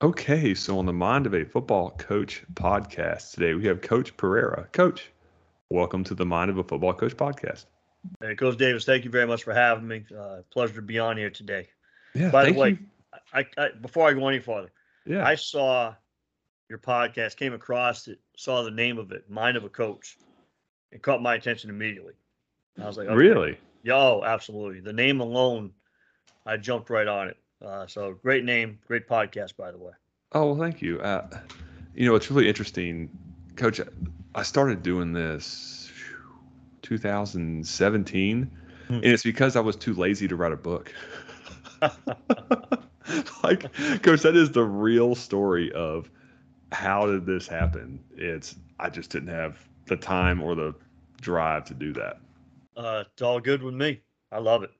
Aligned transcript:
Okay, 0.00 0.54
so 0.54 0.78
on 0.78 0.86
the 0.86 0.92
Mind 0.92 1.26
of 1.26 1.34
a 1.34 1.44
Football 1.44 1.90
Coach 1.90 2.44
podcast 2.54 3.32
today, 3.32 3.54
we 3.54 3.66
have 3.66 3.82
Coach 3.82 4.16
Pereira. 4.16 4.68
Coach, 4.70 5.10
welcome 5.70 6.04
to 6.04 6.14
the 6.14 6.24
Mind 6.24 6.52
of 6.52 6.58
a 6.58 6.62
Football 6.62 6.94
Coach 6.94 7.16
podcast. 7.16 7.64
Hey, 8.20 8.36
Coach 8.36 8.58
Davis, 8.58 8.84
thank 8.84 9.04
you 9.04 9.10
very 9.10 9.26
much 9.26 9.42
for 9.42 9.52
having 9.52 9.88
me. 9.88 10.04
Uh, 10.16 10.42
pleasure 10.52 10.74
to 10.74 10.82
be 10.82 11.00
on 11.00 11.16
here 11.16 11.30
today. 11.30 11.66
Yeah, 12.14 12.30
By 12.30 12.44
the 12.44 12.52
way. 12.52 12.78
I, 13.34 13.44
I 13.56 13.70
before 13.70 14.08
I 14.08 14.12
go 14.12 14.28
any 14.28 14.38
farther, 14.38 14.70
Yeah, 15.04 15.26
I 15.26 15.34
saw 15.34 15.96
your 16.68 16.78
podcast, 16.78 17.34
came 17.34 17.52
across 17.52 18.06
it, 18.06 18.20
saw 18.36 18.62
the 18.62 18.70
name 18.70 18.98
of 18.98 19.10
it, 19.10 19.28
Mind 19.28 19.56
of 19.56 19.64
a 19.64 19.68
Coach. 19.68 20.16
It 20.92 21.02
caught 21.02 21.20
my 21.20 21.34
attention 21.34 21.70
immediately. 21.70 22.14
I 22.80 22.86
was 22.86 22.96
like, 22.96 23.08
okay. 23.08 23.16
really. 23.16 23.58
Yeah, 23.82 23.96
oh, 23.96 24.22
absolutely. 24.24 24.78
The 24.78 24.92
name 24.92 25.18
alone, 25.18 25.72
I 26.46 26.56
jumped 26.56 26.88
right 26.88 27.08
on 27.08 27.26
it. 27.26 27.36
Uh, 27.64 27.86
so 27.86 28.14
great 28.22 28.44
name, 28.44 28.78
great 28.86 29.08
podcast, 29.08 29.56
by 29.56 29.70
the 29.70 29.78
way. 29.78 29.92
Oh, 30.32 30.46
well, 30.52 30.56
thank 30.58 30.80
you. 30.82 31.00
Uh, 31.00 31.26
you 31.94 32.06
know, 32.06 32.14
it's 32.14 32.30
really 32.30 32.48
interesting, 32.48 33.08
Coach. 33.56 33.80
I 34.34 34.42
started 34.42 34.82
doing 34.82 35.12
this 35.12 35.90
2017, 36.82 38.50
Hmm. 38.88 38.94
and 38.94 39.04
it's 39.04 39.22
because 39.22 39.56
I 39.56 39.60
was 39.60 39.76
too 39.76 39.94
lazy 39.94 40.28
to 40.28 40.36
write 40.36 40.52
a 40.52 40.56
book. 40.56 40.92
like, 43.42 43.72
Coach, 44.02 44.22
that 44.22 44.36
is 44.36 44.52
the 44.52 44.64
real 44.64 45.14
story 45.14 45.72
of 45.72 46.10
how 46.72 47.06
did 47.06 47.26
this 47.26 47.46
happen. 47.46 48.02
It's 48.16 48.56
I 48.78 48.90
just 48.90 49.10
didn't 49.10 49.28
have 49.28 49.58
the 49.86 49.96
time 49.96 50.42
or 50.42 50.54
the 50.54 50.74
drive 51.20 51.64
to 51.66 51.74
do 51.74 51.92
that. 51.94 52.18
Uh, 52.76 53.04
it's 53.10 53.22
all 53.22 53.40
good 53.40 53.62
with 53.62 53.74
me. 53.74 54.00
I 54.30 54.38
love 54.38 54.62
it. 54.62 54.70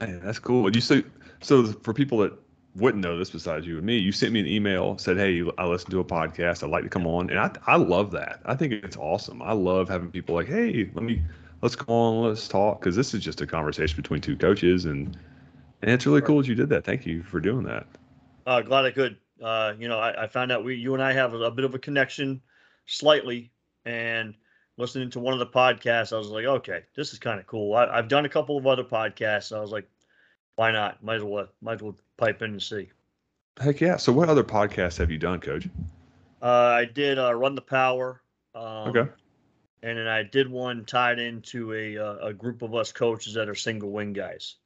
Hey, 0.00 0.18
that's 0.22 0.38
cool. 0.38 0.74
You 0.74 0.80
so 0.80 1.02
so 1.40 1.66
for 1.66 1.92
people 1.94 2.18
that 2.18 2.32
wouldn't 2.76 3.02
know 3.02 3.18
this 3.18 3.30
besides 3.30 3.66
you 3.66 3.76
and 3.78 3.86
me, 3.86 3.98
you 3.98 4.12
sent 4.12 4.32
me 4.32 4.40
an 4.40 4.46
email 4.46 4.96
said, 4.98 5.16
"Hey, 5.16 5.42
I 5.58 5.66
listened 5.66 5.90
to 5.90 6.00
a 6.00 6.04
podcast. 6.04 6.62
I'd 6.62 6.70
like 6.70 6.84
to 6.84 6.88
come 6.88 7.06
on," 7.06 7.30
and 7.30 7.38
I 7.38 7.50
I 7.66 7.76
love 7.76 8.10
that. 8.12 8.40
I 8.44 8.54
think 8.54 8.72
it's 8.72 8.96
awesome. 8.96 9.42
I 9.42 9.52
love 9.52 9.88
having 9.88 10.10
people 10.10 10.34
like, 10.34 10.46
"Hey, 10.48 10.90
let 10.94 11.04
me 11.04 11.22
let's 11.62 11.76
come 11.76 11.94
on, 11.94 12.28
let's 12.28 12.46
talk," 12.48 12.80
because 12.80 12.96
this 12.96 13.14
is 13.14 13.22
just 13.22 13.40
a 13.40 13.46
conversation 13.46 13.96
between 13.96 14.20
two 14.20 14.36
coaches, 14.36 14.84
and 14.84 15.16
and 15.82 15.90
it's 15.90 16.06
really 16.06 16.20
cool 16.20 16.38
that 16.38 16.48
you 16.48 16.54
did 16.54 16.68
that. 16.68 16.84
Thank 16.84 17.06
you 17.06 17.22
for 17.22 17.40
doing 17.40 17.64
that. 17.64 17.86
Uh, 18.46 18.60
glad 18.60 18.84
I 18.84 18.90
could. 18.90 19.16
Uh, 19.42 19.72
you 19.78 19.88
know, 19.88 19.98
I, 19.98 20.24
I 20.24 20.26
found 20.28 20.52
out 20.52 20.64
we, 20.64 20.76
you 20.76 20.92
and 20.94 21.02
I 21.02 21.12
have 21.12 21.32
a, 21.32 21.38
a 21.38 21.50
bit 21.50 21.64
of 21.64 21.74
a 21.74 21.78
connection, 21.78 22.42
slightly, 22.86 23.50
and 23.84 24.34
listening 24.76 25.10
to 25.10 25.20
one 25.20 25.32
of 25.32 25.38
the 25.40 25.46
podcasts, 25.46 26.12
I 26.12 26.18
was 26.18 26.28
like, 26.28 26.44
okay, 26.44 26.82
this 26.94 27.12
is 27.12 27.18
kind 27.18 27.40
of 27.40 27.46
cool. 27.46 27.74
I, 27.74 27.86
I've 27.86 28.08
done 28.08 28.24
a 28.24 28.28
couple 28.28 28.58
of 28.58 28.66
other 28.66 28.84
podcasts. 28.84 29.56
I 29.56 29.60
was 29.60 29.70
like, 29.70 29.88
why 30.56 30.70
not? 30.72 31.02
Might 31.02 31.16
as 31.16 31.22
well, 31.22 31.48
might 31.60 31.74
as 31.74 31.82
well 31.82 31.96
pipe 32.16 32.42
in 32.42 32.52
and 32.52 32.62
see. 32.62 32.90
Heck 33.60 33.80
yeah! 33.80 33.96
So 33.96 34.12
what 34.12 34.28
other 34.28 34.44
podcasts 34.44 34.98
have 34.98 35.10
you 35.10 35.18
done, 35.18 35.40
Coach? 35.40 35.68
Uh, 36.42 36.46
I 36.46 36.84
did 36.84 37.18
uh, 37.18 37.34
run 37.34 37.54
the 37.54 37.62
power. 37.62 38.22
Um, 38.54 38.88
Okay. 38.88 39.10
And 39.82 39.96
then 39.96 40.06
I 40.06 40.22
did 40.22 40.50
one 40.50 40.84
tied 40.84 41.18
into 41.18 41.72
a 41.72 41.96
uh, 41.96 42.28
a 42.28 42.32
group 42.34 42.60
of 42.60 42.74
us 42.74 42.92
coaches 42.92 43.32
that 43.34 43.48
are 43.48 43.54
single 43.54 43.90
wing 43.90 44.12
guys. 44.12 44.56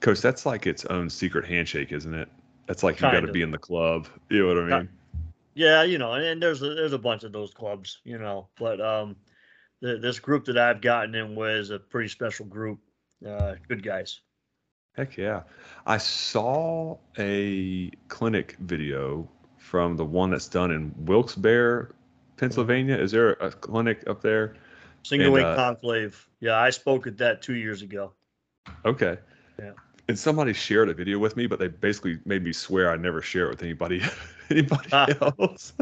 Coach, 0.00 0.20
that's 0.20 0.44
like 0.44 0.66
its 0.66 0.84
own 0.86 1.08
secret 1.08 1.44
handshake, 1.44 1.92
isn't 1.92 2.12
it? 2.12 2.28
That's 2.66 2.82
like 2.82 2.96
you 2.96 3.02
got 3.02 3.20
to 3.20 3.32
be 3.32 3.42
in 3.42 3.52
the 3.52 3.58
club. 3.58 4.08
You 4.28 4.42
know 4.42 4.62
what 4.62 4.72
I 4.72 4.78
mean? 4.80 4.88
Yeah, 5.54 5.84
you 5.84 5.98
know, 5.98 6.14
and, 6.14 6.24
and 6.24 6.42
there's 6.42 6.62
a, 6.62 6.74
there's 6.74 6.92
a 6.92 6.98
bunch 6.98 7.22
of 7.22 7.32
those 7.32 7.54
clubs, 7.54 8.00
you 8.04 8.18
know, 8.18 8.48
but 8.58 8.80
um, 8.80 9.16
the, 9.80 9.96
this 9.98 10.18
group 10.18 10.44
that 10.46 10.58
I've 10.58 10.80
gotten 10.82 11.14
in 11.14 11.34
was 11.34 11.70
a 11.70 11.78
pretty 11.78 12.08
special 12.08 12.44
group. 12.44 12.80
Uh, 13.26 13.54
good 13.68 13.82
guys. 13.82 14.20
Heck 14.96 15.16
yeah. 15.16 15.42
I 15.86 15.98
saw 15.98 16.96
a 17.18 17.90
clinic 18.08 18.56
video 18.60 19.28
from 19.58 19.96
the 19.96 20.04
one 20.04 20.30
that's 20.30 20.48
done 20.48 20.70
in 20.70 20.94
Wilkes-Barre, 21.04 21.90
Pennsylvania. 22.36 22.96
Is 22.96 23.12
there 23.12 23.32
a 23.32 23.50
clinic 23.50 24.04
up 24.08 24.22
there? 24.22 24.54
Single 25.02 25.32
wing 25.32 25.44
uh, 25.44 25.54
conclave. 25.54 26.26
Yeah, 26.40 26.56
I 26.58 26.70
spoke 26.70 27.06
at 27.06 27.18
that 27.18 27.42
two 27.42 27.54
years 27.54 27.82
ago. 27.82 28.12
Okay. 28.84 29.18
Yeah. 29.58 29.72
And 30.08 30.18
somebody 30.18 30.52
shared 30.52 30.88
a 30.88 30.94
video 30.94 31.18
with 31.18 31.36
me, 31.36 31.46
but 31.46 31.58
they 31.58 31.68
basically 31.68 32.18
made 32.24 32.42
me 32.42 32.52
swear 32.52 32.90
I 32.90 32.96
never 32.96 33.20
share 33.20 33.46
it 33.46 33.50
with 33.50 33.62
anybody 33.62 34.02
anybody 34.50 34.88
Ah. 34.92 35.06
else. 35.38 35.72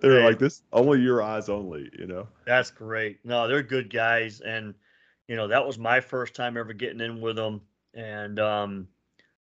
They're 0.00 0.24
like 0.24 0.38
this 0.38 0.62
only 0.72 1.00
your 1.00 1.22
eyes 1.22 1.48
only, 1.48 1.90
you 1.98 2.06
know. 2.06 2.28
That's 2.46 2.70
great. 2.70 3.18
No, 3.24 3.48
they're 3.48 3.62
good 3.62 3.90
guys, 3.90 4.40
and 4.40 4.74
you 5.26 5.36
know 5.36 5.48
that 5.48 5.66
was 5.66 5.78
my 5.78 6.00
first 6.00 6.34
time 6.34 6.58
ever 6.58 6.74
getting 6.74 7.00
in 7.00 7.22
with 7.22 7.36
them, 7.36 7.62
and 7.94 8.38
um, 8.38 8.88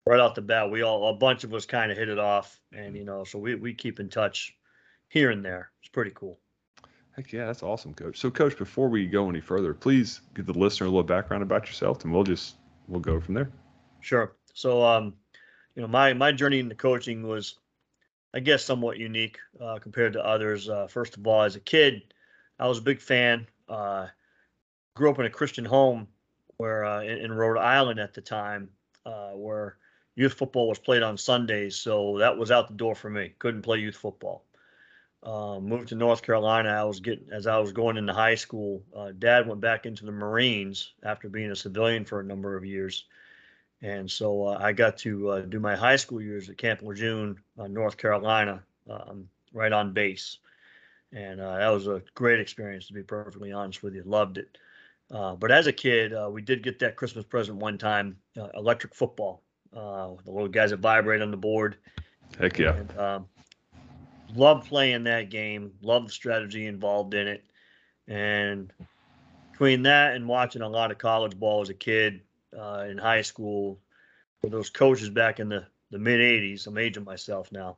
right 0.06 0.20
off 0.20 0.34
the 0.34 0.42
bat, 0.42 0.70
we 0.70 0.82
all 0.82 1.08
a 1.08 1.14
bunch 1.14 1.44
of 1.44 1.54
us 1.54 1.66
kind 1.66 1.90
of 1.90 1.98
hit 1.98 2.08
it 2.08 2.18
off, 2.18 2.60
and 2.72 2.96
you 2.96 3.04
know, 3.04 3.24
so 3.24 3.38
we 3.38 3.54
we 3.54 3.74
keep 3.74 4.00
in 4.00 4.08
touch 4.08 4.56
here 5.08 5.30
and 5.30 5.44
there. 5.44 5.70
It's 5.80 5.90
pretty 5.90 6.12
cool. 6.14 6.38
Heck 7.16 7.32
yeah, 7.32 7.46
that's 7.46 7.62
awesome, 7.62 7.92
coach. 7.92 8.18
So 8.18 8.30
coach, 8.30 8.56
before 8.56 8.88
we 8.88 9.06
go 9.06 9.28
any 9.28 9.40
further, 9.40 9.74
please 9.74 10.22
give 10.34 10.46
the 10.46 10.54
listener 10.54 10.86
a 10.86 10.90
little 10.90 11.02
background 11.02 11.42
about 11.42 11.66
yourself 11.66 12.04
and 12.04 12.12
we'll 12.12 12.24
just 12.24 12.56
we'll 12.88 13.00
go 13.00 13.20
from 13.20 13.34
there. 13.34 13.50
Sure. 14.00 14.34
So, 14.54 14.82
um, 14.82 15.14
you 15.74 15.82
know, 15.82 15.88
my 15.88 16.14
my 16.14 16.32
journey 16.32 16.58
into 16.58 16.74
coaching 16.74 17.22
was, 17.22 17.58
I 18.32 18.40
guess, 18.40 18.64
somewhat 18.64 18.98
unique 18.98 19.38
uh, 19.60 19.78
compared 19.78 20.14
to 20.14 20.24
others. 20.24 20.70
Uh, 20.70 20.86
first 20.86 21.16
of 21.18 21.26
all, 21.26 21.42
as 21.42 21.54
a 21.54 21.60
kid, 21.60 22.14
I 22.58 22.66
was 22.66 22.78
a 22.78 22.82
big 22.82 23.00
fan. 23.00 23.46
Uh, 23.68 24.06
grew 24.94 25.10
up 25.10 25.18
in 25.18 25.26
a 25.26 25.30
Christian 25.30 25.66
home 25.66 26.08
where 26.62 26.84
uh, 26.84 27.02
in, 27.02 27.18
in 27.18 27.32
Rhode 27.32 27.58
Island 27.58 27.98
at 27.98 28.14
the 28.14 28.20
time, 28.20 28.68
uh, 29.04 29.30
where 29.30 29.78
youth 30.14 30.34
football 30.34 30.68
was 30.68 30.78
played 30.78 31.02
on 31.02 31.18
Sundays. 31.18 31.74
So 31.74 32.18
that 32.18 32.38
was 32.38 32.52
out 32.52 32.68
the 32.68 32.74
door 32.74 32.94
for 32.94 33.10
me. 33.10 33.32
Couldn't 33.40 33.62
play 33.62 33.78
youth 33.78 33.96
football. 33.96 34.44
Uh, 35.24 35.58
moved 35.58 35.88
to 35.88 35.96
North 35.96 36.22
Carolina. 36.22 36.68
I 36.68 36.84
was 36.84 37.00
getting 37.00 37.26
as 37.32 37.48
I 37.48 37.58
was 37.58 37.72
going 37.72 37.96
into 37.96 38.12
high 38.12 38.36
school. 38.36 38.84
Uh, 38.96 39.10
Dad 39.18 39.48
went 39.48 39.60
back 39.60 39.86
into 39.86 40.06
the 40.06 40.12
Marines 40.12 40.92
after 41.02 41.28
being 41.28 41.50
a 41.50 41.56
civilian 41.56 42.04
for 42.04 42.20
a 42.20 42.24
number 42.24 42.56
of 42.56 42.64
years. 42.64 43.06
And 43.80 44.08
so 44.08 44.46
uh, 44.46 44.58
I 44.60 44.70
got 44.72 44.98
to 44.98 45.30
uh, 45.30 45.40
do 45.40 45.58
my 45.58 45.74
high 45.74 45.96
school 45.96 46.22
years 46.22 46.48
at 46.48 46.58
Camp 46.58 46.82
Lejeune, 46.82 47.40
North 47.56 47.96
Carolina, 47.96 48.62
um, 48.88 49.28
right 49.52 49.72
on 49.72 49.94
base. 49.94 50.38
And 51.12 51.40
that 51.40 51.70
was 51.70 51.88
a 51.88 52.02
great 52.14 52.38
experience, 52.38 52.86
to 52.86 52.92
be 52.92 53.02
perfectly 53.02 53.50
honest 53.50 53.82
with 53.82 53.96
you. 53.96 54.04
Loved 54.04 54.38
it. 54.38 54.58
Uh, 55.12 55.36
but 55.36 55.52
as 55.52 55.66
a 55.68 55.72
kid, 55.72 56.14
uh, 56.14 56.28
we 56.32 56.42
did 56.42 56.62
get 56.62 56.80
that 56.80 56.96
Christmas 56.96 57.24
present 57.26 57.58
one 57.58 57.78
time 57.78 58.16
uh, 58.40 58.48
electric 58.54 58.94
football, 58.94 59.42
uh, 59.76 60.08
the 60.24 60.32
little 60.32 60.48
guys 60.48 60.70
that 60.70 60.78
vibrate 60.80 61.22
on 61.22 61.30
the 61.30 61.36
board. 61.36 61.76
Heck 62.38 62.58
yeah. 62.58 62.74
And, 62.76 62.98
um, 62.98 63.28
loved 64.34 64.68
playing 64.68 65.04
that 65.04 65.30
game, 65.30 65.72
loved 65.82 66.08
the 66.08 66.12
strategy 66.12 66.66
involved 66.66 67.14
in 67.14 67.28
it. 67.28 67.44
And 68.08 68.72
between 69.52 69.82
that 69.84 70.14
and 70.14 70.28
watching 70.28 70.62
a 70.62 70.68
lot 70.68 70.90
of 70.90 70.98
college 70.98 71.38
ball 71.38 71.62
as 71.62 71.70
a 71.70 71.74
kid 71.74 72.22
uh, 72.58 72.86
in 72.88 72.98
high 72.98 73.22
school, 73.22 73.78
for 74.40 74.50
those 74.50 74.70
coaches 74.70 75.10
back 75.10 75.40
in 75.40 75.48
the, 75.48 75.66
the 75.90 75.98
mid 75.98 76.20
80s, 76.20 76.66
I'm 76.66 76.78
aging 76.78 77.04
myself 77.04 77.52
now, 77.52 77.76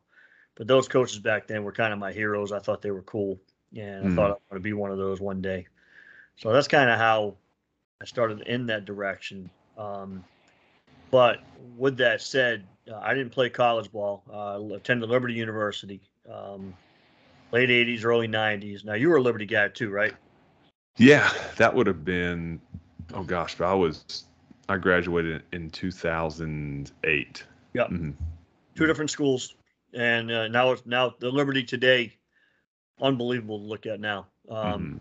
but 0.55 0.67
those 0.67 0.89
coaches 0.89 1.19
back 1.19 1.47
then 1.47 1.65
were 1.65 1.73
kind 1.73 1.93
of 1.93 1.99
my 1.99 2.13
heroes. 2.13 2.53
I 2.53 2.61
thought 2.61 2.83
they 2.83 2.91
were 2.93 3.03
cool. 3.03 3.41
And 3.77 4.05
I 4.05 4.09
Mm. 4.09 4.15
thought 4.15 4.31
I 4.31 4.35
wanted 4.35 4.55
to 4.55 4.61
be 4.61 4.73
one 4.73 4.91
of 4.93 4.99
those 4.99 5.21
one 5.21 5.43
day. 5.43 5.67
So 6.37 6.53
that's 6.53 6.69
kind 6.69 6.91
of 6.91 6.99
how 6.99 7.35
I 8.01 8.05
started 8.05 8.43
in 8.43 8.67
that 8.67 8.85
direction. 8.85 9.51
Um, 9.79 10.25
but 11.11 11.41
with 11.77 11.97
that 11.99 12.21
said, 12.21 12.67
uh, 12.91 12.99
I 12.99 13.15
didn't 13.15 13.31
play 13.31 13.49
college 13.49 13.91
ball. 13.91 14.23
Uh, 14.31 14.61
I 14.61 14.77
attended 14.77 15.09
Liberty 15.09 15.35
University, 15.35 16.01
um, 16.31 16.75
late 17.53 17.71
80s, 17.71 18.05
early 18.05 18.29
90s. 18.29 18.85
Now, 18.85 18.95
you 18.95 19.09
were 19.09 19.17
a 19.17 19.23
Liberty 19.23 19.47
guy 19.47 19.69
too, 19.69 19.91
right? 19.91 20.15
Yeah, 20.97 21.33
that 21.57 21.75
would 21.75 21.87
have 21.87 22.05
been 22.05 22.61
oh 23.15 23.23
gosh, 23.23 23.57
but 23.57 23.67
I 23.67 23.75
was 23.75 24.25
I 24.69 24.77
graduated 24.77 25.43
in 25.53 25.71
2008. 25.71 27.45
Yep. 27.75 27.89
Mhm. 27.91 28.15
Two 28.75 28.87
different 28.87 29.11
schools. 29.11 29.55
And 29.93 30.31
uh, 30.31 30.49
now, 30.49 30.73
it's 30.73 30.85
now 30.87 31.15
the 31.19 31.31
Liberty 31.31 31.63
today, 31.63 32.17
unbelievable 33.01 33.59
to 33.59 33.65
look 33.65 33.87
at 33.87 34.01
now. 34.01 34.27
Um, 34.49 35.01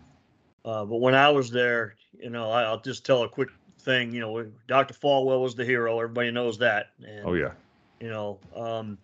Uh, 0.64 0.84
but 0.84 0.96
when 0.96 1.14
I 1.14 1.28
was 1.30 1.50
there, 1.50 1.94
you 2.18 2.30
know, 2.30 2.50
I, 2.50 2.62
I'll 2.64 2.80
just 2.80 3.04
tell 3.04 3.22
a 3.22 3.28
quick 3.28 3.50
thing. 3.80 4.12
You 4.14 4.20
know, 4.20 4.46
Dr. 4.66 4.94
Falwell 4.94 5.42
was 5.42 5.54
the 5.54 5.64
hero. 5.64 5.96
Everybody 6.00 6.30
knows 6.30 6.58
that. 6.58 6.90
And, 7.06 7.24
Oh 7.26 7.34
yeah. 7.34 7.52
you 8.00 8.08
know 8.08 8.38
um, 8.56 8.98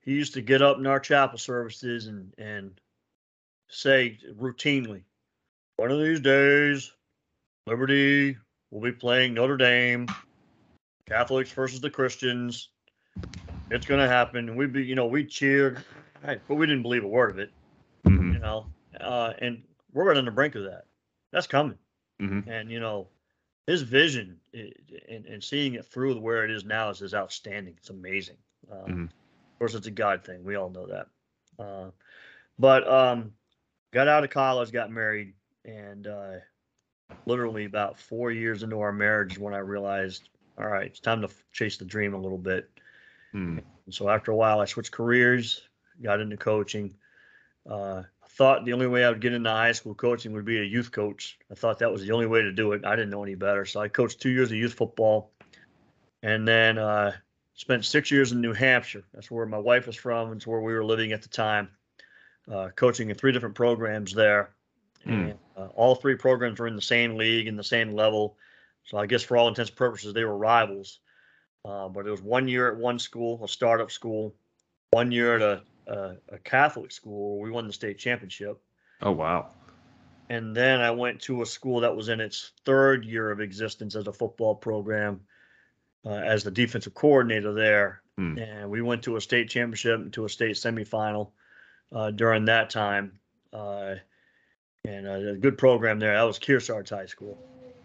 he 0.00 0.12
used 0.12 0.34
to 0.34 0.42
get 0.42 0.62
up 0.62 0.78
in 0.78 0.86
our 0.86 1.00
chapel 1.00 1.38
services 1.38 2.06
and 2.06 2.32
and 2.38 2.80
say 3.68 4.18
routinely 4.38 5.02
one 5.76 5.90
of 5.90 5.98
these 5.98 6.20
days 6.20 6.92
liberty 7.66 8.36
will 8.70 8.80
be 8.82 8.92
playing 8.92 9.32
notre 9.34 9.56
dame 9.56 10.06
catholics 11.08 11.50
versus 11.52 11.80
the 11.80 11.88
christians 11.88 12.68
it's 13.70 13.86
going 13.86 14.00
to 14.00 14.06
happen 14.08 14.48
and 14.50 14.58
we'd 14.58 14.72
be 14.74 14.84
you 14.84 14.94
know 14.94 15.06
we'd 15.06 15.30
cheer 15.30 15.82
but 16.22 16.40
we 16.50 16.66
didn't 16.66 16.82
believe 16.82 17.02
a 17.04 17.08
word 17.08 17.30
of 17.30 17.38
it 17.38 17.50
Mhm. 18.06 18.34
you 18.34 18.38
know 18.40 18.66
uh, 19.00 19.32
and 19.38 19.62
we're 19.94 20.04
right 20.04 20.16
on 20.18 20.24
the 20.26 20.30
brink 20.30 20.54
of 20.54 20.64
that 20.64 20.84
that's 21.32 21.46
coming 21.46 21.78
Mhm. 22.20 22.46
and 22.46 22.70
you 22.70 22.80
know 22.80 23.08
his 23.66 23.82
vision 23.82 24.38
and, 24.52 25.26
and 25.26 25.42
seeing 25.42 25.74
it 25.74 25.86
through 25.86 26.18
where 26.18 26.44
it 26.44 26.50
is 26.50 26.64
now 26.64 26.90
is, 26.90 27.02
is 27.02 27.14
outstanding 27.14 27.74
it's 27.76 27.90
amazing 27.90 28.36
um, 28.70 28.90
Mhm. 28.90 29.10
course, 29.62 29.74
it's 29.76 29.86
a 29.86 29.92
God 29.92 30.24
thing. 30.24 30.42
We 30.42 30.56
all 30.56 30.70
know 30.70 30.86
that. 30.88 31.06
Uh, 31.56 31.90
but 32.58 32.88
um, 32.88 33.32
got 33.92 34.08
out 34.08 34.24
of 34.24 34.30
college, 34.30 34.72
got 34.72 34.90
married, 34.90 35.34
and 35.64 36.06
uh, 36.08 36.32
literally 37.26 37.64
about 37.64 37.96
four 37.96 38.32
years 38.32 38.64
into 38.64 38.80
our 38.80 38.92
marriage 38.92 39.38
when 39.38 39.54
I 39.54 39.58
realized, 39.58 40.30
all 40.58 40.66
right, 40.66 40.86
it's 40.86 40.98
time 40.98 41.22
to 41.22 41.28
chase 41.52 41.76
the 41.76 41.84
dream 41.84 42.12
a 42.14 42.20
little 42.20 42.38
bit. 42.38 42.68
And 43.86 43.94
so 43.94 44.08
after 44.08 44.32
a 44.32 44.36
while, 44.36 44.58
I 44.58 44.64
switched 44.64 44.90
careers, 44.90 45.62
got 46.02 46.20
into 46.20 46.36
coaching. 46.36 46.96
Uh, 47.68 48.02
thought 48.34 48.64
the 48.64 48.72
only 48.72 48.86
way 48.86 49.04
I 49.04 49.10
would 49.10 49.20
get 49.20 49.34
into 49.34 49.50
high 49.50 49.72
school 49.72 49.94
coaching 49.94 50.32
would 50.32 50.44
be 50.44 50.58
a 50.58 50.64
youth 50.64 50.90
coach. 50.90 51.38
I 51.50 51.54
thought 51.54 51.78
that 51.80 51.92
was 51.92 52.02
the 52.02 52.12
only 52.12 52.26
way 52.26 52.40
to 52.42 52.52
do 52.52 52.72
it. 52.72 52.84
I 52.84 52.96
didn't 52.96 53.10
know 53.10 53.22
any 53.22 53.34
better. 53.34 53.66
So 53.66 53.80
I 53.80 53.88
coached 53.88 54.20
two 54.20 54.30
years 54.30 54.50
of 54.50 54.56
youth 54.56 54.72
football 54.72 55.30
and 56.22 56.48
then 56.48 56.78
uh, 56.78 57.12
spent 57.54 57.84
six 57.84 58.10
years 58.10 58.32
in 58.32 58.40
New 58.40 58.54
Hampshire. 58.54 59.04
That's 59.12 59.30
where 59.30 59.44
my 59.44 59.58
wife 59.58 59.86
is 59.86 59.96
from. 59.96 60.32
It's 60.32 60.46
where 60.46 60.60
we 60.60 60.72
were 60.72 60.84
living 60.84 61.12
at 61.12 61.20
the 61.20 61.28
time, 61.28 61.68
uh, 62.50 62.70
coaching 62.74 63.10
in 63.10 63.16
three 63.16 63.32
different 63.32 63.54
programs 63.54 64.14
there. 64.14 64.50
Hmm. 65.04 65.12
And 65.12 65.38
uh, 65.56 65.66
all 65.74 65.94
three 65.94 66.16
programs 66.16 66.58
were 66.58 66.68
in 66.68 66.76
the 66.76 66.82
same 66.82 67.16
league 67.16 67.48
and 67.48 67.58
the 67.58 67.64
same 67.64 67.92
level. 67.92 68.36
So 68.84 68.96
I 68.96 69.06
guess 69.06 69.22
for 69.22 69.36
all 69.36 69.48
intents 69.48 69.70
and 69.70 69.76
purposes, 69.76 70.14
they 70.14 70.24
were 70.24 70.36
rivals. 70.36 71.00
Uh, 71.64 71.88
but 71.88 72.06
it 72.06 72.10
was 72.10 72.22
one 72.22 72.48
year 72.48 72.72
at 72.72 72.78
one 72.78 72.98
school, 72.98 73.44
a 73.44 73.48
startup 73.48 73.90
school, 73.90 74.34
one 74.90 75.12
year 75.12 75.36
at 75.36 75.42
a, 75.42 75.62
a, 75.86 76.16
a 76.30 76.38
Catholic 76.38 76.92
school 76.92 77.36
where 77.38 77.44
we 77.44 77.50
won 77.50 77.66
the 77.66 77.72
state 77.72 77.98
championship. 77.98 78.60
Oh 79.00 79.12
wow. 79.12 79.48
And 80.28 80.56
then 80.56 80.80
I 80.80 80.90
went 80.90 81.20
to 81.22 81.42
a 81.42 81.46
school 81.46 81.80
that 81.80 81.94
was 81.94 82.08
in 82.08 82.20
its 82.20 82.52
third 82.64 83.04
year 83.04 83.30
of 83.30 83.40
existence 83.40 83.96
as 83.96 84.06
a 84.06 84.12
football 84.12 84.54
program 84.54 85.20
uh, 86.06 86.10
as 86.10 86.44
the 86.44 86.50
defensive 86.50 86.94
coordinator 86.94 87.52
there. 87.52 88.02
Hmm. 88.16 88.38
And 88.38 88.70
we 88.70 88.82
went 88.82 89.02
to 89.04 89.16
a 89.16 89.20
state 89.20 89.50
championship 89.50 90.00
and 90.00 90.12
to 90.14 90.24
a 90.24 90.28
state 90.28 90.56
semifinal 90.56 91.30
uh, 91.92 92.10
during 92.12 92.46
that 92.46 92.70
time. 92.70 93.18
Uh, 93.52 93.96
and 94.84 95.06
uh, 95.06 95.32
a 95.32 95.36
good 95.36 95.58
program 95.58 95.98
there. 95.98 96.14
That 96.14 96.22
was 96.22 96.38
Kearsarge 96.38 96.90
High 96.90 97.06
School. 97.06 97.38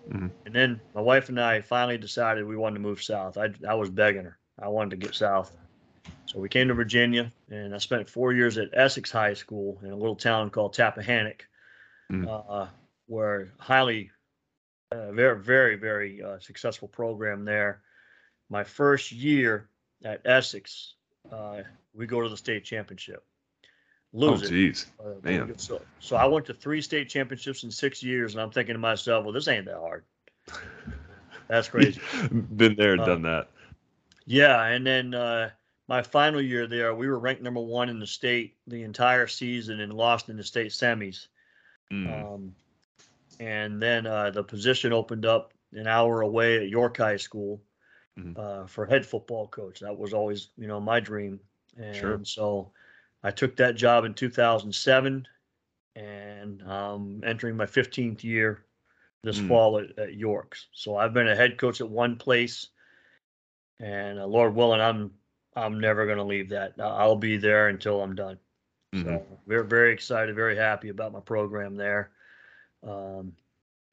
Mhm. 0.09 0.31
And 0.45 0.55
then 0.55 0.79
my 0.95 1.01
wife 1.01 1.29
and 1.29 1.39
I 1.39 1.61
finally 1.61 1.97
decided 1.97 2.45
we 2.45 2.55
wanted 2.55 2.75
to 2.75 2.81
move 2.81 3.03
south. 3.03 3.37
I, 3.37 3.49
I 3.67 3.73
was 3.75 3.89
begging 3.89 4.23
her. 4.23 4.37
I 4.57 4.69
wanted 4.69 4.91
to 4.91 5.05
get 5.05 5.15
south. 5.15 5.55
So 6.27 6.39
we 6.39 6.49
came 6.49 6.67
to 6.67 6.73
Virginia, 6.73 7.31
and 7.49 7.73
I 7.73 7.77
spent 7.77 8.09
four 8.09 8.33
years 8.33 8.57
at 8.57 8.69
Essex 8.73 9.09
High 9.11 9.33
School 9.33 9.79
in 9.81 9.91
a 9.91 9.95
little 9.95 10.15
town 10.15 10.49
called 10.49 10.73
Tappahannock, 10.75 11.41
Mm. 12.11 12.27
uh, 12.27 12.67
where 13.07 13.51
highly, 13.59 14.11
uh, 14.91 15.11
very, 15.11 15.39
very, 15.41 15.75
very 15.75 16.21
uh, 16.21 16.39
successful 16.39 16.87
program 16.89 17.43
there. 17.45 17.81
My 18.49 18.63
first 18.63 19.11
year 19.11 19.69
at 20.03 20.21
Essex, 20.25 20.93
uh, 21.31 21.63
we 21.93 22.05
go 22.07 22.21
to 22.21 22.29
the 22.29 22.37
state 22.37 22.63
championship, 22.63 23.23
Oh 24.13 24.17
lose 24.19 24.43
it. 24.43 24.49
geez. 24.49 24.87
Uh, 24.99 25.13
man. 25.23 25.57
So, 25.57 25.81
so 25.99 26.15
I 26.17 26.25
went 26.25 26.45
to 26.47 26.53
three 26.53 26.81
state 26.81 27.09
championships 27.09 27.63
in 27.63 27.71
six 27.71 28.01
years, 28.03 28.33
and 28.33 28.41
I'm 28.41 28.51
thinking 28.51 28.75
to 28.75 28.79
myself, 28.79 29.23
well, 29.25 29.33
this 29.33 29.47
ain't 29.47 29.65
that 29.65 29.77
hard. 29.77 30.03
That's 31.47 31.69
crazy. 31.69 32.01
Been 32.31 32.75
there 32.75 32.93
and 32.93 33.01
Uh, 33.01 33.05
done 33.05 33.21
that. 33.23 33.47
Yeah, 34.25 34.61
and 34.65 34.85
then 34.85 35.13
uh, 35.13 35.49
my 35.87 36.01
final 36.01 36.41
year 36.41 36.67
there, 36.67 36.93
we 36.93 37.07
were 37.07 37.19
ranked 37.19 37.41
number 37.41 37.61
one 37.61 37.89
in 37.89 37.99
the 37.99 38.07
state 38.07 38.55
the 38.67 38.83
entire 38.83 39.27
season 39.27 39.79
and 39.79 39.93
lost 39.93 40.29
in 40.29 40.37
the 40.37 40.43
state 40.43 40.71
semis. 40.71 41.27
Mm. 41.91 42.33
Um, 42.35 42.55
and 43.39 43.81
then 43.81 44.05
uh, 44.05 44.31
the 44.31 44.43
position 44.43 44.91
opened 44.93 45.25
up 45.25 45.53
an 45.73 45.87
hour 45.87 46.21
away 46.21 46.57
at 46.57 46.69
York 46.69 46.97
High 46.97 47.17
School 47.17 47.61
Mhm. 48.17 48.37
uh, 48.37 48.65
for 48.67 48.85
head 48.85 49.05
football 49.05 49.47
coach. 49.47 49.79
That 49.79 49.97
was 49.97 50.13
always, 50.13 50.49
you 50.57 50.67
know, 50.67 50.79
my 50.79 50.99
dream. 50.99 51.39
And 51.77 51.95
Sure. 51.95 52.19
so 52.23 52.71
I 53.23 53.31
took 53.31 53.55
that 53.57 53.75
job 53.75 54.05
in 54.05 54.13
2007 54.13 55.27
and 55.95 56.61
um, 56.63 57.21
entering 57.23 57.55
my 57.55 57.65
15th 57.65 58.23
year 58.23 58.65
this 59.23 59.39
Mm. 59.39 59.47
fall 59.47 59.79
at, 59.79 59.97
at 59.99 60.15
York's. 60.15 60.67
So 60.71 60.95
I've 60.97 61.13
been 61.13 61.27
a 61.27 61.35
head 61.35 61.57
coach 61.57 61.81
at 61.81 61.89
one 61.89 62.15
place, 62.17 62.69
and 63.79 64.19
uh, 64.19 64.25
Lord 64.25 64.55
willing, 64.55 64.81
I'm 64.81 65.11
I'm 65.57 65.79
never 65.79 66.05
going 66.05 66.17
to 66.17 66.23
leave 66.23 66.49
that. 66.49 66.73
I- 66.79 66.83
I'll 66.83 67.15
be 67.15 67.37
there 67.37 67.67
until 67.69 68.01
I'm 68.01 68.15
done. 68.15 68.37
Mhm. 68.93 69.03
So 69.03 69.25
we're 69.45 69.63
very 69.63 69.91
excited, 69.91 70.35
very 70.35 70.55
happy 70.55 70.89
about 70.89 71.11
my 71.11 71.19
program 71.19 71.75
there. 71.75 72.11
Um, 72.83 73.33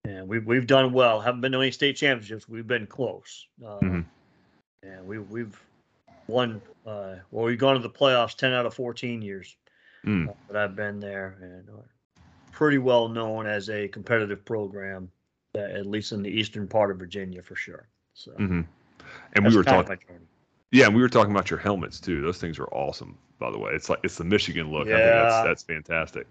and 0.05 0.29
we've 0.29 0.47
we've 0.47 0.67
done 0.67 0.93
well. 0.93 1.21
Haven't 1.21 1.41
been 1.41 1.53
to 1.53 1.59
any 1.59 1.71
state 1.71 1.97
championships. 1.97 2.49
We've 2.49 2.67
been 2.67 2.87
close. 2.87 3.47
Uh, 3.65 3.79
Mhm. 3.81 4.05
And 4.83 5.07
we 5.07 5.19
we've 5.19 5.59
won. 6.27 6.61
Uh, 6.87 7.17
well, 7.31 7.47
we've 7.47 7.59
gone 7.59 7.75
to 7.75 7.81
the 7.81 7.91
playoffs 7.91 8.37
ten 8.37 8.53
out 8.53 8.67
of 8.67 8.75
fourteen 8.75 9.23
years 9.23 9.57
Mm. 10.05 10.29
uh, 10.29 10.33
that 10.49 10.57
I've 10.63 10.77
been 10.77 11.01
there, 11.01 11.39
and 11.41 11.69
uh, 11.71 12.21
pretty 12.53 12.77
well 12.79 13.09
known 13.09 13.47
as 13.47 13.71
a 13.71 13.89
competitive 13.89 14.45
program, 14.45 15.11
uh, 15.55 15.61
at 15.61 15.87
least 15.87 16.13
in 16.13 16.23
the 16.23 16.31
eastern 16.31 16.69
part 16.69 16.91
of 16.91 16.99
Virginia 16.99 17.41
for 17.43 17.57
sure. 17.57 17.89
So 18.13 18.33
Mhm. 18.33 18.67
And 19.33 19.47
we 19.47 19.57
were 19.57 19.65
talking. 19.65 19.99
Yeah, 20.73 20.87
and 20.87 20.95
we 20.95 21.03
were 21.03 21.09
talking 21.09 21.31
about 21.31 21.51
your 21.51 21.59
helmets 21.59 22.01
too. 22.01 22.21
Those 22.21 22.39
things 22.39 22.59
are 22.59 22.69
awesome, 22.73 23.17
by 23.39 23.51
the 23.51 23.59
way. 23.59 23.73
It's 23.73 23.89
like 23.89 24.01
it's 24.03 24.17
the 24.17 24.25
Michigan 24.25 24.71
look. 24.71 24.89
I 24.89 24.93
think 24.93 25.05
Yeah. 25.05 25.25
that's 25.25 25.43
that's 25.43 25.63
fantastic. 25.63 26.27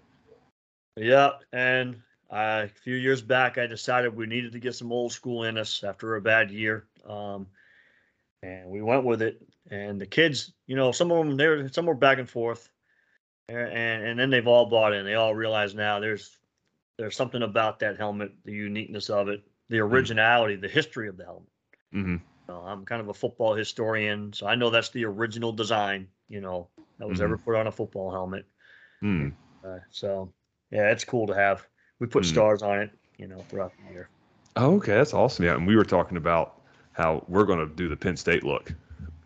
Yeah, 0.96 1.30
and 1.52 1.96
uh, 2.30 2.62
a 2.64 2.68
few 2.68 2.94
years 2.94 3.22
back, 3.22 3.58
I 3.58 3.66
decided 3.66 4.14
we 4.14 4.26
needed 4.26 4.52
to 4.52 4.60
get 4.60 4.74
some 4.74 4.92
old 4.92 5.12
school 5.12 5.44
in 5.44 5.58
us 5.58 5.82
after 5.82 6.16
a 6.16 6.20
bad 6.20 6.50
year, 6.50 6.86
um, 7.06 7.46
and 8.42 8.68
we 8.68 8.82
went 8.82 9.04
with 9.04 9.22
it. 9.22 9.40
And 9.70 10.00
the 10.00 10.06
kids, 10.06 10.52
you 10.66 10.76
know, 10.76 10.92
some 10.92 11.10
of 11.10 11.18
them 11.18 11.36
they're 11.36 11.68
some 11.68 11.86
were 11.86 11.94
back 11.94 12.18
and 12.18 12.28
forth, 12.28 12.68
and 13.48 13.58
and 14.04 14.18
then 14.18 14.30
they've 14.30 14.46
all 14.46 14.66
bought 14.66 14.92
in. 14.92 15.04
They 15.04 15.14
all 15.14 15.34
realize 15.34 15.74
now 15.74 16.00
there's 16.00 16.38
there's 16.98 17.16
something 17.16 17.42
about 17.42 17.80
that 17.80 17.96
helmet, 17.96 18.32
the 18.44 18.52
uniqueness 18.52 19.10
of 19.10 19.28
it, 19.28 19.42
the 19.68 19.80
originality, 19.80 20.56
the 20.56 20.68
history 20.68 21.08
of 21.08 21.16
the 21.16 21.24
helmet. 21.24 21.48
hmm 21.92 22.16
Uh, 22.48 22.60
I'm 22.62 22.84
kind 22.84 23.00
of 23.00 23.08
a 23.08 23.14
football 23.14 23.54
historian, 23.54 24.32
so 24.32 24.46
I 24.46 24.54
know 24.54 24.70
that's 24.70 24.90
the 24.90 25.04
original 25.04 25.52
design, 25.52 26.08
you 26.28 26.40
know, 26.40 26.68
that 26.98 27.08
was 27.08 27.20
ever 27.20 27.38
put 27.38 27.56
on 27.56 27.66
a 27.66 27.72
football 27.72 28.10
helmet. 28.10 28.46
Mm. 29.02 29.32
Uh, 29.64 29.78
so 29.90 30.32
yeah, 30.70 30.90
it's 30.90 31.04
cool 31.04 31.26
to 31.26 31.34
have. 31.34 31.66
We 32.00 32.06
put 32.06 32.24
Mm. 32.24 32.28
stars 32.28 32.62
on 32.62 32.80
it, 32.80 32.90
you 33.16 33.26
know, 33.26 33.38
throughout 33.48 33.72
the 33.76 33.92
year. 33.92 34.08
Oh, 34.56 34.76
okay, 34.76 34.92
that's 34.92 35.14
awesome. 35.14 35.44
Yeah, 35.44 35.54
and 35.54 35.66
we 35.66 35.76
were 35.76 35.84
talking 35.84 36.16
about 36.16 36.60
how 36.92 37.24
we're 37.28 37.44
going 37.44 37.66
to 37.66 37.74
do 37.74 37.88
the 37.88 37.96
Penn 37.96 38.16
State 38.16 38.44
look. 38.44 38.72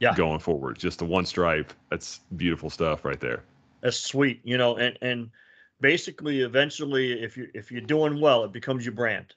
Yeah. 0.01 0.15
Going 0.15 0.39
forward, 0.39 0.79
just 0.79 1.01
the 1.01 1.05
one 1.05 1.27
stripe. 1.27 1.73
That's 1.91 2.21
beautiful 2.37 2.71
stuff 2.71 3.05
right 3.05 3.19
there. 3.19 3.43
That's 3.81 3.99
sweet, 3.99 4.41
you 4.45 4.57
know, 4.57 4.77
and 4.77 4.97
and 5.03 5.31
basically, 5.81 6.43
eventually, 6.43 7.21
if 7.21 7.37
you 7.37 7.49
if 7.53 7.73
you're 7.73 7.81
doing 7.81 8.21
well, 8.21 8.45
it 8.45 8.53
becomes 8.53 8.85
your 8.85 8.95
brand. 8.95 9.35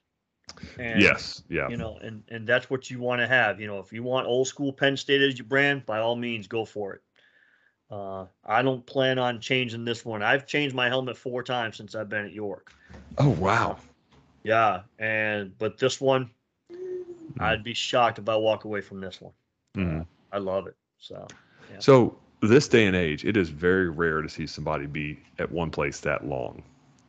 And, 0.78 1.00
yes. 1.00 1.42
Yeah. 1.48 1.68
You 1.68 1.76
know, 1.76 1.98
and 2.02 2.22
and 2.28 2.46
that's 2.46 2.70
what 2.70 2.90
you 2.90 2.98
want 2.98 3.20
to 3.20 3.26
have. 3.26 3.60
You 3.60 3.66
know, 3.66 3.78
if 3.78 3.92
you 3.92 4.02
want 4.02 4.26
old 4.26 4.48
school 4.48 4.72
Penn 4.72 4.96
State 4.96 5.22
as 5.22 5.38
your 5.38 5.46
brand, 5.46 5.86
by 5.86 5.98
all 5.98 6.16
means, 6.16 6.46
go 6.46 6.64
for 6.64 6.94
it. 6.94 7.02
Uh, 7.90 8.26
I 8.44 8.62
don't 8.62 8.84
plan 8.86 9.18
on 9.18 9.38
changing 9.38 9.84
this 9.84 10.04
one. 10.04 10.22
I've 10.22 10.46
changed 10.46 10.74
my 10.74 10.88
helmet 10.88 11.16
four 11.16 11.42
times 11.42 11.76
since 11.76 11.94
I've 11.94 12.08
been 12.08 12.24
at 12.24 12.32
York. 12.32 12.72
Oh 13.18 13.30
wow. 13.30 13.78
Yeah, 14.44 14.80
and 14.98 15.56
but 15.58 15.78
this 15.78 16.00
one, 16.00 16.30
I'd 17.38 17.62
be 17.62 17.74
shocked 17.74 18.18
if 18.18 18.28
I 18.28 18.36
walk 18.36 18.64
away 18.64 18.80
from 18.80 19.00
this 19.00 19.20
one. 19.20 19.32
Mhm. 19.76 20.06
I 20.32 20.38
love 20.38 20.66
it. 20.66 20.76
So 20.98 21.26
Yeah. 21.70 21.78
So 21.78 22.16
this 22.40 22.66
day 22.66 22.86
and 22.86 22.96
age, 22.96 23.24
it 23.24 23.36
is 23.36 23.50
very 23.50 23.88
rare 23.90 24.22
to 24.22 24.28
see 24.28 24.46
somebody 24.46 24.86
be 24.86 25.20
at 25.38 25.50
one 25.50 25.70
place 25.70 26.00
that 26.00 26.26
long. 26.26 26.62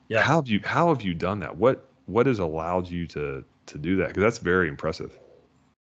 Yeah. 0.09 0.21
How 0.21 0.35
have 0.35 0.47
you 0.47 0.59
How 0.63 0.89
have 0.89 1.01
you 1.01 1.13
done 1.13 1.39
that? 1.39 1.55
What 1.55 1.87
What 2.05 2.25
has 2.27 2.39
allowed 2.39 2.89
you 2.89 3.07
to 3.07 3.43
to 3.65 3.77
do 3.77 3.95
that? 3.97 4.09
Because 4.09 4.23
that's 4.23 4.37
very 4.39 4.67
impressive. 4.67 5.17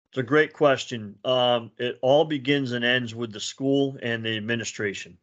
it's 0.10 0.18
a 0.18 0.24
great 0.24 0.54
question. 0.54 1.16
Um, 1.24 1.72
it 1.78 2.00
all 2.02 2.26
begins 2.26 2.72
and 2.72 2.84
ends 2.84 3.14
with 3.14 3.32
the 3.32 3.40
school 3.40 3.98
and 4.02 4.26
the 4.26 4.36
administration. 4.38 5.18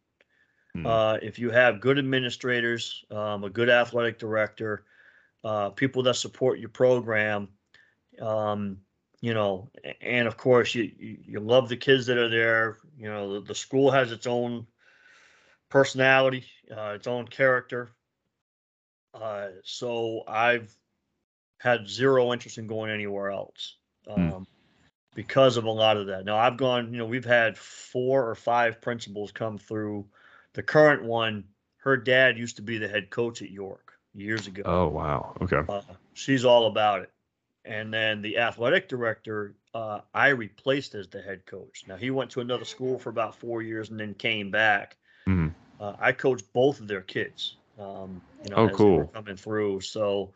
Hmm. 0.73 0.85
Uh, 0.85 1.13
if 1.15 1.39
you 1.39 1.49
have 1.51 1.81
good 1.81 1.97
administrators, 1.99 3.03
um, 3.11 3.43
a 3.43 3.49
good 3.49 3.69
athletic 3.69 4.19
director, 4.19 4.85
uh, 5.43 5.69
people 5.69 6.03
that 6.03 6.15
support 6.15 6.59
your 6.59 6.69
program, 6.69 7.49
um, 8.21 8.77
you 9.21 9.33
know, 9.33 9.69
and 10.01 10.27
of 10.27 10.37
course 10.37 10.75
you, 10.75 10.91
you 10.97 11.17
you 11.25 11.39
love 11.39 11.69
the 11.69 11.77
kids 11.77 12.05
that 12.07 12.17
are 12.17 12.29
there. 12.29 12.77
You 12.97 13.09
know, 13.09 13.33
the, 13.33 13.47
the 13.47 13.55
school 13.55 13.91
has 13.91 14.11
its 14.11 14.27
own 14.27 14.67
personality, 15.69 16.45
uh, 16.75 16.93
its 16.95 17.07
own 17.07 17.27
character. 17.27 17.89
Uh, 19.13 19.47
so 19.63 20.23
I've 20.27 20.75
had 21.57 21.87
zero 21.87 22.31
interest 22.33 22.57
in 22.57 22.67
going 22.67 22.91
anywhere 22.91 23.31
else 23.31 23.75
Hmm. 24.07 24.31
um, 24.33 24.47
because 25.15 25.57
of 25.57 25.63
a 25.65 25.71
lot 25.71 25.97
of 25.97 26.07
that. 26.07 26.25
Now 26.25 26.37
I've 26.37 26.57
gone, 26.57 26.91
you 26.91 26.99
know, 26.99 27.05
we've 27.05 27.25
had 27.25 27.57
four 27.57 28.29
or 28.29 28.35
five 28.35 28.81
principals 28.81 29.31
come 29.31 29.57
through. 29.57 30.05
The 30.53 30.63
current 30.63 31.03
one, 31.03 31.45
her 31.77 31.97
dad 31.97 32.37
used 32.37 32.57
to 32.57 32.61
be 32.61 32.77
the 32.77 32.87
head 32.87 33.09
coach 33.09 33.41
at 33.41 33.49
York 33.51 33.93
years 34.13 34.47
ago. 34.47 34.63
oh 34.65 34.87
wow. 34.87 35.35
Okay. 35.41 35.61
Uh, 35.67 35.81
she's 36.13 36.45
all 36.45 36.67
about 36.67 37.01
it. 37.01 37.11
And 37.65 37.91
then 37.93 38.21
the 38.21 38.37
athletic 38.37 38.87
director 38.87 39.55
uh, 39.73 40.01
I 40.13 40.29
replaced 40.29 40.95
as 40.95 41.07
the 41.07 41.21
head 41.21 41.45
coach. 41.45 41.83
Now 41.87 41.95
he 41.95 42.11
went 42.11 42.31
to 42.31 42.41
another 42.41 42.63
school 42.65 42.99
for 42.99 43.09
about 43.09 43.35
four 43.35 43.61
years 43.61 43.89
and 43.89 43.99
then 43.99 44.13
came 44.13 44.51
back. 44.51 44.97
Mhm. 45.27 45.53
Uh, 45.79 45.93
I 45.99 46.11
coached 46.11 46.45
both 46.53 46.79
of 46.79 46.87
their 46.87 47.01
kids. 47.01 47.57
Um, 47.79 48.21
you 48.43 48.49
know, 48.51 48.57
Oh, 48.57 48.67
as 48.67 48.77
they 48.77 48.83
were 48.85 49.05
cool. 49.05 49.07
coming 49.07 49.35
through. 49.35 49.81
So 49.81 50.33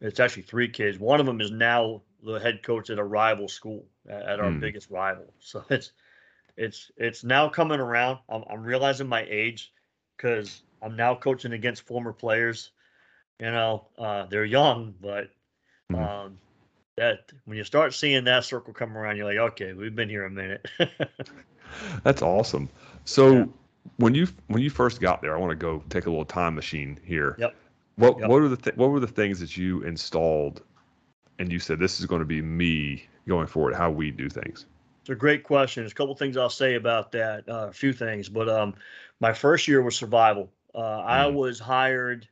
it's 0.00 0.20
actually 0.20 0.42
three 0.44 0.68
kids. 0.68 0.98
One 0.98 1.20
of 1.20 1.26
them 1.26 1.40
is 1.40 1.50
now 1.50 2.02
the 2.22 2.38
head 2.38 2.62
coach 2.62 2.90
at 2.90 2.98
a 2.98 3.04
rival 3.04 3.48
school, 3.48 3.86
at, 4.08 4.40
our 4.40 4.50
Hmm. 4.50 4.60
biggest 4.60 4.90
rival. 4.90 5.32
So 5.40 5.64
it's 5.70 5.92
it's 6.56 6.90
it's 6.96 7.24
now 7.24 7.48
coming 7.48 7.80
around. 7.80 8.18
I'm, 8.28 8.44
I'm 8.50 8.62
realizing 8.62 9.08
my 9.08 9.24
age 9.28 9.72
because 10.16 10.62
I'm 10.82 10.96
now 10.96 11.14
coaching 11.14 11.52
against 11.52 11.86
former 11.86 12.12
players. 12.12 12.70
You 13.40 13.50
know, 13.50 13.86
uh, 13.98 14.26
they're 14.26 14.44
young, 14.44 14.94
but 15.00 15.30
Mhm. 15.90 15.98
um, 16.26 16.38
that 16.96 17.32
when 17.46 17.56
you 17.56 17.64
start 17.64 17.94
seeing 17.94 18.24
that 18.24 18.44
circle 18.44 18.74
come 18.74 18.96
around, 18.96 19.16
you're 19.16 19.26
like, 19.26 19.52
okay, 19.52 19.72
we've 19.72 19.94
been 19.94 20.08
here 20.10 20.24
a 20.24 20.30
minute. 20.30 20.66
That's 22.04 22.22
awesome. 22.22 22.68
So 23.04 23.32
Yeah. 23.32 23.44
when 23.96 24.14
you 24.14 24.28
when 24.48 24.62
you 24.62 24.70
first 24.70 25.00
got 25.00 25.22
there, 25.22 25.34
I 25.34 25.38
want 25.38 25.50
to 25.50 25.56
go 25.56 25.82
take 25.88 26.06
a 26.06 26.10
little 26.10 26.24
time 26.24 26.54
machine 26.54 26.98
here. 27.04 27.36
Yep. 27.38 27.54
What 28.00 28.18
Yep. 28.18 28.26
what 28.26 28.40
were 28.40 28.48
the 28.48 28.56
th- 28.56 28.76
what 28.76 28.90
were 28.90 29.00
the 29.00 29.06
things 29.06 29.40
that 29.40 29.56
you 29.56 29.82
installed, 29.82 30.62
and 31.38 31.52
you 31.52 31.58
said 31.58 31.78
this 31.78 32.00
is 32.00 32.06
going 32.06 32.20
to 32.20 32.26
be 32.26 32.42
me 32.42 33.06
going 33.28 33.46
forward? 33.46 33.74
How 33.74 33.90
we 33.90 34.10
do 34.10 34.28
things. 34.30 34.66
It's 35.02 35.10
a 35.10 35.14
great 35.14 35.44
question. 35.44 35.82
There's 35.82 35.92
a 35.92 35.94
couple 35.94 36.14
things 36.14 36.36
I'll 36.36 36.50
say 36.50 36.74
about 36.74 37.12
that. 37.12 37.48
Uh, 37.48 37.68
a 37.68 37.72
few 37.72 37.92
things, 37.92 38.28
but 38.28 38.48
um, 38.48 38.74
my 39.20 39.32
first 39.32 39.66
year 39.66 39.82
was 39.82 39.96
survival. 39.96 40.52
Uh, 40.74 41.00
I 41.00 41.26
Mhm. 41.26 41.34
was 41.34 41.58
hired, 41.58 42.28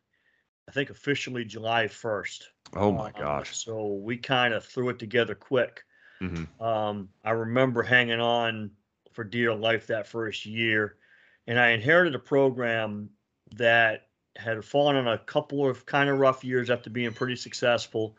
I 0.68 0.72
think 0.72 0.90
officially 0.90 1.44
July 1.44 1.88
1st. 1.88 2.52
Oh 2.74 2.92
my 2.92 3.10
Uh, 3.10 3.12
gosh. 3.12 3.56
So 3.56 3.94
we 3.94 4.18
kind 4.18 4.54
of 4.54 4.64
threw 4.64 4.90
it 4.90 4.98
together 4.98 5.34
quick. 5.34 5.84
hmm 6.20 6.44
Um, 6.60 7.10
I 7.24 7.32
remember 7.32 7.82
hanging 7.82 8.20
on 8.20 8.72
for 9.12 9.24
dear 9.24 9.54
life 9.54 9.86
that 9.88 10.06
first 10.08 10.46
year, 10.46 10.98
and 11.46 11.58
I 11.58 11.70
inherited 11.70 12.14
a 12.14 12.18
program 12.20 13.10
that 13.52 14.07
had 14.38 14.64
fallen 14.64 14.96
on 14.96 15.08
a 15.08 15.18
couple 15.18 15.68
of 15.68 15.84
kind 15.86 16.08
of 16.08 16.18
rough 16.18 16.44
years 16.44 16.70
after 16.70 16.90
being 16.90 17.12
pretty 17.12 17.36
successful. 17.36 18.16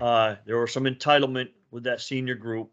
Uh, 0.00 0.36
there 0.46 0.58
was 0.58 0.72
some 0.72 0.84
entitlement 0.84 1.50
with 1.70 1.84
that 1.84 2.00
senior 2.00 2.34
group. 2.34 2.72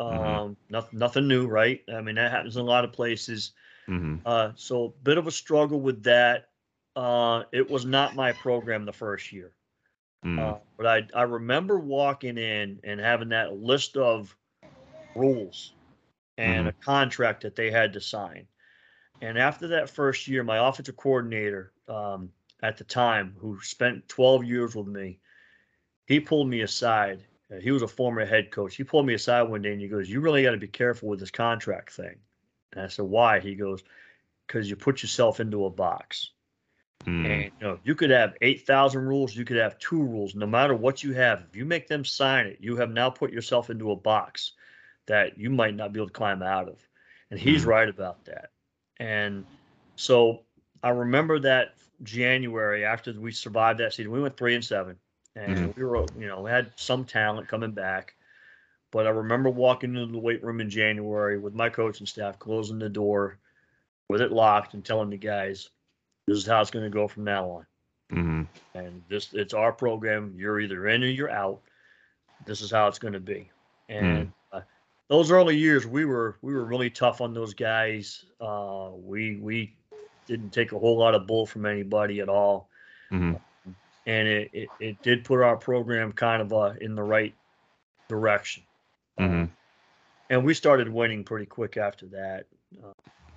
Um, 0.00 0.08
Mhm. 0.08 0.56
nothing, 0.70 0.98
nothing 0.98 1.28
new, 1.28 1.46
right? 1.46 1.82
I 1.92 2.00
mean, 2.00 2.16
that 2.16 2.32
happens 2.32 2.56
in 2.56 2.62
a 2.62 2.66
lot 2.66 2.84
of 2.84 2.92
places. 2.92 3.52
hmm 3.86 4.16
Uh, 4.24 4.52
so 4.56 4.84
a 4.86 5.04
bit 5.04 5.18
of 5.18 5.26
a 5.26 5.32
struggle 5.32 5.80
with 5.80 6.02
that. 6.04 6.50
Uh, 6.96 7.44
it 7.52 7.68
was 7.70 7.84
not 7.84 8.16
my 8.16 8.32
program 8.32 8.84
the 8.84 8.92
first 8.92 9.32
year. 9.32 9.54
mm 10.24 10.38
Uh, 10.38 10.58
but 10.76 10.86
I, 10.86 11.08
I 11.14 11.22
remember 11.22 11.78
walking 11.78 12.38
in 12.38 12.80
and 12.84 13.00
having 13.00 13.30
that 13.30 13.54
list 13.54 13.96
of 13.96 14.36
rules 15.14 15.74
and 16.38 16.68
a 16.68 16.72
contract 16.72 17.42
that 17.42 17.56
they 17.56 17.70
had 17.70 17.92
to 17.94 18.00
sign. 18.00 18.46
And 19.24 19.38
after 19.38 19.68
that 19.68 19.90
first 19.90 20.28
year, 20.28 20.44
my 20.44 20.68
offensive 20.68 20.96
coordinator 20.96 21.72
um, 21.88 22.32
at 22.62 22.76
the 22.78 22.84
time, 22.84 23.36
who 23.40 23.60
spent 23.62 24.08
12 24.08 24.44
years 24.44 24.76
with 24.76 24.86
me, 24.86 25.20
he 26.06 26.20
pulled 26.20 26.48
me 26.48 26.60
aside. 26.60 27.24
Uh, 27.52 27.56
He 27.60 27.70
was 27.72 27.82
a 27.82 27.88
former 27.88 28.24
head 28.26 28.50
coach. 28.50 28.76
He 28.76 28.84
pulled 28.84 29.06
me 29.06 29.14
aside 29.14 29.44
one 29.44 29.62
day 29.62 29.72
and 29.72 29.80
he 29.80 29.88
goes, 29.88 30.10
You 30.10 30.20
really 30.20 30.42
got 30.42 30.52
to 30.52 30.58
be 30.58 30.68
careful 30.68 31.08
with 31.08 31.20
this 31.20 31.30
contract 31.30 31.92
thing. 31.92 32.16
And 32.72 32.82
I 32.82 32.88
said, 32.88 33.06
Why? 33.06 33.40
He 33.40 33.54
goes, 33.54 33.82
Because 34.46 34.68
you 34.70 34.76
put 34.76 35.02
yourself 35.02 35.40
into 35.40 35.64
a 35.66 35.70
box. 35.70 36.32
mm 37.06 37.24
And 37.26 37.44
you 37.44 37.66
know, 37.66 37.80
you 37.84 37.94
could 37.94 38.10
have 38.10 38.36
eight 38.42 38.66
thousand 38.66 39.06
rules, 39.06 39.36
you 39.36 39.44
could 39.44 39.56
have 39.58 39.78
two 39.78 40.02
rules. 40.02 40.34
No 40.34 40.46
matter 40.46 40.74
what 40.74 41.02
you 41.02 41.14
have, 41.14 41.42
if 41.48 41.56
you 41.56 41.64
make 41.64 41.88
them 41.88 42.04
sign 42.04 42.46
it, 42.46 42.58
you 42.60 42.76
have 42.76 42.90
now 42.90 43.10
put 43.10 43.32
yourself 43.32 43.70
into 43.70 43.92
a 43.92 43.96
box 43.96 44.52
that 45.06 45.38
you 45.38 45.50
might 45.50 45.74
not 45.76 45.92
be 45.92 46.00
able 46.00 46.08
to 46.08 46.12
climb 46.14 46.42
out 46.42 46.68
of. 46.68 46.88
And 47.30 47.40
he's 47.40 47.64
Mhm. 47.64 47.68
right 47.68 47.88
about 47.88 48.24
that. 48.26 48.53
And 48.98 49.46
so 49.96 50.44
I 50.82 50.90
remember 50.90 51.38
that 51.40 51.74
January 52.02 52.84
after 52.84 53.12
we 53.12 53.32
survived 53.32 53.80
that 53.80 53.92
season, 53.94 54.12
we 54.12 54.20
went 54.20 54.36
three 54.36 54.54
and 54.54 54.64
seven, 54.64 54.98
and 55.36 55.74
we 55.76 55.84
were, 55.84 56.04
you 56.16 56.26
know, 56.26 56.42
we 56.42 56.50
had 56.50 56.72
some 56.76 57.04
talent 57.04 57.48
coming 57.48 57.72
back. 57.72 58.14
But 58.92 59.06
I 59.06 59.10
remember 59.10 59.50
walking 59.50 59.94
into 59.96 60.12
the 60.12 60.18
weight 60.18 60.42
room 60.42 60.60
in 60.60 60.70
January 60.70 61.38
with 61.38 61.54
my 61.54 61.68
coaching 61.68 62.06
staff, 62.06 62.38
closing 62.38 62.78
the 62.78 62.88
door 62.88 63.38
with 64.08 64.20
it 64.20 64.32
locked, 64.32 64.74
and 64.74 64.84
telling 64.84 65.10
the 65.10 65.16
guys, 65.18 65.70
"This 66.26 66.38
is 66.38 66.46
how 66.46 66.60
it's 66.60 66.70
going 66.70 66.84
to 66.84 66.90
go 66.90 67.08
from 67.08 67.24
now 67.24 67.48
on." 67.50 67.66
hmm 68.10 68.42
and 68.74 69.02
this 69.08 69.32
it's 69.32 69.54
our 69.54 69.72
program. 69.72 70.34
You're 70.36 70.60
either 70.60 70.88
in 70.88 71.02
or 71.02 71.06
you're 71.06 71.30
out. 71.30 71.60
This 72.44 72.60
is 72.60 72.70
how 72.70 72.86
it's 72.88 72.98
going 72.98 73.14
to 73.14 73.20
be. 73.20 73.50
And 73.88 74.16
uh, 74.16 74.24
those 75.08 75.30
early 75.30 75.56
years 75.56 75.86
we 75.86 76.04
were 76.04 76.38
we 76.42 76.54
were 76.54 76.64
really 76.64 76.90
tough 76.90 77.20
on 77.20 77.34
those 77.34 77.54
guys 77.54 78.24
uh, 78.40 78.90
we 78.94 79.36
we 79.36 79.76
didn't 80.26 80.50
take 80.50 80.72
a 80.72 80.78
whole 80.78 80.98
lot 80.98 81.14
of 81.14 81.26
bull 81.26 81.46
from 81.46 81.66
anybody 81.66 82.20
at 82.20 82.28
all 82.28 82.68
hmm 83.10 83.32
and 84.06 84.28
it, 84.28 84.50
it, 84.52 84.68
it 84.80 85.02
did 85.02 85.24
put 85.24 85.40
our 85.40 85.56
program 85.56 86.12
kind 86.12 86.42
of 86.42 86.52
uh, 86.52 86.74
in 86.80 86.94
the 86.94 87.02
right 87.02 87.34
direction 88.08 88.62
hmm 89.18 89.44
and 90.30 90.44
we 90.44 90.54
started 90.54 90.88
winning 90.88 91.24
pretty 91.24 91.46
quick 91.46 91.76
after 91.76 92.06
that. 92.06 92.46
Uh, 92.82 92.92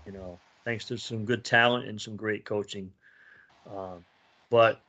you 0.05 0.11
know, 0.11 0.39
thanks 0.65 0.85
to 0.85 0.97
some 0.97 1.25
good 1.25 1.43
talent 1.43 1.87
and 1.87 1.99
some 1.99 2.15
great 2.15 2.45
coaching. 2.45 2.91
Um, 3.69 4.03
but 4.49 4.81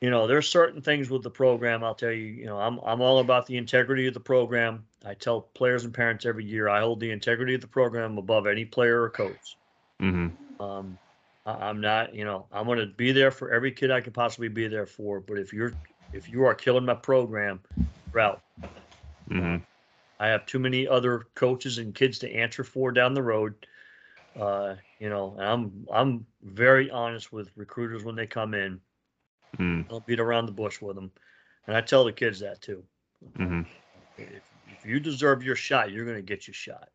you 0.00 0.10
know, 0.10 0.26
there's 0.26 0.48
certain 0.48 0.82
things 0.82 1.08
with 1.10 1.22
the 1.22 1.30
program. 1.30 1.82
I'll 1.82 1.94
tell 1.94 2.12
you. 2.12 2.26
You 2.26 2.46
know, 2.46 2.58
I'm 2.58 2.78
I'm 2.80 3.00
all 3.00 3.20
about 3.20 3.46
the 3.46 3.56
integrity 3.56 4.06
of 4.06 4.14
the 4.14 4.20
program. 4.20 4.84
I 5.04 5.14
tell 5.14 5.40
players 5.40 5.84
and 5.84 5.94
parents 5.94 6.26
every 6.26 6.44
year 6.44 6.68
I 6.68 6.80
hold 6.80 7.00
the 7.00 7.10
integrity 7.10 7.54
of 7.54 7.60
the 7.60 7.68
program 7.68 8.18
above 8.18 8.46
any 8.46 8.64
player 8.64 9.02
or 9.02 9.10
coach. 9.10 9.56
hmm 10.00 10.28
Um, 10.60 10.98
I, 11.46 11.52
I'm 11.52 11.80
not. 11.80 12.14
You 12.14 12.24
know, 12.24 12.46
I'm 12.52 12.66
going 12.66 12.78
to 12.78 12.86
be 12.86 13.12
there 13.12 13.30
for 13.30 13.52
every 13.52 13.72
kid 13.72 13.90
I 13.90 14.00
can 14.00 14.12
possibly 14.12 14.48
be 14.48 14.68
there 14.68 14.86
for. 14.86 15.20
But 15.20 15.38
if 15.38 15.52
you're 15.52 15.72
if 16.12 16.28
you 16.28 16.44
are 16.44 16.54
killing 16.54 16.84
my 16.84 16.94
program, 16.94 17.60
you're 18.12 18.20
out. 18.22 18.42
hmm 19.28 19.56
I 20.20 20.28
have 20.28 20.46
too 20.46 20.58
many 20.58 20.86
other 20.86 21.26
coaches 21.34 21.78
and 21.78 21.94
kids 21.94 22.20
to 22.20 22.32
answer 22.32 22.62
for 22.62 22.92
down 22.92 23.14
the 23.14 23.22
road. 23.22 23.54
Uh, 24.38 24.76
you 24.98 25.08
know, 25.08 25.34
and 25.38 25.44
I'm 25.44 25.86
I'm 25.92 26.26
very 26.42 26.90
honest 26.90 27.32
with 27.32 27.50
recruiters 27.56 28.04
when 28.04 28.16
they 28.16 28.26
come 28.26 28.54
in. 28.54 28.80
Mm 29.58 29.88
Don't 29.88 30.06
beat 30.06 30.20
around 30.20 30.46
the 30.46 30.52
bush 30.52 30.80
with 30.80 30.96
them, 30.96 31.10
and 31.66 31.76
I 31.76 31.80
tell 31.80 32.04
the 32.04 32.12
kids 32.12 32.40
that 32.40 32.60
too. 32.60 32.82
hmm 33.36 33.62
If, 34.18 34.42
if 34.66 34.84
you 34.84 35.00
deserve 35.00 35.42
your 35.42 35.56
shot, 35.56 35.90
you're 35.90 36.04
going 36.04 36.16
to 36.16 36.22
get 36.22 36.46
your 36.46 36.54
shot. 36.54 36.88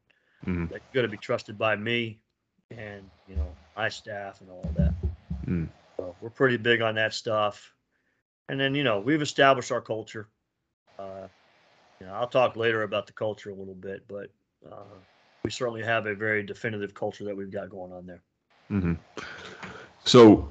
hmm 0.45 0.65
Like, 0.71 0.83
you 0.91 0.97
got 0.97 1.03
to 1.03 1.07
be 1.07 1.17
trusted 1.17 1.57
by 1.57 1.75
me, 1.75 2.19
and 2.71 3.09
you 3.27 3.35
know 3.35 3.55
my 3.75 3.89
staff 3.89 4.41
and 4.41 4.49
all 4.49 4.71
that. 4.75 4.93
Mm. 5.45 5.67
So 5.97 6.15
we're 6.21 6.29
pretty 6.29 6.57
big 6.57 6.81
on 6.81 6.95
that 6.95 7.13
stuff. 7.13 7.73
And 8.49 8.59
then 8.59 8.75
you 8.75 8.83
know 8.83 8.99
we've 8.99 9.21
established 9.21 9.71
our 9.71 9.81
culture. 9.81 10.27
Uh, 10.97 11.27
you 11.99 12.07
know, 12.07 12.13
I'll 12.13 12.27
talk 12.27 12.55
later 12.55 12.83
about 12.83 13.07
the 13.07 13.13
culture 13.13 13.49
a 13.49 13.53
little 13.53 13.73
bit, 13.75 14.03
but 14.07 14.29
uh, 14.69 14.97
we 15.43 15.51
certainly 15.51 15.83
have 15.83 16.05
a 16.05 16.15
very 16.15 16.43
definitive 16.43 16.93
culture 16.93 17.25
that 17.25 17.35
we've 17.35 17.51
got 17.51 17.69
going 17.69 17.91
on 17.91 18.05
there. 18.05 18.21
hmm 18.69 18.93
So, 20.05 20.49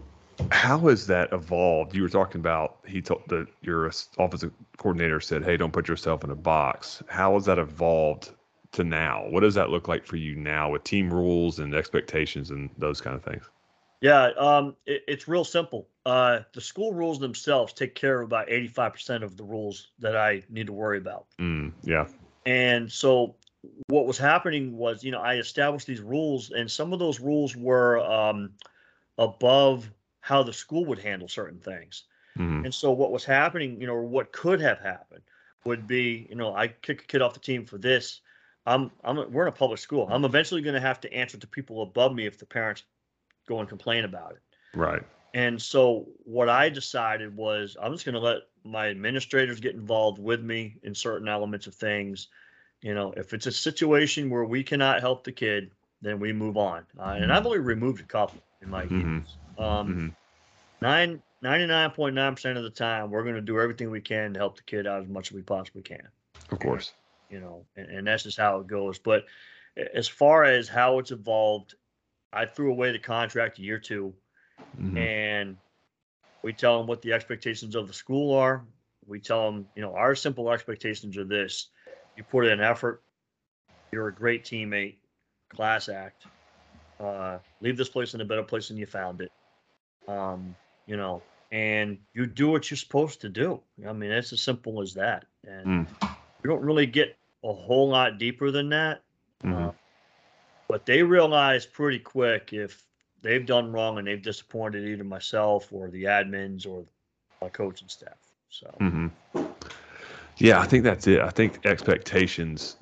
how 0.50 0.78
has 0.80 1.06
that 1.06 1.32
evolved? 1.32 1.94
You 1.94 2.02
were 2.02 2.08
talking 2.08 2.40
about 2.40 2.78
he 2.86 3.02
told 3.02 3.22
that 3.28 3.46
your 3.60 3.86
offensive 3.86 4.52
coordinator 4.76 5.20
said, 5.20 5.44
"Hey, 5.44 5.56
don't 5.56 5.72
put 5.72 5.88
yourself 5.88 6.24
in 6.24 6.30
a 6.30 6.36
box." 6.36 7.02
How 7.08 7.34
has 7.34 7.44
that 7.46 7.58
evolved 7.58 8.30
to 8.72 8.84
now? 8.84 9.26
What 9.28 9.40
does 9.40 9.54
that 9.54 9.70
look 9.70 9.88
like 9.88 10.06
for 10.06 10.16
you 10.16 10.36
now 10.36 10.70
with 10.70 10.84
team 10.84 11.12
rules 11.12 11.58
and 11.58 11.74
expectations 11.74 12.50
and 12.50 12.70
those 12.78 13.00
kind 13.00 13.16
of 13.16 13.24
things? 13.24 13.44
Yeah, 14.00 14.30
um, 14.38 14.76
it, 14.86 15.02
it's 15.08 15.26
real 15.26 15.44
simple. 15.44 15.88
Uh, 16.06 16.40
the 16.54 16.60
school 16.60 16.92
rules 16.92 17.18
themselves 17.18 17.72
take 17.72 17.94
care 17.94 18.20
of 18.20 18.26
about 18.26 18.48
85% 18.48 19.24
of 19.24 19.36
the 19.36 19.42
rules 19.42 19.88
that 19.98 20.16
I 20.16 20.42
need 20.48 20.66
to 20.66 20.72
worry 20.72 20.98
about. 20.98 21.26
Mm, 21.38 21.72
yeah. 21.82 22.06
And 22.46 22.90
so 22.90 23.34
what 23.88 24.06
was 24.06 24.16
happening 24.16 24.76
was, 24.76 25.02
you 25.02 25.10
know, 25.10 25.20
I 25.20 25.34
established 25.34 25.86
these 25.86 26.00
rules, 26.00 26.50
and 26.50 26.70
some 26.70 26.92
of 26.92 26.98
those 26.98 27.18
rules 27.18 27.56
were 27.56 27.98
um, 28.00 28.50
above 29.18 29.90
how 30.28 30.42
the 30.44 30.52
school 30.52 30.84
would 30.86 30.98
handle 31.00 31.28
certain 31.28 31.60
things. 31.60 32.04
Mm, 32.38 32.64
And 32.64 32.74
so 32.74 32.92
what 32.92 33.12
was 33.12 33.24
happening, 33.24 33.80
you 33.80 33.86
know, 33.86 33.94
or 33.94 34.04
what 34.04 34.32
could 34.32 34.60
have 34.60 34.80
happened 34.80 35.24
would 35.64 35.86
be, 35.86 36.26
you 36.30 36.36
know, 36.36 36.54
I 36.54 36.68
kick 36.68 37.02
a 37.02 37.06
kid 37.06 37.22
off 37.22 37.34
the 37.34 37.40
team 37.40 37.66
for 37.66 37.78
this. 37.78 38.22
I'm, 38.66 38.92
I'm, 39.04 39.32
we're 39.32 39.44
in 39.44 39.48
a 39.48 39.52
public 39.52 39.80
school. 39.80 40.08
I'm 40.10 40.24
eventually 40.24 40.62
going 40.62 40.74
to 40.74 40.80
have 40.80 41.00
to 41.02 41.12
answer 41.12 41.38
to 41.38 41.48
people 41.48 41.82
above 41.82 42.14
me 42.14 42.26
if 42.26 42.38
the 42.38 42.46
parents 42.46 42.84
go 43.48 43.60
and 43.60 43.68
complain 43.68 44.04
about 44.04 44.32
it. 44.32 44.42
right. 44.74 45.02
And 45.34 45.60
so 45.60 46.08
what 46.24 46.48
I 46.48 46.68
decided 46.70 47.36
was 47.36 47.76
I'm 47.80 47.92
just 47.92 48.04
going 48.04 48.14
to 48.14 48.20
let 48.20 48.42
my 48.64 48.88
administrators 48.88 49.60
get 49.60 49.74
involved 49.74 50.18
with 50.18 50.42
me 50.42 50.78
in 50.82 50.94
certain 50.94 51.28
elements 51.28 51.66
of 51.66 51.74
things. 51.74 52.28
You 52.82 52.94
know, 52.94 53.12
if 53.16 53.34
it's 53.34 53.46
a 53.46 53.52
situation 53.52 54.30
where 54.30 54.44
we 54.44 54.64
cannot 54.64 55.00
help 55.02 55.24
the 55.24 55.32
kid, 55.32 55.72
then 56.02 56.20
we 56.20 56.32
move 56.32 56.56
on. 56.56 56.86
Uh, 56.98 57.18
and 57.20 57.32
I've 57.32 57.46
only 57.46 57.58
removed 57.60 58.00
a 58.00 58.06
couple 58.06 58.42
in 58.62 58.70
my 58.70 58.84
Mhm. 58.90 58.94
years. 58.94 59.38
Um, 59.58 60.00
Mhm. 60.00 60.16
Nine, 60.80 61.22
99.9% 61.44 62.56
of 62.56 62.62
the 62.62 62.70
time, 62.70 63.10
we're 63.10 63.22
going 63.22 63.34
to 63.34 63.40
do 63.40 63.60
everything 63.60 63.90
we 63.90 64.00
can 64.00 64.34
to 64.34 64.40
help 64.40 64.56
the 64.56 64.62
kid 64.62 64.86
out 64.86 65.02
as 65.02 65.08
much 65.08 65.28
as 65.28 65.32
we 65.32 65.42
possibly 65.42 65.82
can. 65.82 66.08
Of 66.50 66.60
course. 66.60 66.92
you 67.30 67.40
know, 67.40 67.66
and, 67.76 67.90
and 67.90 68.06
that's 68.06 68.22
just 68.22 68.38
how 68.38 68.58
it 68.60 68.66
goes. 68.66 68.98
But 68.98 69.24
as 69.94 70.08
far 70.08 70.44
as 70.44 70.66
how 70.66 70.98
it's 70.98 71.10
evolved, 71.10 71.74
I 72.32 72.46
threw 72.46 72.70
away 72.70 72.92
the 72.92 72.98
contract 72.98 73.58
a 73.58 73.62
year 73.62 73.78
two, 73.78 74.14
Mhm. 74.80 74.96
and 74.98 75.56
we 76.42 76.52
tell 76.54 76.78
them 76.78 76.86
what 76.86 77.02
the 77.02 77.12
expectations 77.12 77.74
of 77.74 77.86
the 77.86 77.92
school 77.92 78.34
are. 78.34 78.64
We 79.06 79.20
tell 79.20 79.50
them, 79.50 79.68
you 79.74 79.82
know, 79.82 79.94
our 79.94 80.14
simple 80.14 80.50
expectations 80.50 81.16
are 81.18 81.24
this: 81.24 81.68
you 82.16 82.24
put 82.24 82.46
in 82.46 82.60
effort, 82.60 83.02
you're 83.92 84.08
a 84.08 84.14
great 84.14 84.44
teammate, 84.44 84.96
class 85.50 85.88
act. 85.88 86.26
Uh, 86.98 87.38
leave 87.60 87.76
this 87.76 87.88
place 87.90 88.14
in 88.14 88.20
a 88.20 88.24
better 88.24 88.42
place 88.42 88.68
than 88.68 88.76
you 88.78 88.86
found 88.86 89.20
it. 89.20 89.32
Um, 90.06 90.56
you 90.88 90.96
know, 90.96 91.22
and 91.52 91.98
you 92.14 92.26
do 92.26 92.48
what 92.50 92.70
you're 92.70 92.78
supposed 92.78 93.20
to 93.20 93.28
do. 93.28 93.60
I 93.86 93.92
mean, 93.92 94.10
it's 94.10 94.32
as 94.32 94.40
simple 94.40 94.80
as 94.80 94.94
that. 94.94 95.26
And 95.46 95.66
Mm. 95.66 95.86
you 96.42 96.50
don't 96.50 96.62
really 96.62 96.86
get 96.86 97.16
a 97.44 97.52
whole 97.52 97.88
lot 97.90 98.18
deeper 98.18 98.50
than 98.50 98.70
that. 98.70 99.02
Mhm. 99.44 99.68
Uh, 99.68 99.72
but 100.66 100.86
they 100.86 101.02
realize 101.02 101.66
pretty 101.66 101.98
quick 101.98 102.52
if 102.52 102.82
they've 103.22 103.44
done 103.46 103.70
wrong 103.70 103.98
and 103.98 104.06
they've 104.06 104.22
disappointed 104.22 104.86
either 104.86 105.04
myself 105.04 105.72
or 105.72 105.88
the 105.90 106.04
admins 106.04 106.66
or 106.66 106.84
my 107.42 107.48
coaching 107.50 107.88
staff. 107.88 108.18
So 108.48 108.66
hmm 108.78 109.08
Yeah, 110.38 110.60
I 110.60 110.66
think 110.66 110.84
that's 110.84 111.06
it. 111.06 111.20
I 111.20 111.30
think 111.30 111.66
expectations 111.66 112.76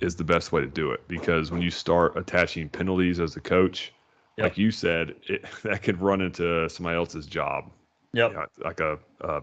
is 0.00 0.16
the 0.16 0.24
best 0.24 0.52
way 0.52 0.60
to 0.60 0.66
do 0.66 0.90
it 0.90 1.06
because 1.08 1.50
when 1.50 1.62
you 1.62 1.70
start 1.70 2.16
attaching 2.16 2.68
penalties 2.68 3.20
as 3.20 3.36
a 3.36 3.40
coach, 3.40 3.92
Yep. 4.38 4.44
like 4.44 4.58
you 4.58 4.70
said, 4.70 5.14
it, 5.28 5.44
that 5.64 5.82
could 5.82 6.00
run 6.00 6.20
into 6.20 6.68
somebody 6.68 6.96
else's 6.96 7.26
job. 7.26 7.70
yep, 8.12 8.32
Yeah, 8.32 8.46
like 8.64 8.80
a, 8.80 8.98
a 9.20 9.42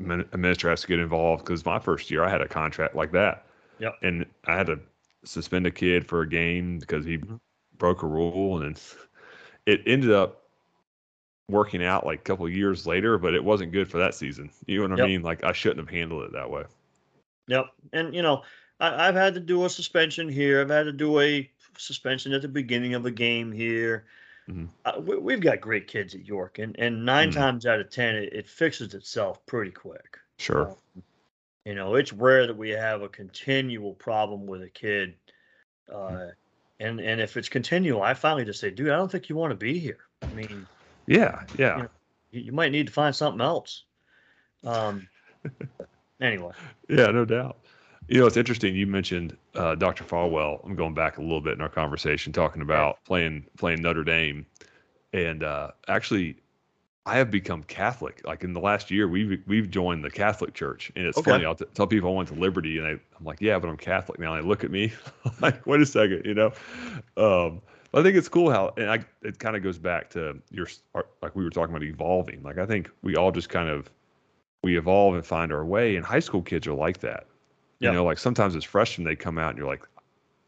admin- 0.00 0.32
administrator 0.32 0.70
has 0.70 0.82
to 0.82 0.86
get 0.86 0.98
involved 1.00 1.44
because 1.44 1.64
my 1.64 1.78
first 1.78 2.10
year 2.10 2.22
I 2.24 2.28
had 2.30 2.40
a 2.40 2.48
contract 2.48 2.94
like 2.94 3.12
that. 3.12 3.46
Yep. 3.80 3.94
And 4.02 4.26
I 4.46 4.54
had 4.56 4.66
to 4.66 4.78
suspend 5.24 5.66
a 5.66 5.70
kid 5.70 6.06
for 6.06 6.20
a 6.22 6.28
game 6.28 6.78
because 6.78 7.04
he 7.04 7.18
Mhm. 7.18 7.40
broke 7.78 8.02
a 8.02 8.06
rule, 8.06 8.62
and 8.62 8.80
it 9.66 9.82
ended 9.86 10.12
up 10.12 10.42
working 11.48 11.84
out 11.84 12.06
like 12.06 12.20
a 12.20 12.22
couple 12.22 12.46
of 12.46 12.52
years 12.52 12.86
later, 12.86 13.18
but 13.18 13.34
it 13.34 13.42
wasn't 13.44 13.72
good 13.72 13.90
for 13.90 13.98
that 13.98 14.14
season. 14.14 14.50
You 14.66 14.86
know 14.86 14.94
what 14.94 15.00
I 15.00 15.06
mean? 15.06 15.22
Like 15.22 15.44
I 15.44 15.52
shouldn't 15.52 15.80
have 15.80 15.94
handled 15.94 16.24
it 16.24 16.32
that 16.32 16.50
way. 16.50 16.64
yep. 17.48 17.66
And 17.92 18.14
you 18.14 18.22
know, 18.22 18.42
I, 18.80 19.08
I've 19.08 19.14
had 19.14 19.34
to 19.34 19.40
do 19.40 19.64
a 19.64 19.68
suspension 19.70 20.28
here. 20.28 20.60
I've 20.60 20.70
had 20.70 20.84
to 20.84 20.92
do 20.92 21.20
a 21.20 21.50
suspension 21.76 22.32
at 22.32 22.42
the 22.42 22.48
beginning 22.48 22.94
of 22.94 23.04
a 23.06 23.10
game 23.10 23.50
here. 23.52 24.04
Mhm. 24.48 24.68
Uh, 24.84 25.00
we, 25.00 25.16
we've 25.16 25.40
got 25.40 25.60
great 25.60 25.86
kids 25.88 26.14
at 26.14 26.26
York, 26.26 26.58
and 26.58 26.78
and 26.78 27.04
9 27.04 27.30
Mhm. 27.30 27.34
times 27.34 27.66
out 27.66 27.80
of 27.80 27.90
ten, 27.90 28.14
it, 28.16 28.32
it 28.32 28.48
fixes 28.48 28.92
itself 28.94 29.44
pretty 29.46 29.70
quick. 29.70 30.18
Sure. 30.38 30.68
Um, 30.68 31.02
you 31.64 31.74
know, 31.74 31.94
it's 31.94 32.12
rare 32.12 32.46
that 32.46 32.56
we 32.56 32.70
have 32.70 33.00
a 33.00 33.08
continual 33.08 33.94
problem 33.94 34.46
with 34.46 34.62
a 34.62 34.68
kid. 34.68 35.14
Mm. 35.88 35.94
Uh, 36.28 36.32
and 36.80 37.00
and 37.00 37.20
if 37.20 37.36
it's 37.38 37.48
continual, 37.48 38.02
I 38.02 38.12
finally 38.14 38.44
just 38.44 38.60
say, 38.60 38.70
dude, 38.70 38.90
I 38.90 38.96
don't 38.96 39.10
think 39.10 39.28
you 39.30 39.36
want 39.36 39.52
to 39.52 39.56
be 39.56 39.78
here. 39.78 40.00
I 40.22 40.26
mean, 40.34 40.66
Yeah. 41.06 41.44
Yeah. 41.56 41.86
You, 42.32 42.40
you 42.42 42.52
might 42.52 42.72
need 42.72 42.88
to 42.88 42.92
find 42.92 43.14
something 43.16 43.40
else. 43.40 43.84
Um, 44.62 45.08
anyway, 46.20 46.52
Yeah, 46.88 47.06
no 47.06 47.24
doubt. 47.24 47.63
You 48.08 48.20
know, 48.20 48.26
it's 48.26 48.36
interesting. 48.36 48.74
You 48.74 48.86
mentioned 48.86 49.36
uh, 49.54 49.74
Dr. 49.74 50.04
Falwell. 50.04 50.64
I'm 50.64 50.76
going 50.76 50.94
back 50.94 51.16
a 51.18 51.22
little 51.22 51.40
bit 51.40 51.54
in 51.54 51.60
our 51.62 51.68
conversation, 51.70 52.32
talking 52.32 52.60
about 52.62 53.02
playing 53.04 53.46
playing 53.56 53.80
Notre 53.80 54.04
Dame, 54.04 54.44
and 55.14 55.42
uh, 55.42 55.70
actually, 55.88 56.36
I 57.06 57.16
have 57.16 57.30
become 57.30 57.62
Catholic. 57.62 58.20
Like 58.26 58.44
in 58.44 58.52
the 58.52 58.60
last 58.60 58.90
year, 58.90 59.08
we've 59.08 59.42
we've 59.46 59.70
joined 59.70 60.04
the 60.04 60.10
Catholic 60.10 60.52
Church, 60.52 60.92
and 60.96 61.06
it's 61.06 61.16
Okay. 61.18 61.30
funny. 61.30 61.46
I'll 61.46 61.54
t- 61.54 61.64
tell 61.72 61.86
people 61.86 62.10
I 62.10 62.14
went 62.14 62.28
to 62.28 62.34
Liberty, 62.34 62.76
and 62.78 62.86
I'm 62.86 63.00
like, 63.24 63.40
yeah, 63.40 63.58
but 63.58 63.68
I'm 63.68 63.78
Catholic 63.78 64.20
now. 64.20 64.34
And 64.34 64.44
they 64.44 64.48
look 64.48 64.64
at 64.64 64.70
me 64.70 64.92
like, 65.40 65.66
wait 65.66 65.80
a 65.80 65.86
second, 65.86 66.26
you 66.26 66.34
know. 66.34 66.52
Um, 67.16 67.62
I 67.94 68.02
think 68.02 68.16
it's 68.16 68.28
cool 68.28 68.50
how, 68.50 68.74
and 68.76 68.90
I, 68.90 69.04
it 69.22 69.38
kind 69.38 69.56
of 69.56 69.62
goes 69.62 69.78
back 69.78 70.10
to 70.10 70.38
your 70.50 70.66
like 71.22 71.34
we 71.34 71.42
were 71.42 71.50
talking 71.50 71.74
about 71.74 71.84
evolving. 71.84 72.42
Like 72.42 72.58
I 72.58 72.66
think 72.66 72.90
we 73.02 73.16
all 73.16 73.32
just 73.32 73.48
kind 73.48 73.70
of 73.70 73.88
we 74.62 74.76
evolve 74.76 75.14
and 75.14 75.24
find 75.24 75.52
our 75.52 75.64
way, 75.64 75.96
and 75.96 76.04
high 76.04 76.20
school 76.20 76.42
kids 76.42 76.66
are 76.66 76.74
like 76.74 76.98
that. 77.00 77.28
You 77.80 77.90
know, 77.92 78.04
like 78.04 78.18
sometimes 78.18 78.56
as 78.56 78.64
freshmen 78.64 79.04
they 79.04 79.16
come 79.16 79.38
out 79.38 79.50
and 79.50 79.58
you're 79.58 79.66
like, 79.66 79.84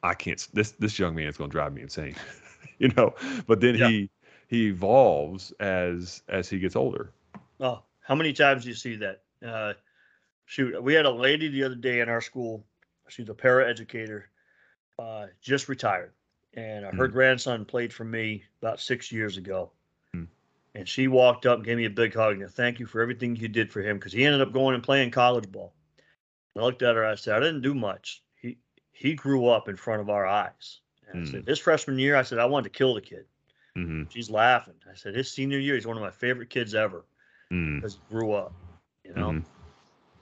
I 0.02 0.14
can't. 0.14 0.46
This 0.52 0.72
this 0.72 0.98
young 0.98 1.14
man 1.14 1.26
is 1.26 1.36
going 1.36 1.50
to 1.50 1.52
drive 1.52 1.72
me 1.74 1.82
insane. 1.82 2.14
you 2.78 2.88
know, 2.96 3.14
but 3.46 3.60
then 3.60 3.74
Yeah. 3.74 3.88
he 3.88 4.10
he 4.48 4.66
evolves 4.68 5.52
as 5.60 6.22
as 6.28 6.48
he 6.48 6.58
gets 6.58 6.76
older. 6.76 7.12
oh, 7.60 7.82
how 8.00 8.14
many 8.14 8.32
times 8.32 8.62
do 8.64 8.68
you 8.68 8.74
see 8.74 8.96
that? 8.96 9.22
Uh, 9.44 9.74
shoot, 10.46 10.82
we 10.82 10.94
had 10.94 11.06
a 11.06 11.10
lady 11.10 11.48
the 11.48 11.64
other 11.64 11.74
day 11.74 12.00
in 12.00 12.08
our 12.08 12.20
school. 12.20 12.64
She's 13.08 13.28
a 13.28 13.34
para 13.34 13.68
educator, 13.68 14.30
uh, 14.98 15.26
just 15.40 15.68
retired, 15.68 16.12
and 16.54 16.84
uh, 16.84 16.92
her 16.92 17.08
Hmm. 17.08 17.12
grandson 17.12 17.64
played 17.64 17.92
for 17.92 18.04
me 18.04 18.44
about 18.62 18.80
six 18.80 19.12
years 19.12 19.36
ago. 19.36 19.72
Hmm. 20.12 20.24
And 20.74 20.88
she 20.88 21.08
walked 21.08 21.46
up, 21.46 21.58
and 21.58 21.64
gave 21.66 21.76
me 21.78 21.86
a 21.86 21.90
big 21.90 22.14
hug, 22.14 22.40
and 22.40 22.50
thank 22.50 22.78
you 22.80 22.86
for 22.86 23.00
everything 23.00 23.36
you 23.36 23.48
did 23.48 23.72
for 23.72 23.80
him 23.82 23.98
because 23.98 24.12
he 24.12 24.24
ended 24.24 24.40
up 24.40 24.52
going 24.52 24.74
and 24.74 24.82
playing 24.84 25.10
college 25.10 25.50
ball. 25.50 25.74
I 26.56 26.60
looked 26.60 26.82
at 26.82 26.96
her. 26.96 27.04
I 27.04 27.14
said, 27.16 27.36
I 27.36 27.40
didn't 27.40 27.62
do 27.62 27.74
much. 27.74 28.22
He 28.36 28.58
he 28.92 29.14
grew 29.14 29.46
up 29.46 29.68
in 29.68 29.76
front 29.76 30.00
of 30.00 30.08
our 30.08 30.26
eyes. 30.26 30.80
And 31.08 31.18
I 31.20 31.24
Hmm. 31.24 31.30
said, 31.30 31.46
his 31.46 31.58
freshman 31.58 31.98
year, 31.98 32.16
I 32.16 32.22
said, 32.22 32.38
I 32.38 32.46
wanted 32.46 32.72
to 32.72 32.78
kill 32.78 32.94
the 32.94 33.00
kid. 33.00 33.26
hmm 33.74 34.04
She's 34.08 34.30
laughing. 34.30 34.74
I 34.90 34.94
said, 34.94 35.14
his 35.14 35.30
senior 35.30 35.58
year, 35.58 35.74
he's 35.74 35.86
one 35.86 35.96
of 35.96 36.02
my 36.02 36.10
favorite 36.10 36.50
kids 36.50 36.74
ever 36.74 37.04
mm 37.52 37.76
because 37.76 37.94
he 37.94 38.14
grew 38.14 38.32
up. 38.32 38.52
You 39.04 39.14
know, 39.14 39.32
Mhm. 39.32 39.44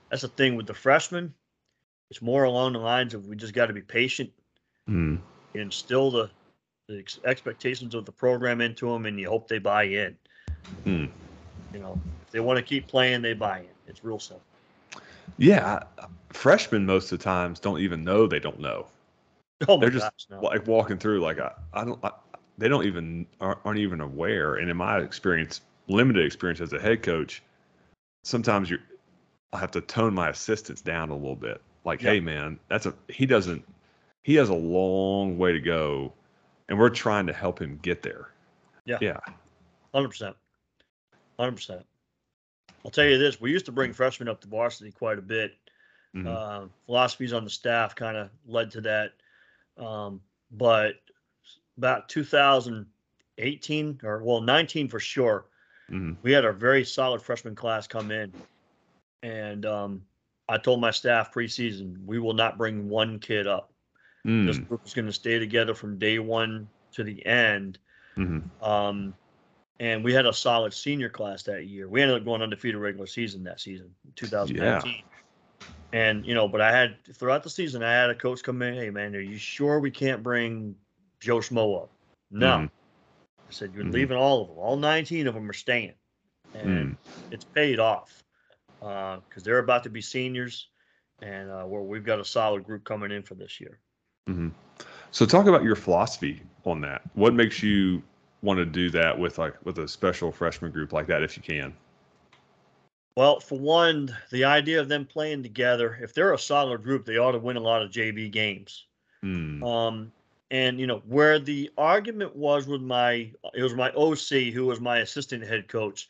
that's 0.09 0.23
the 0.23 0.27
thing 0.27 0.55
with 0.55 0.67
the 0.67 0.73
freshmen. 0.73 1.33
It's 2.09 2.21
more 2.21 2.43
along 2.43 2.73
the 2.73 2.79
lines 2.79 3.13
of 3.13 3.27
we 3.27 3.35
just 3.35 3.53
got 3.53 3.67
to 3.67 3.73
be 3.73 3.81
patient 3.81 4.31
mm 4.89 5.17
and 5.53 5.61
instill 5.61 6.11
the, 6.11 6.29
the 6.87 6.99
ex- 6.99 7.19
expectations 7.23 7.95
of 7.95 8.05
the 8.05 8.11
program 8.11 8.59
into 8.59 8.89
them, 8.89 9.05
and 9.05 9.17
you 9.17 9.29
hope 9.29 9.47
they 9.47 9.57
buy 9.59 9.83
in. 9.83 10.17
Mm. 10.85 11.09
You 11.73 11.79
know, 11.79 11.97
if 12.21 12.31
they 12.31 12.41
want 12.41 12.57
to 12.57 12.63
keep 12.63 12.89
playing, 12.89 13.21
they 13.21 13.33
buy 13.33 13.59
in. 13.59 13.69
It's 13.87 14.03
real 14.03 14.19
simple. 14.19 14.45
Yeah, 15.37 15.83
freshmen 16.31 16.85
most 16.85 17.11
of 17.11 17.19
the 17.19 17.23
times 17.23 17.59
don't 17.59 17.79
even 17.79 18.03
know 18.03 18.27
they 18.27 18.39
don't 18.39 18.59
know. 18.59 18.87
Oh 19.67 19.79
They're 19.79 19.89
just 19.89 20.05
gosh, 20.05 20.27
no. 20.29 20.41
like 20.41 20.67
walking 20.67 20.97
through 20.97 21.21
like 21.21 21.39
I, 21.39 21.53
I 21.73 21.85
don't 21.85 22.03
I, 22.03 22.11
they 22.57 22.67
don't 22.67 22.85
even 22.85 23.25
aren't, 23.39 23.59
aren't 23.65 23.79
even 23.79 24.01
aware 24.01 24.55
and 24.55 24.69
in 24.69 24.77
my 24.77 24.99
experience 24.99 25.61
limited 25.87 26.25
experience 26.25 26.59
as 26.61 26.73
a 26.73 26.79
head 26.79 27.03
coach 27.03 27.41
sometimes 28.23 28.69
you 28.69 28.79
i 29.53 29.57
have 29.59 29.71
to 29.71 29.81
tone 29.81 30.13
my 30.13 30.29
assistants 30.29 30.81
down 30.81 31.09
a 31.09 31.15
little 31.15 31.35
bit 31.35 31.61
like 31.85 32.01
Yeah. 32.01 32.11
hey 32.11 32.19
man 32.19 32.59
that's 32.67 32.85
a 32.85 32.93
he 33.07 33.25
doesn't 33.25 33.63
he 34.23 34.35
has 34.35 34.49
a 34.49 34.53
long 34.53 35.37
way 35.37 35.53
to 35.53 35.59
go 35.61 36.11
and 36.67 36.77
we're 36.77 36.89
trying 36.89 37.27
to 37.27 37.33
help 37.33 37.59
him 37.61 37.79
get 37.81 38.01
there 38.03 38.29
Yeah. 38.85 38.97
yeah 38.99 39.19
Hundred 39.93 40.09
percent. 40.09 40.35
Hundred 41.39 41.55
percent. 41.55 41.85
I'll 42.85 42.91
tell 42.91 43.05
you 43.05 43.17
this: 43.17 43.41
we 43.41 43.51
used 43.51 43.65
to 43.65 43.71
bring 43.71 43.93
freshmen 43.93 44.29
up 44.29 44.41
to 44.41 44.47
varsity 44.47 44.91
quite 44.91 45.17
a 45.17 45.23
bit. 45.23 45.57
Mhm. 46.15 46.27
Uh, 46.27 46.67
philosophies 46.85 47.33
on 47.33 47.43
the 47.43 47.49
staff 47.49 47.95
kind 47.95 48.15
of 48.15 48.29
led 48.45 48.69
to 48.71 48.81
that. 48.81 49.13
Um, 49.75 50.21
but 50.51 51.01
about 51.77 52.07
2018 52.07 53.99
or 54.03 54.23
well 54.23 54.39
19 54.39 54.87
for 54.87 54.99
sure, 54.99 55.45
Mhm. 55.91 56.17
we 56.21 56.31
had 56.31 56.45
a 56.45 56.53
very 56.53 56.85
solid 56.85 57.23
freshman 57.23 57.55
class 57.55 57.87
come 57.87 58.11
in, 58.11 58.31
and 59.23 59.65
um, 59.65 60.05
I 60.47 60.59
told 60.59 60.79
my 60.79 60.91
staff 60.91 61.33
preseason 61.33 62.05
we 62.05 62.19
will 62.19 62.33
not 62.33 62.57
bring 62.57 62.87
one 62.87 63.19
kid 63.19 63.47
up. 63.47 63.73
This 64.23 64.57
Mm. 64.57 64.67
group 64.67 64.85
is 64.85 64.93
going 64.93 65.07
to 65.07 65.13
stay 65.13 65.39
together 65.39 65.73
from 65.73 65.97
day 65.97 66.19
one 66.19 66.69
to 66.93 67.03
the 67.03 67.25
end. 67.25 67.79
Mhm. 68.15 68.43
Um, 68.61 69.15
and 69.79 70.03
we 70.03 70.13
had 70.13 70.25
a 70.25 70.33
solid 70.33 70.73
senior 70.73 71.09
class 71.09 71.43
that 71.43 71.67
year. 71.67 71.87
We 71.87 72.01
ended 72.01 72.17
up 72.17 72.25
going 72.25 72.41
undefeated 72.41 72.79
regular 72.79 73.07
season 73.07 73.43
that 73.43 73.59
season, 73.59 73.93
2019. 74.15 75.03
And 75.91 76.25
you 76.25 76.33
know, 76.33 76.47
but 76.47 76.61
I 76.61 76.71
had 76.71 76.97
throughout 77.15 77.43
the 77.43 77.49
season, 77.49 77.83
I 77.83 77.93
had 77.93 78.09
a 78.09 78.15
coach 78.15 78.43
come 78.43 78.61
in. 78.61 78.73
Hey, 78.73 78.89
man, 78.89 79.15
are 79.15 79.21
you 79.21 79.37
sure 79.37 79.79
we 79.79 79.91
can't 79.91 80.23
bring 80.23 80.75
Joe 81.19 81.37
Schmo 81.37 81.83
up? 81.83 81.91
No. 82.31 82.57
Mhm. 82.57 82.69
I 83.47 83.51
said 83.51 83.73
you're 83.73 83.85
Mhm. 83.85 83.93
leaving 83.93 84.17
all 84.17 84.41
of 84.41 84.47
them. 84.49 84.57
All 84.57 84.77
19 84.77 85.27
of 85.27 85.33
them 85.35 85.49
are 85.49 85.53
staying, 85.53 85.93
and 86.53 86.67
Mm. 86.67 86.97
it's 87.31 87.45
paid 87.45 87.79
off 87.79 88.23
because 88.79 89.43
they're 89.43 89.59
about 89.59 89.83
to 89.83 89.89
be 89.89 90.01
seniors, 90.01 90.69
and 91.21 91.49
uh, 91.49 91.63
where 91.63 91.81
we've 91.81 92.03
got 92.03 92.19
a 92.19 92.25
solid 92.25 92.63
group 92.63 92.83
coming 92.83 93.11
in 93.11 93.23
for 93.23 93.35
this 93.35 93.59
year. 93.61 93.79
Mhm. 94.27 94.53
So 95.11 95.25
talk 95.25 95.47
about 95.47 95.63
your 95.63 95.75
philosophy 95.75 96.41
on 96.65 96.81
that. 96.81 97.03
What 97.13 97.33
makes 97.33 97.63
you 97.63 98.03
want 98.45 98.59
to 98.59 98.65
do 98.65 98.89
that 98.91 99.17
with 99.17 99.37
like 99.37 99.53
with 99.65 99.79
a 99.79 99.87
special 99.87 100.31
freshman 100.31 100.71
group 100.71 100.93
like 100.93 101.07
that 101.07 101.23
if 101.23 101.35
you 101.35 101.43
can? 101.43 101.73
Well, 103.17 103.39
for 103.39 103.57
one, 103.57 104.15
the 104.31 104.43
idea 104.43 104.79
of 104.79 104.89
them 104.89 105.05
playing 105.05 105.43
together, 105.43 105.97
if 106.01 106.13
they're 106.13 106.33
a 106.33 106.39
solid 106.39 106.83
group, 106.83 107.05
they 107.05 107.17
ought 107.17 107.31
to 107.31 107.39
win 107.39 107.55
a 107.55 107.61
lot 107.61 107.81
of 107.81 107.89
JV 107.89 108.29
games. 108.29 108.85
Mm. 109.23 109.63
Um, 109.63 110.11
and 110.51 110.79
you 110.79 110.85
know 110.85 111.01
where 111.07 111.39
the 111.39 111.71
argument 111.77 112.35
was 112.35 112.67
with 112.67 112.81
my, 112.81 113.31
it 113.53 113.63
was 113.63 113.73
my 113.73 113.89
OC 113.91 114.53
who 114.53 114.65
was 114.65 114.79
my 114.79 114.99
assistant 114.99 115.43
head 115.43 115.67
coach. 115.67 116.07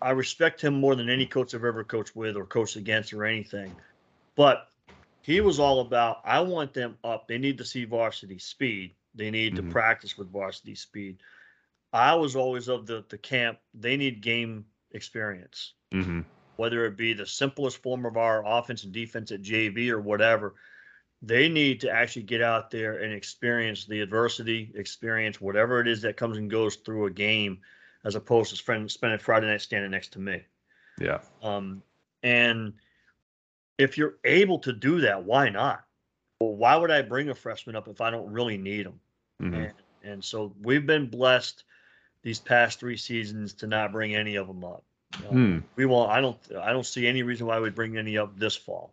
I 0.00 0.10
respect 0.10 0.60
him 0.60 0.74
more 0.74 0.94
than 0.94 1.10
any 1.10 1.26
coach 1.26 1.54
I've 1.54 1.64
ever 1.64 1.82
coached 1.82 2.14
with 2.14 2.36
or 2.36 2.44
coached 2.44 2.76
against 2.76 3.12
or 3.12 3.24
anything, 3.24 3.74
but 4.36 4.68
he 5.22 5.40
was 5.40 5.58
all 5.58 5.80
about 5.80 6.20
I 6.24 6.40
want 6.40 6.72
them 6.72 6.96
up. 7.02 7.26
They 7.26 7.38
need 7.38 7.58
to 7.58 7.64
see 7.64 7.84
varsity 7.84 8.38
speed. 8.38 8.94
They 9.14 9.30
need 9.30 9.52
Mhm. 9.54 9.56
to 9.56 9.62
practice 9.70 10.18
with 10.18 10.30
varsity 10.32 10.74
speed. 10.74 11.22
I 11.92 12.14
was 12.14 12.34
always 12.36 12.68
of 12.68 12.86
the 12.86 13.04
the 13.08 13.18
camp. 13.18 13.58
They 13.72 13.96
need 13.96 14.20
game 14.20 14.66
experience, 14.90 15.74
Mm-hmm. 15.92 16.20
whether 16.56 16.84
it 16.86 16.96
be 16.96 17.12
the 17.12 17.26
simplest 17.26 17.78
form 17.82 18.04
of 18.06 18.16
our 18.16 18.44
offense 18.44 18.84
and 18.84 18.92
defense 18.92 19.30
at 19.32 19.42
JV 19.42 19.90
or 19.90 20.00
whatever. 20.00 20.54
They 21.22 21.48
need 21.48 21.80
to 21.80 21.90
actually 21.90 22.24
get 22.24 22.42
out 22.42 22.70
there 22.70 22.98
and 22.98 23.12
experience 23.12 23.86
the 23.86 24.00
adversity, 24.00 24.72
experience 24.74 25.40
whatever 25.40 25.80
it 25.80 25.88
is 25.88 26.02
that 26.02 26.16
comes 26.16 26.36
and 26.36 26.50
goes 26.50 26.76
through 26.76 27.06
a 27.06 27.10
game, 27.10 27.62
as 28.04 28.14
opposed 28.14 28.50
to 28.50 28.56
spend, 28.56 28.90
spending 28.90 29.18
Friday 29.18 29.46
night 29.46 29.62
standing 29.62 29.90
next 29.90 30.12
to 30.14 30.18
me. 30.18 30.44
Yeah. 30.98 31.20
Um, 31.42 31.82
and 32.22 32.74
if 33.78 33.96
you're 33.96 34.18
able 34.24 34.58
to 34.60 34.72
do 34.72 35.00
that, 35.00 35.24
why 35.24 35.48
not? 35.48 35.84
Well, 36.40 36.54
why 36.54 36.76
would 36.76 36.90
I 36.90 37.02
bring 37.02 37.28
a 37.28 37.34
freshman 37.34 37.76
up 37.76 37.88
if 37.88 38.00
I 38.00 38.10
don't 38.10 38.30
really 38.32 38.58
need 38.58 38.86
them? 38.86 39.00
Mm-hmm. 39.40 39.54
And, 39.54 39.72
and 40.02 40.24
so 40.24 40.52
we've 40.62 40.86
been 40.86 41.06
blessed 41.06 41.64
these 42.22 42.40
past 42.40 42.80
three 42.80 42.96
seasons 42.96 43.52
to 43.54 43.66
not 43.66 43.92
bring 43.92 44.14
any 44.14 44.36
of 44.36 44.46
them 44.46 44.64
up. 44.64 44.82
Uh, 45.16 45.28
Hmm. 45.28 45.58
We 45.76 45.86
won't. 45.86 46.10
I 46.10 46.20
don't. 46.20 46.38
I 46.60 46.72
don't 46.72 46.86
see 46.86 47.06
any 47.06 47.22
reason 47.22 47.46
why 47.46 47.60
we'd 47.60 47.74
bring 47.74 47.96
any 47.96 48.18
up 48.18 48.36
this 48.36 48.56
fall. 48.56 48.92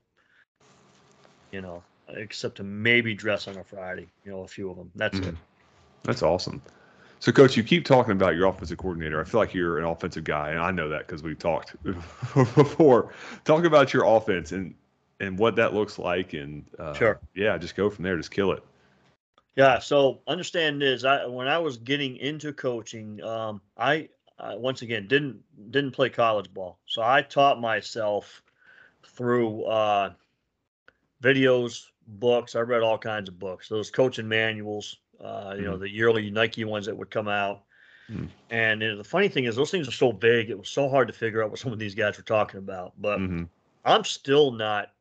You 1.51 1.61
know, 1.61 1.83
except 2.09 2.57
to 2.57 2.63
maybe 2.63 3.13
dress 3.13 3.47
on 3.47 3.57
a 3.57 3.63
Friday. 3.63 4.07
You 4.23 4.31
know, 4.31 4.41
a 4.41 4.47
few 4.47 4.69
of 4.69 4.77
them. 4.77 4.91
That's 4.95 5.17
it. 5.17 5.23
Mhm. 5.23 5.37
That's 6.03 6.21
awesome. 6.23 6.61
So, 7.19 7.31
coach, 7.31 7.55
you 7.55 7.63
keep 7.63 7.85
talking 7.85 8.13
about 8.13 8.35
your 8.35 8.47
offensive 8.47 8.79
coordinator. 8.79 9.21
I 9.21 9.23
feel 9.25 9.39
like 9.39 9.53
you're 9.53 9.77
an 9.77 9.85
offensive 9.85 10.23
guy, 10.23 10.49
and 10.49 10.59
I 10.59 10.71
know 10.71 10.89
that 10.89 11.05
because 11.05 11.21
we've 11.21 11.37
talked 11.37 11.75
before. 11.83 13.13
Talk 13.43 13.63
about 13.65 13.93
your 13.93 14.05
offense 14.05 14.51
and 14.51 14.73
and 15.21 15.37
what 15.37 15.55
that 15.55 15.73
looks 15.73 15.99
like, 15.99 16.33
and 16.33 16.65
uh, 16.79 16.93
Sure. 16.93 17.19
yeah, 17.35 17.57
just 17.57 17.75
go 17.75 17.89
from 17.89 18.03
there. 18.03 18.17
Just 18.17 18.31
kill 18.31 18.51
it. 18.51 18.63
Yeah. 19.55 19.79
So 19.79 20.21
understand 20.27 20.81
this. 20.81 21.03
I 21.03 21.25
when 21.25 21.47
I 21.47 21.59
was 21.59 21.77
getting 21.77 22.17
into 22.17 22.51
coaching, 22.51 23.21
um, 23.23 23.61
I, 23.77 24.09
I 24.39 24.55
once 24.55 24.81
again 24.81 25.07
didn't 25.07 25.39
didn't 25.71 25.91
play 25.91 26.09
college 26.09 26.51
ball, 26.53 26.79
so 26.85 27.01
I 27.01 27.21
taught 27.21 27.61
myself 27.61 28.41
through 29.05 29.63
uh, 29.65 30.13
videos, 31.21 31.87
books. 32.07 32.55
I 32.55 32.61
read 32.61 32.81
all 32.81 32.97
kinds 32.97 33.29
of 33.29 33.37
books. 33.37 33.69
Those 33.69 33.91
coaching 33.91 34.27
manuals, 34.27 34.97
uh, 35.23 35.53
you 35.55 35.63
know, 35.63 35.77
the 35.77 35.89
yearly 35.89 36.31
Nike 36.31 36.65
ones 36.65 36.87
that 36.87 36.97
would 36.97 37.11
come 37.11 37.27
out. 37.27 37.63
Mm. 38.11 38.29
And 38.49 38.81
you 38.81 38.89
know, 38.89 38.97
the 38.97 39.03
funny 39.03 39.27
thing 39.29 39.45
is, 39.45 39.55
those 39.55 39.71
things 39.71 39.87
are 39.87 39.91
so 39.93 40.11
big. 40.11 40.49
It 40.49 40.57
was 40.57 40.69
so 40.69 40.89
hard 40.89 41.07
to 41.07 41.13
figure 41.13 41.43
out 41.43 41.51
what 41.51 41.59
some 41.59 41.71
of 41.71 41.79
these 41.79 41.95
guys 41.95 42.17
were 42.17 42.23
talking 42.23 42.57
about. 42.57 42.93
But 42.99 43.17
hmm 43.19 43.43
I'm 43.85 44.03
still 44.03 44.51
not 44.51 44.91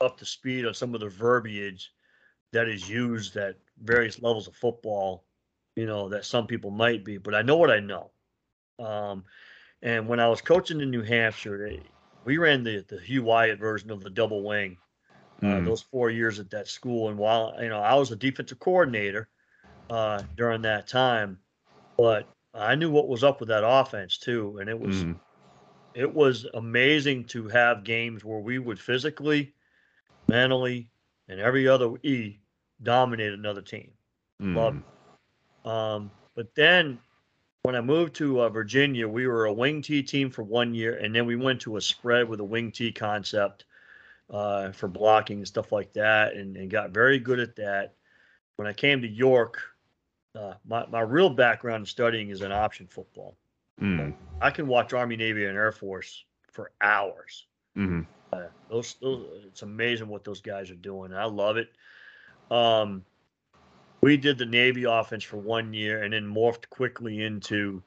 up 0.00 0.18
to 0.18 0.24
speed 0.24 0.66
on 0.66 0.74
some 0.74 0.94
of 0.94 1.00
the 1.00 1.08
verbiage 1.08 1.92
that 2.52 2.68
is 2.68 2.88
used 2.88 3.36
at 3.36 3.56
various 3.82 4.22
levels 4.22 4.48
of 4.48 4.56
football, 4.56 5.24
you 5.76 5.86
know, 5.86 6.08
that 6.08 6.24
some 6.24 6.46
people 6.46 6.70
might 6.70 7.04
be, 7.04 7.18
but 7.18 7.34
I 7.34 7.42
know 7.42 7.56
what 7.56 7.70
I 7.70 7.80
know. 7.80 8.10
Um, 8.78 9.24
and 9.82 10.08
when 10.08 10.20
I 10.20 10.28
was 10.28 10.40
coaching 10.40 10.80
in 10.80 10.90
New 10.90 11.02
Hampshire, 11.02 11.58
they, 11.68 11.90
we 12.24 12.38
ran 12.38 12.64
the, 12.64 12.84
the 12.88 12.98
Hugh 13.00 13.24
Wyatt 13.24 13.58
version 13.58 13.90
of 13.90 14.02
the 14.02 14.10
double 14.10 14.42
wing 14.44 14.78
uh, 15.42 15.60
Mm. 15.60 15.64
those 15.64 15.82
four 15.82 16.10
years 16.10 16.38
at 16.40 16.50
that 16.50 16.68
school. 16.68 17.08
And 17.08 17.18
while, 17.18 17.54
you 17.60 17.68
know, 17.68 17.80
I 17.80 17.94
was 17.94 18.10
a 18.10 18.16
defensive 18.16 18.58
coordinator 18.58 19.28
uh, 19.90 20.22
during 20.36 20.62
that 20.62 20.86
time, 20.88 21.38
but 21.96 22.30
I 22.54 22.74
knew 22.74 22.90
what 22.90 23.08
was 23.08 23.24
up 23.24 23.40
with 23.40 23.48
that 23.50 23.64
offense 23.66 24.18
too. 24.18 24.58
And 24.58 24.68
it 24.70 24.78
was, 24.78 25.06
Mhm. 25.06 25.20
it 25.94 26.12
was 26.14 26.46
amazing 26.54 27.24
to 27.26 27.48
have 27.48 27.84
games 27.84 28.24
where 28.24 28.40
we 28.40 28.58
would 28.58 28.80
physically, 28.80 29.54
mentally, 30.28 30.88
and 31.28 31.40
every 31.40 31.68
other 31.68 31.90
E 32.02 32.38
dominate 32.82 33.32
another 33.32 33.62
team. 33.62 33.90
Love 34.40 34.74
Mm. 34.74 34.82
Um, 35.70 36.10
but 36.34 36.54
then 36.54 36.98
when 37.62 37.74
I 37.74 37.80
moved 37.80 38.14
to 38.16 38.42
uh, 38.42 38.48
Virginia, 38.48 39.08
we 39.08 39.26
were 39.26 39.46
a 39.46 39.52
wing 39.52 39.82
T 39.82 40.02
team 40.02 40.30
for 40.30 40.44
one 40.44 40.74
year, 40.74 40.98
and 40.98 41.14
then 41.14 41.26
we 41.26 41.34
went 41.34 41.60
to 41.62 41.76
a 41.76 41.80
spread 41.80 42.28
with 42.28 42.38
a 42.38 42.44
wing 42.44 42.70
T 42.70 42.92
concept 42.92 43.64
uh, 44.30 44.70
for 44.70 44.86
blocking 44.86 45.38
and 45.38 45.48
stuff 45.48 45.72
like 45.72 45.92
that, 45.94 46.34
and, 46.34 46.56
and 46.56 46.70
got 46.70 46.90
very 46.90 47.18
good 47.18 47.40
at 47.40 47.56
that. 47.56 47.94
When 48.56 48.68
I 48.68 48.72
came 48.72 49.02
to 49.02 49.08
York, 49.08 49.60
uh, 50.36 50.54
my, 50.64 50.86
my 50.86 51.00
real 51.00 51.30
background 51.30 51.82
in 51.82 51.86
studying 51.86 52.30
is 52.30 52.42
in 52.42 52.52
option 52.52 52.86
football. 52.86 53.36
Mm. 53.80 54.14
I 54.40 54.50
can 54.50 54.68
watch 54.68 54.92
Army, 54.92 55.16
Navy, 55.16 55.46
and 55.46 55.56
Air 55.56 55.72
Force 55.72 56.24
for 56.50 56.70
hours. 56.80 57.46
Mhm. 57.76 58.06
Uh, 58.32 58.46
those, 58.68 58.94
those, 59.00 59.44
it's 59.44 59.62
amazing 59.62 60.08
what 60.08 60.24
those 60.24 60.40
guys 60.40 60.70
are 60.70 60.76
doing. 60.76 61.12
I 61.12 61.24
love 61.24 61.56
it. 61.56 61.70
Um, 62.50 63.04
we 64.00 64.16
did 64.16 64.38
the 64.38 64.46
Navy 64.46 64.84
offense 64.84 65.24
for 65.24 65.36
one 65.36 65.72
year 65.72 66.02
and 66.02 66.12
then 66.12 66.24
morphed 66.24 66.68
quickly 66.70 67.22
into 67.22 67.82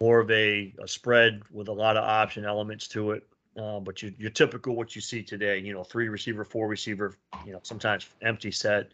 more 0.00 0.20
of 0.20 0.30
a, 0.30 0.74
a 0.82 0.88
spread 0.88 1.42
with 1.50 1.68
a 1.68 1.72
lot 1.72 1.96
of 1.96 2.04
option 2.04 2.44
elements 2.44 2.88
to 2.88 3.12
it. 3.12 3.26
Uh, 3.56 3.80
but 3.80 4.02
your, 4.02 4.12
your 4.18 4.30
typical 4.30 4.76
what 4.76 4.94
you 4.94 5.00
see 5.00 5.22
today, 5.22 5.58
you 5.58 5.72
know, 5.72 5.82
three 5.82 6.08
receiver, 6.08 6.44
four 6.44 6.68
receiver, 6.68 7.16
you 7.46 7.52
know, 7.52 7.60
sometimes 7.62 8.08
empty 8.22 8.50
set, 8.50 8.90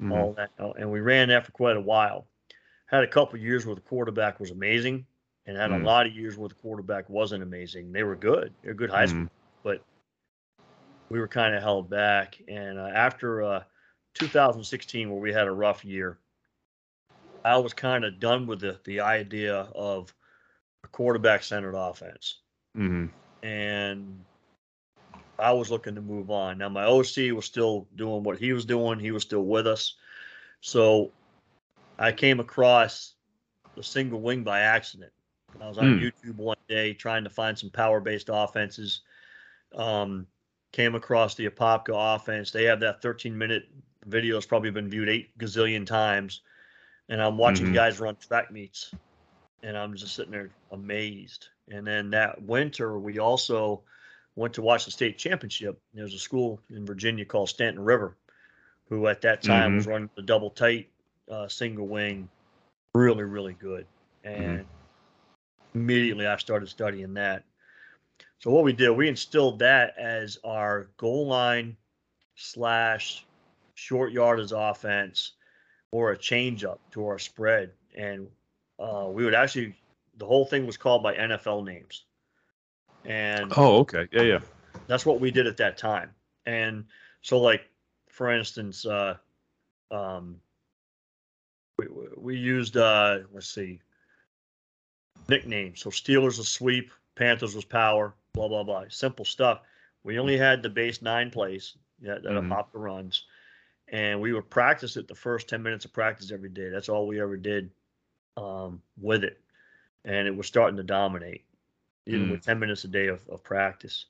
Mhm. 0.00 0.10
all 0.12 0.32
that. 0.34 0.50
And 0.78 0.90
we 0.90 1.00
ran 1.00 1.28
that 1.28 1.46
for 1.46 1.52
quite 1.52 1.76
a 1.76 1.80
while. 1.80 2.26
Had 2.86 3.04
a 3.04 3.08
couple 3.08 3.38
years 3.38 3.64
where 3.64 3.74
the 3.74 3.80
quarterback 3.80 4.38
was 4.38 4.50
amazing, 4.50 5.06
and 5.46 5.56
had 5.56 5.70
Mm. 5.70 5.82
a 5.82 5.84
lot 5.84 6.06
of 6.06 6.12
years 6.12 6.36
where 6.36 6.48
the 6.48 6.54
quarterback 6.56 7.08
wasn't 7.08 7.42
amazing. 7.42 7.90
They 7.90 8.02
were 8.02 8.16
good. 8.16 8.52
They're 8.62 8.74
good 8.74 8.90
high 8.90 9.06
school 9.06 9.22
Mhm. 9.22 9.30
But 9.62 9.82
we 11.10 11.18
were 11.18 11.28
kind 11.28 11.54
of 11.54 11.62
held 11.62 11.90
back. 11.90 12.40
And 12.48 12.78
uh, 12.78 12.88
after 12.88 13.42
uh, 13.42 13.62
2016, 14.14 15.10
where 15.10 15.20
we 15.20 15.32
had 15.32 15.46
a 15.46 15.52
rough 15.52 15.84
year, 15.84 16.18
I 17.44 17.56
was 17.58 17.72
kind 17.74 18.04
of 18.04 18.20
done 18.20 18.46
with 18.46 18.60
the 18.60 18.78
the 18.84 19.00
idea 19.00 19.56
of 19.74 20.14
a 20.84 20.88
quarterback 20.88 21.42
centered 21.42 21.74
offense, 21.76 22.38
Mhm. 22.76 23.10
and 23.42 24.24
I 25.38 25.52
was 25.52 25.70
looking 25.70 25.96
to 25.96 26.00
move 26.00 26.30
on. 26.30 26.58
Now 26.58 26.68
my 26.68 26.84
OC 26.84 27.32
was 27.32 27.44
still 27.46 27.88
doing 27.96 28.22
what 28.22 28.38
he 28.38 28.52
was 28.52 28.64
doing; 28.64 29.00
he 29.00 29.10
was 29.10 29.22
still 29.24 29.44
with 29.44 29.66
us, 29.66 29.96
so 30.60 31.12
I 31.98 32.12
came 32.12 32.38
across 32.40 33.14
the 33.74 33.82
single 33.82 34.20
wing 34.20 34.44
by 34.44 34.60
accident. 34.60 35.12
I 35.60 35.68
was 35.68 35.78
on 35.78 35.98
Hmm. 35.98 36.04
YouTube 36.04 36.36
one 36.36 36.56
day 36.68 36.94
trying 36.94 37.24
to 37.24 37.30
find 37.30 37.58
some 37.58 37.70
power 37.70 38.00
based 38.00 38.30
offenses. 38.32 39.00
Um, 39.74 40.26
came 40.72 40.94
across 40.94 41.34
the 41.34 41.48
Apopka 41.48 42.16
offense. 42.16 42.50
They 42.50 42.64
have 42.64 42.80
that 42.80 43.02
13 43.02 43.36
minute 43.36 43.68
video. 44.06 44.36
It's 44.36 44.46
probably 44.46 44.70
been 44.70 44.88
viewed 44.88 45.08
eight 45.08 45.36
gazillion 45.38 45.86
times. 45.86 46.42
And 47.08 47.20
I'm 47.20 47.36
watching 47.36 47.66
Mhm. 47.66 47.74
guys 47.74 48.00
run 48.00 48.16
track 48.16 48.50
meets. 48.50 48.94
And 49.62 49.76
I'm 49.76 49.94
just 49.94 50.14
sitting 50.14 50.32
there 50.32 50.50
amazed. 50.70 51.48
And 51.68 51.86
then 51.86 52.10
that 52.10 52.42
winter, 52.42 52.98
we 52.98 53.18
also 53.18 53.84
went 54.34 54.54
to 54.54 54.62
watch 54.62 54.86
the 54.86 54.90
state 54.90 55.18
championship. 55.18 55.80
There's 55.92 56.14
a 56.14 56.18
school 56.18 56.60
in 56.70 56.86
Virginia 56.86 57.24
called 57.24 57.50
Staunton 57.50 57.84
River, 57.84 58.16
who 58.88 59.06
at 59.06 59.20
that 59.22 59.42
time 59.42 59.76
was 59.76 59.86
running 59.86 60.10
the 60.16 60.22
double 60.22 60.50
tight 60.50 60.90
uh, 61.30 61.48
single 61.48 61.86
wing, 61.86 62.28
really, 62.94 63.24
really 63.24 63.54
good. 63.54 63.86
And 64.24 64.66
immediately 65.74 66.26
I 66.26 66.36
started 66.38 66.68
studying 66.68 67.14
that. 67.14 67.44
So 68.42 68.50
what 68.50 68.64
we 68.64 68.72
did, 68.72 68.90
we 68.90 69.08
instilled 69.08 69.60
that 69.60 69.96
as 69.96 70.36
our 70.42 70.88
goal 70.96 71.28
line 71.28 71.76
slash 72.34 73.24
short 73.74 74.10
yardage 74.10 74.52
offense 74.52 75.34
or 75.92 76.10
a 76.10 76.18
change 76.18 76.64
up 76.64 76.80
to 76.90 77.06
our 77.06 77.20
spread. 77.20 77.70
And 77.96 78.26
uh, 78.80 79.06
we 79.08 79.24
would 79.24 79.34
actually, 79.34 79.76
the 80.16 80.26
whole 80.26 80.44
thing 80.44 80.66
was 80.66 80.76
called 80.76 81.04
by 81.04 81.14
NFL 81.14 81.64
names. 81.64 82.04
And 83.04 83.52
Oh, 83.56 83.78
okay. 83.80 84.08
Yeah, 84.10 84.22
yeah. 84.22 84.38
that's 84.88 85.06
what 85.06 85.20
we 85.20 85.30
did 85.30 85.46
at 85.46 85.56
that 85.58 85.78
time. 85.78 86.10
And 86.44 86.86
so, 87.20 87.38
like, 87.38 87.62
for 88.08 88.32
instance, 88.32 88.84
uh, 88.84 89.18
um, 89.92 90.40
we, 91.78 91.86
we 92.16 92.36
used, 92.36 92.76
uh, 92.76 93.20
let's 93.32 93.48
see, 93.48 93.80
nicknames. 95.28 95.80
So 95.80 95.90
Steelers 95.90 96.38
was 96.38 96.48
sweep, 96.48 96.90
Panthers 97.14 97.54
was 97.54 97.64
power, 97.64 98.14
blah, 98.32 98.48
blah, 98.48 98.62
blah. 98.62 98.84
Simple 98.88 99.24
stuff. 99.24 99.60
We 100.04 100.18
only 100.18 100.36
had 100.36 100.62
the 100.62 100.70
base 100.70 101.02
nine 101.02 101.30
plays 101.30 101.76
that, 102.00 102.22
that 102.22 102.32
Mhm. 102.32 102.48
Apopka 102.48 102.74
runs. 102.74 103.26
And 103.88 104.20
we 104.20 104.32
would 104.32 104.48
practice 104.48 104.96
it 104.96 105.06
the 105.06 105.14
first 105.14 105.48
10 105.48 105.62
minutes 105.62 105.84
of 105.84 105.92
practice 105.92 106.32
every 106.32 106.48
day. 106.48 106.70
That's 106.70 106.88
all 106.88 107.06
we 107.06 107.20
ever 107.20 107.36
did 107.36 107.70
um, 108.36 108.82
with 108.96 109.24
it. 109.24 109.40
And 110.04 110.26
it 110.26 110.34
was 110.34 110.46
starting 110.46 110.78
to 110.78 110.82
dominate, 110.82 111.44
even 112.06 112.30
with 112.30 112.42
10 112.42 112.58
minutes 112.58 112.84
a 112.84 112.88
day 112.88 113.08
of, 113.08 113.28
of 113.28 113.44
practice. 113.44 114.06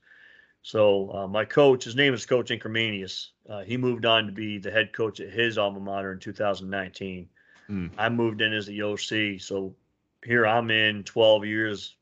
So 0.63 1.13
uh, 1.13 1.27
my 1.27 1.45
coach, 1.45 1.85
his 1.85 1.97
name 1.97 2.15
is 2.15 2.25
Coach 2.25 2.51
Incremanius. 2.51 3.31
Uh, 3.49 3.63
he 3.63 3.77
moved 3.77 4.07
on 4.07 4.27
to 4.27 4.33
be 4.33 4.59
the 4.59 4.71
head 4.71 4.93
coach 4.93 5.19
at 5.19 5.31
his 5.31 5.59
alma 5.59 5.81
mater 5.81 6.13
in 6.13 6.21
2019. 6.21 7.29
Mm. 7.69 7.91
I 7.99 8.09
moved 8.09 8.41
in 8.41 8.53
as 8.53 8.67
the 8.67 8.83
OC. 8.83 9.41
So 9.41 9.75
here 10.25 10.47
I'm 10.47 10.71
in 10.71 11.03
12 11.03 11.45
years 11.45 11.97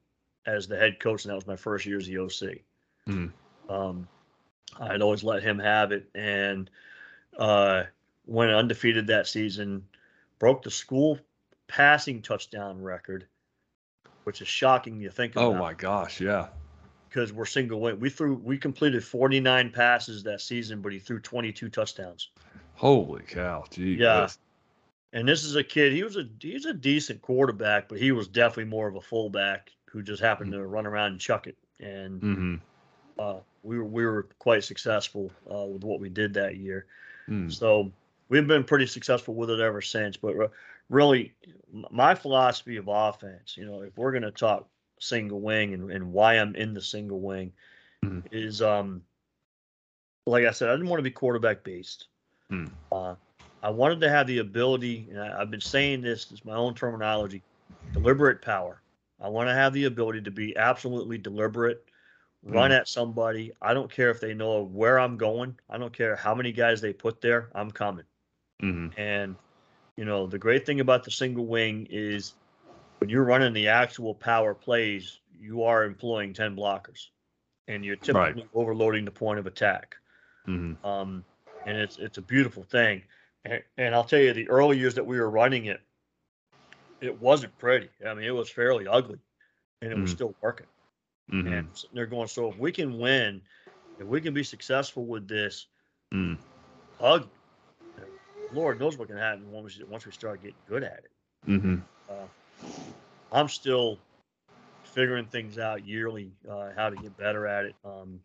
as 0.46 0.66
the 0.66 0.76
head 0.76 1.00
coach, 1.00 1.24
and 1.24 1.31
that 1.31 1.37
was 1.37 1.46
my 1.46 1.57
first 1.57 1.87
year 1.87 1.98
as 1.98 2.07
the 2.07 2.18
OC. 2.18 2.59
Mm. 3.09 3.31
Um, 3.68 4.09
I'd 4.79 5.03
always 5.03 5.24
let 5.24 5.42
him 5.42 5.59
have 5.59 5.92
it, 5.92 6.09
and 6.14 6.70
uh, 7.38 7.85
went 8.26 8.50
undefeated 8.50 9.07
that 9.09 9.26
season. 9.26 9.87
Broke 10.38 10.62
the 10.62 10.70
school 10.70 11.18
passing 11.68 12.22
touchdown 12.22 12.83
record, 12.83 13.26
which 14.24 14.40
is 14.40 14.48
shocking 14.48 15.00
to 15.00 15.11
think 15.11 15.33
about. 15.33 15.44
Oh 15.44 15.55
my 15.55 15.74
gosh, 15.74 16.20
yeah. 16.20 16.48
Because 17.09 17.33
we're 17.33 17.46
single 17.46 17.81
wing. 17.81 17.98
We 17.98 18.09
threw 18.09 18.35
we 18.35 18.57
completed 18.57 19.05
49 19.05 19.70
passes 19.70 20.22
that 20.24 20.40
season, 20.40 20.81
but 20.81 20.92
he 20.92 20.98
threw 20.98 21.18
22 21.18 21.68
touchdowns. 21.68 22.31
Holy 22.74 23.22
cow, 23.22 23.64
gee. 23.70 23.94
Yeah. 23.94 24.29
And 25.12 25.29
this 25.29 25.44
is 25.44 25.57
a 25.57 25.64
kid. 25.64 25.92
He 25.92 26.05
was 26.05 26.16
a 26.16 26.29
he's 26.40 26.66
a 26.66 26.72
decent 26.72 27.20
quarterback, 27.20 27.88
but 27.88 27.98
he 27.98 28.12
was 28.12 28.29
definitely 28.29 28.70
more 28.70 28.87
of 28.87 28.94
a 28.94 29.00
fullback 29.00 29.70
who 29.90 30.03
just 30.03 30.22
happened 30.22 30.53
to 30.53 30.66
run 30.66 30.87
around 30.87 31.12
and 31.12 31.20
chuck 31.20 31.46
it. 31.46 31.57
And 31.81 32.20
Mm-hmm. 32.22 32.55
uh, 33.18 33.40
we 33.62 33.79
were 33.79 33.85
we 33.85 34.07
were 34.07 34.29
quite 34.38 34.64
successful 34.64 35.31
uh, 35.50 35.64
with 35.64 35.85
what 35.85 36.00
we 36.00 36.09
did 36.09 36.35
that 36.35 36.57
year. 36.57 36.87
Mm. 37.29 37.53
So 37.53 37.92
we've 38.29 38.46
been 38.46 38.64
pretty 38.64 38.87
successful 38.87 39.35
with 39.35 39.50
it 39.50 39.61
ever 39.61 39.83
since. 39.83 40.16
But 40.16 40.37
re- 40.37 40.48
really, 40.88 41.35
my 41.90 42.14
philosophy 42.14 42.76
of 42.76 42.88
offense, 42.88 43.57
you 43.57 43.66
know, 43.66 43.83
if 43.83 43.96
we're 43.96 44.12
going 44.12 44.22
to 44.22 44.31
talk 44.31 44.68
single 44.98 45.40
wing 45.40 45.74
and, 45.74 45.90
and 45.90 46.12
why 46.12 46.35
I'm 46.35 46.55
in 46.55 46.74
the 46.74 46.81
single 46.83 47.20
wing, 47.20 47.53
Mhm. 48.05 48.22
is 48.33 48.62
um, 48.62 49.03
like 50.26 50.44
I 50.46 50.53
said, 50.53 50.68
I 50.68 50.72
didn't 50.72 50.88
want 50.88 51.00
to 51.00 51.05
be 51.05 51.11
quarterback 51.11 51.64
based. 51.64 52.07
Hmm. 52.48 52.66
Uh, 52.92 53.14
I 53.62 53.70
wanted 53.70 54.00
to 54.00 54.09
have 54.09 54.26
the 54.26 54.38
ability, 54.38 55.09
and 55.11 55.20
I, 55.20 55.40
I've 55.40 55.50
been 55.50 55.61
saying 55.61 56.00
this, 56.00 56.31
it's 56.31 56.44
my 56.44 56.55
own 56.55 56.74
terminology, 56.74 57.42
deliberate 57.92 58.40
power. 58.40 58.81
I 59.20 59.28
want 59.28 59.48
to 59.48 59.54
have 59.54 59.72
the 59.72 59.85
ability 59.85 60.22
to 60.22 60.30
be 60.30 60.56
absolutely 60.56 61.18
deliberate, 61.18 61.85
run 62.42 62.72
at 62.72 62.88
somebody. 62.88 63.52
I 63.61 63.74
don't 63.74 63.90
care 63.92 64.11
if 64.11 64.20
they 64.20 64.35
know 64.35 64.62
where 64.62 64.98
I'm 64.98 65.16
going. 65.16 65.59
I 65.68 65.78
don't 65.78 65.92
care 65.92 66.16
how 66.16 66.35
many 66.35 66.52
guys 66.52 66.80
they 66.80 66.92
put 66.92 67.20
there. 67.20 67.50
I'm 67.54 67.70
coming. 67.70 68.06
Mm-hmm. 68.62 68.98
And 69.00 69.37
you 69.96 70.04
know, 70.04 70.26
the 70.26 70.38
great 70.38 70.64
thing 70.64 70.80
about 70.80 71.04
the 71.04 71.11
single 71.11 71.46
wing 71.46 71.87
is 71.90 72.35
when 72.98 73.11
you're 73.11 73.24
running 73.24 73.52
the 73.52 73.68
actual 73.68 74.14
power 74.14 74.54
plays, 74.54 75.20
you 75.38 75.62
are 75.62 75.85
employing 75.85 76.33
10 76.33 76.56
blockers 76.56 77.09
and 77.68 77.85
you're 77.85 77.96
typically 77.96 78.46
overloading 78.54 79.04
the 79.04 79.11
point 79.11 79.38
of 79.38 79.46
attack. 79.46 79.96
Mm-hmm. 80.48 80.85
Um, 80.87 81.24
and 81.66 81.76
it's 81.76 81.98
it's 81.98 82.18
a 82.18 82.22
beautiful 82.22 82.62
thing. 82.62 83.02
And, 83.44 83.62
and 83.76 83.94
I'll 83.94 84.04
tell 84.04 84.20
you, 84.20 84.33
the 84.33 84.48
early 84.48 84.78
years 84.78 84.94
that 84.94 85.06
we 85.06 85.18
were 85.18 85.30
running 85.30 85.66
it, 85.66 85.80
it 87.00 87.20
wasn't 87.20 87.56
pretty. 87.58 87.88
I 88.06 88.14
mean, 88.14 88.24
it 88.24 88.34
was 88.34 88.50
fairly 88.50 88.86
ugly, 88.86 89.18
and 89.82 89.92
it 89.92 89.98
was 89.98 90.10
Mhm. 90.10 90.14
still 90.14 90.34
working. 90.40 90.66
Mm-hmm. 91.32 91.52
And 91.52 91.84
there 91.92 92.06
going, 92.06 92.28
so 92.28 92.48
if 92.48 92.58
we 92.58 92.72
can 92.72 92.98
win, 92.98 93.40
if 93.98 94.06
we 94.06 94.20
can 94.20 94.34
be 94.34 94.42
successful 94.42 95.04
with 95.06 95.28
this, 95.28 95.66
Mm. 96.12 96.38
ugly, 97.00 97.28
Lord 98.52 98.80
knows 98.80 98.98
what 98.98 99.08
can 99.08 99.16
happen 99.16 99.50
once 99.52 99.78
we, 99.78 99.84
once 99.84 100.04
we 100.06 100.12
start 100.12 100.42
getting 100.42 100.56
good 100.68 100.82
at 100.82 101.04
it. 101.04 101.10
Mm-hmm. 101.46 101.76
I'm 103.32 103.48
still 103.48 103.96
figuring 104.82 105.26
things 105.26 105.56
out 105.56 105.86
yearly, 105.86 106.32
uh, 106.48 106.70
how 106.74 106.90
to 106.90 106.96
get 106.96 107.16
better 107.16 107.46
at 107.46 107.66
it. 107.66 107.76
Um, 107.84 108.20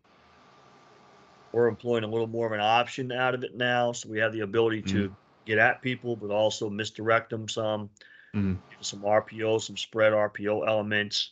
we're 1.52 1.68
employing 1.68 2.02
a 2.02 2.08
little 2.08 2.26
more 2.26 2.44
of 2.46 2.52
an 2.52 2.60
option 2.60 3.12
out 3.12 3.34
of 3.34 3.44
it 3.44 3.54
now, 3.54 3.92
so 3.92 4.08
we 4.08 4.18
have 4.18 4.32
the 4.32 4.40
ability 4.40 4.82
to 4.82 5.14
get 5.44 5.58
at 5.58 5.80
people, 5.80 6.16
but 6.16 6.30
also 6.32 6.68
misdirect 6.68 7.30
them 7.30 7.48
some. 7.48 7.88
Mhm. 8.36 8.58
Some 8.80 9.00
RPO, 9.04 9.58
some 9.58 9.76
spread 9.76 10.12
RPO 10.12 10.62
elements. 10.66 11.30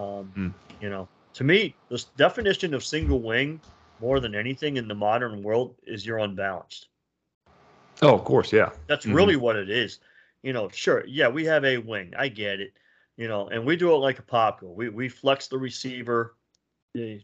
Um, 0.00 0.32
Mm. 0.36 0.54
You 0.80 0.90
know, 0.90 1.08
to 1.34 1.42
me, 1.44 1.74
the 1.88 2.02
definition 2.16 2.72
of 2.72 2.84
single 2.84 3.20
wing, 3.20 3.60
more 4.00 4.20
than 4.20 4.34
anything 4.36 4.76
in 4.76 4.86
the 4.86 4.94
modern 4.94 5.42
world, 5.42 5.74
is 5.82 6.06
you're 6.06 6.18
unbalanced. 6.18 6.88
Oh, 8.00 8.14
of 8.14 8.24
course, 8.24 8.52
yeah. 8.52 8.70
That's 8.86 9.04
Mhm. 9.06 9.14
really 9.14 9.34
what 9.36 9.56
it 9.56 9.68
is. 9.68 9.98
You 10.42 10.52
know, 10.52 10.68
sure, 10.68 11.04
yeah, 11.06 11.26
we 11.26 11.44
have 11.46 11.64
a 11.64 11.78
wing. 11.78 12.14
I 12.16 12.28
get 12.28 12.60
it. 12.60 12.74
You 13.16 13.26
know, 13.26 13.48
and 13.48 13.66
we 13.66 13.74
do 13.74 13.92
it 13.92 13.96
like 13.96 14.24
Apopka. 14.24 14.62
We 14.72 14.88
we 14.88 15.08
flex 15.08 15.48
the 15.48 15.58
receiver. 15.58 16.36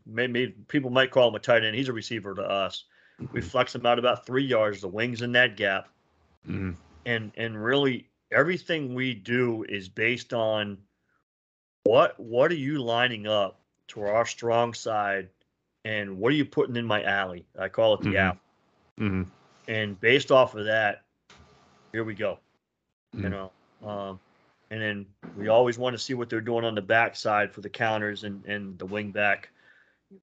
Maybe 0.04 0.48
people 0.68 0.90
might 0.90 1.12
call 1.12 1.28
him 1.28 1.36
a 1.36 1.38
tight 1.38 1.62
end. 1.62 1.76
He's 1.76 1.88
a 1.88 1.92
receiver 1.92 2.34
to 2.34 2.42
us. 2.42 2.84
We 3.32 3.40
flex 3.40 3.72
him 3.74 3.86
out 3.86 4.00
about 4.00 4.26
three 4.26 4.44
yards. 4.44 4.80
The 4.80 4.88
wing's 4.88 5.22
in 5.22 5.30
that 5.32 5.56
gap, 5.56 5.88
Mm-hmm. 6.48 6.72
and 7.06 7.30
and 7.36 7.64
really 7.64 8.08
everything 8.30 8.94
we 8.94 9.14
do 9.14 9.64
is 9.68 9.88
based 9.88 10.32
on 10.32 10.78
what 11.84 12.18
what 12.18 12.50
are 12.50 12.56
you 12.56 12.82
lining 12.82 13.26
up 13.26 13.60
to 13.88 14.02
our 14.02 14.24
strong 14.26 14.72
side, 14.74 15.28
and 15.84 16.18
what 16.18 16.32
are 16.32 16.36
you 16.36 16.44
putting 16.44 16.76
in 16.76 16.86
my 16.86 17.02
alley? 17.04 17.46
I 17.58 17.68
call 17.68 17.94
it 17.94 18.00
the 18.00 18.14
Mhm. 18.14 18.20
alley. 18.20 18.38
Mm-hmm. 19.00 19.22
And 19.68 20.00
based 20.00 20.30
off 20.32 20.54
of 20.54 20.64
that, 20.66 21.04
here 21.92 22.04
we 22.04 22.14
go. 22.14 22.38
you 23.12 23.28
Mhm. 23.28 23.30
know. 23.30 23.52
Um, 23.88 24.20
and 24.70 24.80
then 24.82 25.06
we 25.36 25.46
always 25.46 25.78
want 25.78 25.94
to 25.94 25.98
see 26.02 26.14
what 26.14 26.28
they're 26.28 26.40
doing 26.40 26.64
on 26.64 26.74
the 26.74 26.82
backside 26.82 27.52
for 27.52 27.60
the 27.60 27.68
counters 27.70 28.24
and, 28.24 28.44
and 28.44 28.76
the 28.76 28.86
wing 28.86 29.12
back, 29.12 29.50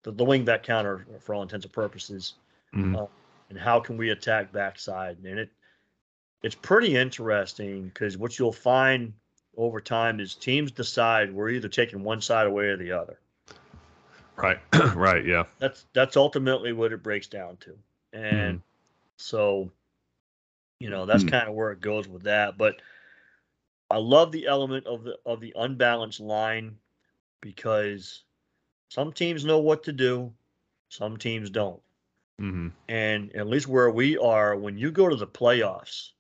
the, 0.04 0.12
the 0.12 0.26
wing 0.26 0.44
back 0.44 0.62
counter 0.64 1.06
for 1.22 1.34
all 1.36 1.42
intents 1.42 1.66
and 1.66 1.72
purposes. 1.72 2.34
Uh, 2.98 3.06
and 3.50 3.58
how 3.58 3.80
can 3.80 3.96
we 3.96 4.10
attack 4.10 4.52
backside? 4.52 5.20
And 5.20 5.40
it 5.40 5.50
it's 6.44 6.56
pretty 6.56 6.96
interesting 6.96 7.86
because 7.90 8.18
what 8.18 8.40
you'll 8.40 8.52
find 8.52 9.14
over 9.58 9.80
time 9.82 10.20
is 10.20 10.36
teams 10.36 10.72
decide 10.72 11.34
we're 11.34 11.50
either 11.50 11.68
taking 11.68 12.04
one 12.04 12.22
side 12.22 12.48
away 12.48 12.66
or 12.66 12.78
the 12.78 12.92
other. 12.92 13.20
Right. 14.38 14.60
right. 14.96 15.26
Yeah. 15.26 15.44
That's 15.60 15.86
that's 15.94 16.18
ultimately 16.18 16.74
what 16.74 16.94
it 16.94 17.04
breaks 17.04 17.28
down 17.28 17.58
to. 17.58 17.78
And 18.14 18.62
so, 19.18 19.70
you 20.80 20.90
know, 20.90 21.06
that's 21.06 21.24
Hmm. 21.24 21.30
kind 21.30 21.50
of 21.50 21.54
where 21.56 21.72
it 21.72 21.82
goes 21.82 22.08
with 22.08 22.24
that. 22.24 22.58
But 22.58 22.82
I 23.92 23.98
love 23.98 24.32
the 24.32 24.48
element 24.48 24.88
of 24.88 25.04
the 25.04 25.18
of 25.26 25.42
the 25.42 25.54
unbalanced 25.56 26.22
line 26.22 26.78
because 27.42 28.24
some 28.90 29.14
teams 29.14 29.46
know 29.46 29.60
what 29.60 29.84
to 29.84 29.92
do, 29.92 30.34
some 30.90 31.18
teams 31.18 31.50
don't. 31.50 31.82
Mm-hmm. 32.42 32.70
And 32.90 33.36
at 33.36 33.48
least 33.48 33.68
where 33.68 33.92
we 33.92 34.18
are, 34.18 34.56
when 34.56 34.78
you 34.78 34.92
go 34.92 35.08
to 35.08 35.16
the 35.16 35.28
playoffs 35.28 36.12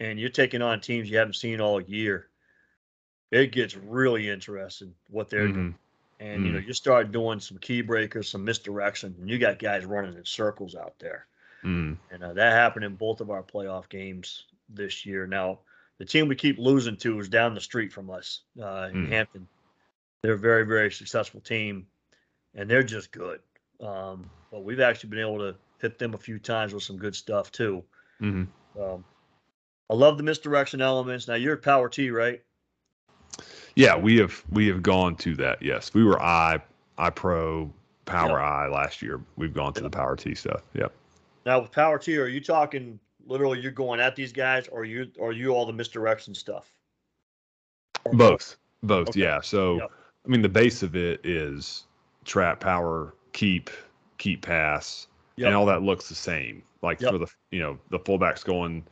and 0.00 0.18
you're 0.18 0.30
taking 0.30 0.62
on 0.62 0.80
teams 0.80 1.08
you 1.08 1.18
haven't 1.18 1.34
seen 1.34 1.60
all 1.60 1.80
year, 1.80 2.28
it 3.30 3.52
gets 3.52 3.76
really 3.76 4.28
interesting 4.28 4.94
what 5.08 5.30
they're 5.30 5.46
doing. 5.46 5.54
Mm-hmm. 5.54 5.76
And 6.26 6.44
you 6.44 6.52
know, 6.52 6.58
you 6.58 6.74
start 6.74 7.12
doing 7.12 7.40
some 7.40 7.56
key 7.58 7.80
breakers, 7.80 8.28
some 8.28 8.44
misdirection, 8.44 9.14
and 9.20 9.30
you 9.30 9.38
got 9.38 9.58
guys 9.58 9.86
running 9.86 10.14
in 10.14 10.24
circles 10.24 10.74
out 10.74 10.94
there. 10.98 11.26
Mm-hmm. 11.64 12.14
And 12.14 12.24
uh, 12.24 12.32
that 12.34 12.52
happened 12.52 12.84
in 12.84 12.96
both 12.96 13.20
of 13.20 13.30
our 13.30 13.42
playoff 13.42 13.88
games 13.88 14.44
this 14.68 15.06
year. 15.06 15.26
Now, 15.26 15.60
the 15.98 16.04
team 16.04 16.28
we 16.28 16.34
keep 16.34 16.58
losing 16.58 16.96
to 16.98 17.18
is 17.20 17.28
down 17.28 17.54
the 17.54 17.60
street 17.60 17.92
from 17.92 18.10
us 18.10 18.40
uh, 18.60 18.88
in 18.92 19.06
Mm. 19.06 19.08
Hampton. 19.08 19.48
They're 20.22 20.34
a 20.34 20.38
very, 20.38 20.66
very 20.66 20.90
successful 20.90 21.40
team, 21.40 21.86
and 22.54 22.68
they're 22.68 22.82
just 22.82 23.10
good. 23.12 23.40
Um, 23.80 24.28
but 24.50 24.62
we've 24.62 24.80
actually 24.80 25.10
been 25.10 25.20
able 25.20 25.38
to 25.38 25.56
hit 25.80 25.98
them 25.98 26.12
a 26.12 26.18
few 26.18 26.38
times 26.38 26.74
with 26.74 26.82
some 26.82 26.98
good 26.98 27.14
stuff 27.14 27.50
too. 27.50 27.82
Mm-hmm. 28.20 28.82
Um, 28.82 29.04
I 29.90 29.94
love 29.94 30.16
the 30.16 30.22
misdirection 30.22 30.80
elements. 30.80 31.26
Now 31.26 31.34
you're 31.34 31.56
Power 31.56 31.88
T, 31.88 32.10
right? 32.10 32.40
Yeah, 33.74 33.96
we 33.96 34.16
have 34.18 34.42
we 34.50 34.68
have 34.68 34.82
gone 34.82 35.16
to 35.16 35.34
that. 35.36 35.60
Yes, 35.60 35.92
we 35.92 36.04
were 36.04 36.20
I 36.22 36.60
I 36.96 37.10
Pro 37.10 37.72
Power 38.04 38.38
Yep. 38.38 38.48
I 38.48 38.68
last 38.68 39.02
year. 39.02 39.20
We've 39.36 39.52
gone 39.52 39.72
to 39.74 39.82
the 39.82 39.90
Power 39.90 40.14
T 40.14 40.34
stuff. 40.34 40.62
Yep. 40.74 40.92
Now 41.44 41.60
with 41.60 41.72
Power 41.72 41.98
T, 41.98 42.16
are 42.18 42.28
you 42.28 42.40
talking 42.40 43.00
literally 43.26 43.60
you're 43.60 43.72
going 43.72 44.00
at 44.00 44.14
these 44.14 44.32
guys, 44.32 44.68
or 44.68 44.84
you 44.84 45.10
or 45.18 45.32
you 45.32 45.50
all 45.50 45.66
the 45.66 45.72
misdirection 45.72 46.34
stuff? 46.34 46.72
Or 48.04 48.12
Both. 48.12 48.56
Both. 48.84 49.10
Okay. 49.10 49.20
Yeah. 49.20 49.40
So 49.40 49.78
Yep. 49.78 49.90
I 50.24 50.28
mean, 50.28 50.42
the 50.42 50.48
base 50.48 50.82
of 50.84 50.94
it 50.94 51.24
is 51.24 51.84
trap 52.24 52.60
power, 52.60 53.14
keep, 53.32 53.70
keep 54.18 54.42
pass, 54.42 55.08
Yep. 55.36 55.46
and 55.48 55.56
all 55.56 55.66
that 55.66 55.82
looks 55.82 56.08
the 56.08 56.14
same. 56.14 56.62
Like 56.82 57.00
Yep. 57.00 57.12
for 57.12 57.18
the 57.18 57.26
you 57.50 57.60
know 57.60 57.78
the 57.90 57.98
fullbacks 57.98 58.44
going 58.44 58.84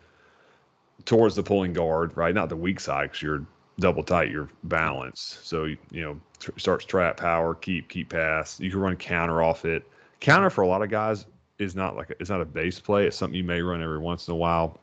towards 1.09 1.35
the 1.35 1.43
pulling 1.43 1.73
guard, 1.73 2.15
right? 2.17 2.35
Not 2.35 2.51
the 2.51 2.57
weak 2.57 2.79
side 2.79 3.05
because 3.05 3.23
you're 3.23 3.45
double 3.81 4.03
tight, 4.05 4.31
you're 4.31 4.51
balanced. 4.65 5.47
So 5.47 5.65
you 5.65 5.79
you 5.91 6.03
know 6.03 6.21
tr- 6.39 6.51
starts 6.59 6.85
trap 6.85 7.17
power, 7.17 7.55
keep, 7.55 7.89
keep 7.89 8.11
pass. 8.11 8.61
You 8.61 8.71
can 8.71 8.79
run 8.81 8.95
counter 8.95 9.43
off 9.43 9.65
it. 9.65 9.85
Counter 10.21 10.51
for 10.51 10.61
a 10.63 10.67
lot 10.69 10.83
of 10.83 10.91
guys 10.91 11.25
is 11.59 11.75
not 11.75 11.97
like 11.97 12.11
a, 12.11 12.15
it's 12.21 12.29
not 12.29 12.43
a 12.43 12.45
base 12.45 12.79
play. 12.79 13.07
It's 13.07 13.17
something 13.17 13.37
you 13.37 13.43
may 13.43 13.63
run 13.63 13.83
every 13.83 13.99
once 13.99 14.29
in 14.29 14.33
a 14.33 14.37
while 14.37 14.79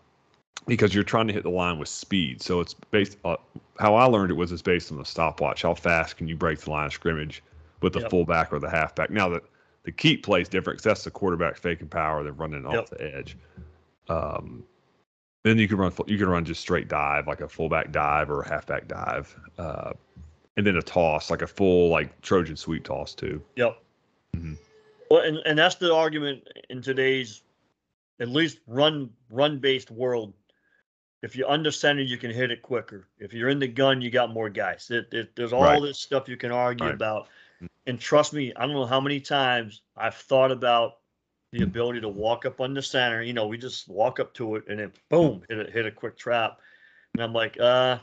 because 0.65 0.95
you're 0.95 1.03
trying 1.03 1.27
to 1.27 1.33
hit 1.33 1.43
the 1.43 1.49
line 1.49 1.77
with 1.77 1.89
speed. 1.89 2.41
So 2.41 2.59
it's 2.59 2.73
based. 2.73 3.17
Uh, 3.23 3.35
how 3.77 3.93
I 3.93 4.05
learned 4.05 4.31
it 4.31 4.35
was 4.35 4.51
it's 4.51 4.63
based 4.63 4.91
on 4.91 4.97
the 4.97 5.05
stopwatch. 5.05 5.61
How 5.61 5.75
fast 5.75 6.17
can 6.17 6.27
you 6.27 6.35
break 6.35 6.59
the 6.59 6.71
line 6.71 6.87
of 6.87 6.93
scrimmage 6.93 7.43
with 7.81 7.93
the 7.93 7.99
Yep. 7.99 8.09
fullback 8.09 8.51
or 8.51 8.57
the 8.57 8.69
halfback? 8.69 9.11
Now 9.11 9.29
that 9.29 9.43
the 9.83 9.91
keep 9.91 10.23
play 10.23 10.41
is 10.41 10.49
different 10.49 10.79
'cause 10.79 10.83
that's 10.85 11.03
the 11.03 11.11
quarterback 11.11 11.55
faking 11.57 11.89
power. 11.89 12.23
They're 12.23 12.33
running 12.33 12.63
Yep. 12.63 12.73
off 12.81 12.89
the 12.89 13.15
edge. 13.15 13.37
Um, 14.09 14.63
then 15.45 15.59
you 15.59 15.67
can 15.67 15.77
run. 15.77 15.93
You 16.07 16.17
can 16.17 16.27
run 16.27 16.43
just 16.43 16.59
straight 16.59 16.87
dive, 16.87 17.27
like 17.27 17.39
a 17.41 17.47
fullback 17.47 17.91
dive 17.91 18.31
or 18.31 18.41
a 18.41 18.49
halfback 18.49 18.87
dive, 18.87 19.33
uh, 19.59 19.93
and 20.57 20.65
then 20.65 20.77
a 20.77 20.81
toss, 20.81 21.29
like 21.29 21.43
a 21.43 21.47
full 21.47 21.89
like 21.89 22.19
Trojan 22.21 22.57
sweep 22.57 22.83
toss 22.83 23.13
too. 23.13 23.41
Yep. 23.55 23.77
Mhm. 24.35 24.57
Well, 25.11 25.19
Well, 25.21 25.21
and, 25.21 25.37
and 25.45 25.57
that's 25.57 25.75
the 25.75 25.93
argument 25.93 26.47
in 26.71 26.81
today's, 26.81 27.43
at 28.19 28.27
least 28.27 28.59
run 28.65 29.11
run 29.29 29.59
based 29.59 29.91
world. 29.91 30.33
If 31.21 31.35
you're 31.35 31.49
under 31.49 31.71
center, 31.71 32.01
you 32.01 32.17
can 32.17 32.31
hit 32.31 32.49
it 32.49 32.63
quicker. 32.63 33.07
If 33.19 33.31
you're 33.31 33.49
in 33.49 33.59
the 33.59 33.67
gun, 33.67 34.01
you 34.01 34.09
got 34.09 34.33
more 34.33 34.49
guys. 34.49 34.89
It, 34.89 35.13
it, 35.13 35.35
there's 35.35 35.53
all 35.53 35.63
Right. 35.63 35.81
this 35.81 35.99
stuff 35.99 36.27
you 36.27 36.37
can 36.37 36.51
argue 36.51 36.87
Right. 36.87 36.95
about. 36.95 37.29
And 37.87 37.99
trust 37.99 38.33
me, 38.33 38.51
I 38.55 38.61
don't 38.65 38.73
know 38.73 38.85
how 38.85 38.99
many 38.99 39.19
times 39.19 39.81
I've 39.95 40.15
thought 40.15 40.51
about 40.51 40.97
the 41.55 41.63
ability 41.63 42.01
to 42.01 42.09
walk 42.09 42.45
up 42.45 42.59
on 42.59 42.73
the 42.73 42.81
center. 42.81 43.21
You 43.21 43.33
know, 43.33 43.47
we 43.47 43.57
just 43.57 43.87
walk 43.87 44.19
up 44.19 44.33
to 44.35 44.55
it 44.57 44.65
and 44.67 44.79
then 44.79 44.91
boom, 45.09 45.41
hit 45.47 45.67
a, 45.67 45.71
hit 45.71 45.85
a 45.85 45.91
quick 45.91 46.17
trap. 46.17 46.59
And 47.13 47.23
I'm 47.23 47.31
like, 47.31 47.57
uh, 47.59 47.97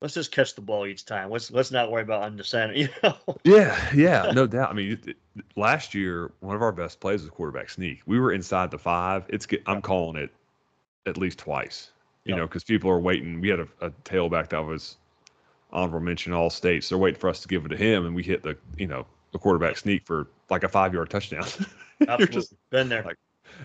let's 0.00 0.14
just 0.14 0.30
catch 0.30 0.54
the 0.54 0.60
ball 0.60 0.86
each 0.86 1.04
time. 1.04 1.30
Let's 1.30 1.50
let's 1.50 1.72
not 1.72 1.90
worry 1.90 2.02
about 2.02 2.22
under 2.22 2.44
center. 2.44 2.74
You 2.76 2.88
know. 3.02 3.16
Yeah, 3.44 3.90
yeah, 3.94 4.30
no 4.32 4.46
doubt. 4.46 4.70
I 4.70 4.72
mean, 4.74 4.98
it- 5.06 5.16
last 5.56 5.94
year 5.94 6.30
one 6.40 6.54
of 6.54 6.62
our 6.62 6.72
best 6.72 7.00
plays 7.00 7.22
was 7.22 7.30
quarterback 7.30 7.70
sneak. 7.70 8.02
We 8.06 8.20
were 8.20 8.32
inside 8.32 8.70
the 8.70 8.78
five. 8.78 9.24
It's 9.28 9.46
get- 9.46 9.62
I'm 9.66 9.82
calling 9.82 10.16
it 10.22 10.30
at 11.06 11.16
least 11.16 11.38
twice. 11.40 11.90
You 12.24 12.30
Yep. 12.30 12.38
know, 12.38 12.46
because 12.46 12.62
people 12.64 12.90
are 12.90 13.00
waiting. 13.00 13.40
We 13.40 13.48
had 13.48 13.60
a, 13.60 13.68
a 13.80 13.90
tailback 14.04 14.50
that 14.50 14.64
was 14.64 14.96
honorable 15.72 16.00
mention 16.00 16.32
all 16.32 16.50
states. 16.50 16.88
They're 16.88 16.98
waiting 16.98 17.18
for 17.18 17.28
us 17.30 17.40
to 17.40 17.48
give 17.48 17.64
it 17.64 17.68
to 17.70 17.76
him, 17.76 18.06
and 18.06 18.14
we 18.14 18.22
hit 18.22 18.42
the 18.44 18.56
you 18.76 18.86
know 18.86 19.06
the 19.32 19.38
quarterback 19.38 19.76
sneak 19.76 20.06
for 20.06 20.28
like 20.50 20.62
a 20.62 20.68
five 20.68 20.94
yard 20.94 21.10
touchdown. 21.10 21.46
Absolutely. 22.08 22.34
just, 22.34 22.54
Been 22.70 22.88
there. 22.88 23.02
like- 23.04 23.16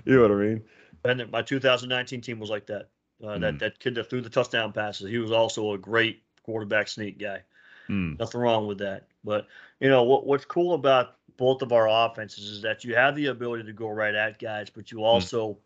you 0.06 0.16
know 0.16 0.22
what 0.24 0.32
I 0.32 0.36
mean? 0.36 0.64
Been 1.04 1.18
there. 1.18 1.28
My 1.28 1.42
2019 1.42 2.22
team 2.22 2.40
was 2.40 2.50
like 2.50 2.66
that. 2.68 2.90
Uh, 3.24 3.38
That 3.38 3.56
Mm. 3.56 3.60
that 3.60 3.80
kid 3.80 3.96
that 3.96 4.10
threw 4.10 4.22
the 4.22 4.30
touchdown 4.30 4.74
passes. 4.74 5.10
He 5.10 5.18
was 5.18 5.32
also 5.32 5.74
a 5.74 5.78
great 5.78 6.24
quarterback 6.44 6.88
sneak 6.88 7.20
guy. 7.20 7.44
Mm, 7.90 8.18
Nothing 8.20 8.42
wrong 8.42 8.68
with 8.68 8.80
that. 8.80 9.08
But 9.24 9.48
you 9.80 9.90
know 9.90 10.04
what 10.04 10.26
what's 10.26 10.46
cool 10.46 10.74
about 10.74 11.18
both 11.38 11.62
of 11.62 11.72
our 11.72 11.88
offenses 11.90 12.46
is 12.50 12.62
that 12.62 12.84
you 12.84 12.96
have 12.96 13.16
the 13.16 13.28
ability 13.28 13.64
to 13.66 13.74
go 13.74 13.88
right 13.90 14.14
at 14.16 14.40
guys, 14.40 14.70
but 14.70 14.92
you 14.92 15.04
also 15.04 15.58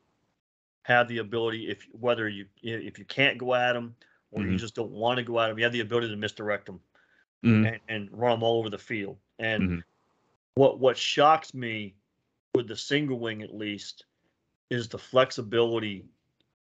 have 0.83 1.07
the 1.07 1.17
ability 1.19 1.69
if 1.69 1.87
whether 1.91 2.27
you 2.29 2.45
if 2.61 2.97
you 2.99 3.05
can't 3.05 3.37
go 3.37 3.53
at 3.53 3.73
them 3.73 3.95
or 4.31 4.43
you 4.45 4.53
Mhm. 4.53 4.59
just 4.59 4.75
don't 4.75 4.91
want 4.91 5.17
to 5.17 5.23
go 5.23 5.39
at 5.39 5.47
them, 5.47 5.57
you 5.57 5.63
have 5.63 5.73
the 5.73 5.81
ability 5.81 6.09
to 6.09 6.15
misdirect 6.15 6.65
them 6.65 6.79
mm, 7.43 7.67
and, 7.67 7.79
and 7.87 8.09
run 8.11 8.31
them 8.31 8.43
all 8.43 8.59
over 8.59 8.69
the 8.69 8.77
field. 8.77 9.17
And 9.39 9.63
Mhm. 9.69 9.83
what 10.55 10.79
what 10.79 10.97
shocks 10.97 11.53
me 11.53 11.95
with 12.57 12.67
the 12.67 12.75
single 12.75 13.19
wing 13.19 13.43
at 13.43 13.55
least 13.55 14.05
is 14.71 14.89
the 14.89 14.97
flexibility 14.97 16.03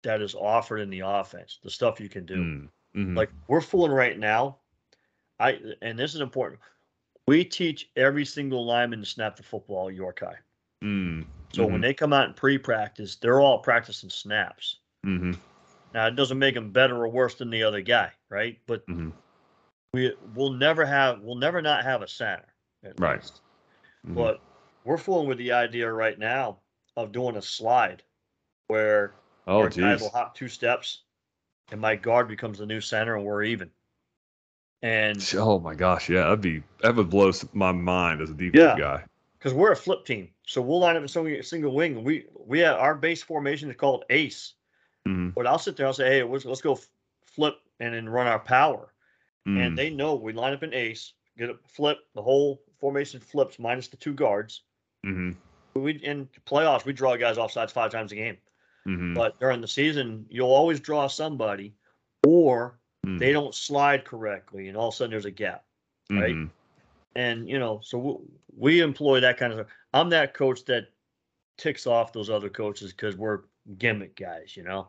that 0.03 0.20
is 0.20 0.35
offered 0.35 0.79
in 0.79 0.90
the 0.90 1.01
offense, 1.01 1.59
the 1.64 1.70
stuff 1.70 1.98
you 1.98 2.09
can 2.09 2.24
do. 2.27 2.37
mm, 2.37 2.68
mhm. 2.94 3.16
Like 3.16 3.31
we're 3.48 3.61
fooling 3.62 3.90
right 3.90 4.16
now. 4.18 4.59
I 5.40 5.59
and 5.83 5.98
this 5.98 6.14
is 6.14 6.20
important. 6.20 6.61
We 7.27 7.44
teach 7.44 7.90
every 7.96 8.24
single 8.24 8.64
lineman 8.66 9.01
to 9.01 9.07
snap 9.07 9.37
the 9.37 9.42
football 9.42 9.90
York 9.90 10.20
High. 10.20 10.38
Mm, 10.85 11.24
So 11.53 11.66
when 11.66 11.81
they 11.81 11.94
come 11.94 12.12
out 12.12 12.29
in 12.29 12.35
pre-practice, 12.35 13.16
they're 13.16 13.40
all 13.40 13.59
practicing 13.59 14.11
snaps. 14.11 14.77
hmm 15.03 15.33
Now 15.94 16.07
it 16.07 16.16
doesn't 16.16 16.38
make 16.38 16.55
them 16.55 16.70
better 16.70 16.96
or 17.03 17.09
worse 17.09 17.35
than 17.35 17.51
the 17.51 17.62
other 17.62 17.81
guy, 17.81 18.12
right? 18.29 18.59
But 18.66 18.87
Mhm. 18.87 19.12
we 19.94 20.14
we'll 20.35 20.53
never 20.53 20.85
have 20.85 21.20
we'll 21.22 21.37
never 21.37 21.62
not 21.62 21.83
have 21.83 22.03
a 22.03 22.09
center. 22.09 22.44
Right. 22.98 23.22
mhm. 24.07 24.14
But 24.14 24.40
we're 24.84 24.96
fooling 24.98 25.28
with 25.28 25.38
the 25.38 25.52
idea 25.52 25.90
right 25.90 26.18
now 26.18 26.58
of 26.96 27.12
doing 27.12 27.36
a 27.36 27.42
slide 27.42 28.02
where 28.68 29.14
oh, 29.46 29.60
our 29.60 29.68
guy 29.68 29.92
geez. 29.92 30.00
will 30.00 30.10
hop 30.10 30.34
two 30.34 30.48
steps 30.48 31.02
and 31.70 31.80
my 31.80 31.96
guard 31.96 32.28
becomes 32.28 32.58
the 32.58 32.66
new 32.66 32.80
center 32.80 33.16
and 33.16 33.24
we're 33.24 33.42
even. 33.44 33.70
And 34.82 35.24
Oh 35.36 35.58
my 35.58 35.74
gosh, 35.74 36.08
yeah, 36.08 36.22
that'd 36.24 36.40
be 36.40 36.62
that 36.82 36.94
would 36.94 37.10
blow 37.10 37.32
my 37.52 37.72
mind 37.72 38.20
as 38.20 38.30
a 38.30 38.34
defense 38.34 38.54
Yeah. 38.62 38.78
guy. 38.78 39.04
because 39.38 39.52
we're 39.54 39.72
a 39.72 39.76
flip 39.76 40.04
team, 40.04 40.28
so 40.46 40.60
we'll 40.60 40.80
line 40.80 40.96
up 40.96 41.02
in 41.02 41.08
single, 41.08 41.42
single 41.42 41.74
wing. 41.74 42.04
We 42.04 42.26
we 42.34 42.60
have 42.60 42.78
our 42.78 42.94
base 42.94 43.22
formation 43.22 43.70
is 43.70 43.76
called 43.76 44.04
ace. 44.10 44.54
hmm 45.04 45.30
But 45.30 45.46
I'll 45.46 45.58
sit 45.58 45.76
there. 45.76 45.86
I'll 45.86 45.92
say, 45.92 46.08
hey, 46.08 46.22
let's, 46.22 46.44
let's 46.44 46.60
go 46.62 46.78
flip 47.24 47.54
and 47.80 47.94
then 47.94 48.08
run 48.08 48.26
our 48.26 48.38
power. 48.38 48.92
Mm. 49.46 49.66
And 49.66 49.78
they 49.78 49.90
know 49.90 50.14
we 50.14 50.32
line 50.32 50.52
up 50.54 50.62
in 50.62 50.72
ace, 50.74 51.12
get 51.36 51.50
a 51.50 51.56
flip. 51.68 51.98
The 52.14 52.22
whole 52.22 52.62
formation 52.78 53.18
flips 53.20 53.58
minus 53.58 53.88
the 53.88 53.96
two 53.96 54.14
guards. 54.14 54.62
Hmm 55.08 55.30
We 55.74 55.92
in 55.92 56.28
playoffs 56.46 56.84
we 56.84 56.92
draw 56.92 57.16
guys 57.16 57.38
off 57.38 57.52
sides 57.52 57.72
five 57.72 57.90
times 57.90 58.12
a 58.12 58.16
game. 58.16 58.36
hmm 58.84 59.14
But 59.14 59.38
during 59.40 59.60
the 59.60 59.68
season, 59.68 60.26
you'll 60.28 60.52
always 60.52 60.80
draw 60.80 61.06
somebody, 61.08 61.74
or 62.26 62.78
Mm. 63.06 63.18
they 63.20 63.32
don't 63.32 63.54
slide 63.54 64.04
correctly, 64.04 64.66
and 64.66 64.76
all 64.76 64.88
of 64.88 64.94
a 64.94 64.96
sudden 64.96 65.12
there's 65.12 65.24
a 65.24 65.30
gap. 65.30 65.64
right? 66.10 66.34
Mhm. 66.34 66.50
And 67.14 67.48
you 67.48 67.58
know, 67.58 67.80
so 67.82 67.98
we, 67.98 68.16
we 68.56 68.80
employ 68.80 69.20
that 69.20 69.36
kind 69.38 69.52
of. 69.52 69.58
stuff. 69.60 69.72
I'm 69.92 70.10
that 70.10 70.34
coach 70.34 70.64
that 70.64 70.88
ticks 71.58 71.86
off 71.86 72.12
those 72.12 72.30
other 72.30 72.48
coaches 72.48 72.92
because 72.92 73.16
we're 73.16 73.42
gimmick 73.78 74.16
guys, 74.16 74.56
you 74.56 74.62
know, 74.64 74.88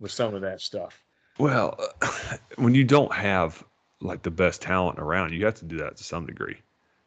with 0.00 0.10
some 0.12 0.34
of 0.34 0.42
that 0.42 0.60
stuff. 0.60 1.02
Well, 1.38 1.78
when 2.56 2.74
you 2.74 2.84
don't 2.84 3.12
have 3.12 3.64
like 4.00 4.22
the 4.22 4.30
best 4.30 4.60
talent 4.60 4.98
around, 4.98 5.32
you 5.32 5.44
have 5.44 5.54
to 5.56 5.64
do 5.64 5.78
that 5.78 5.96
to 5.96 6.04
some 6.04 6.26
degree 6.26 6.56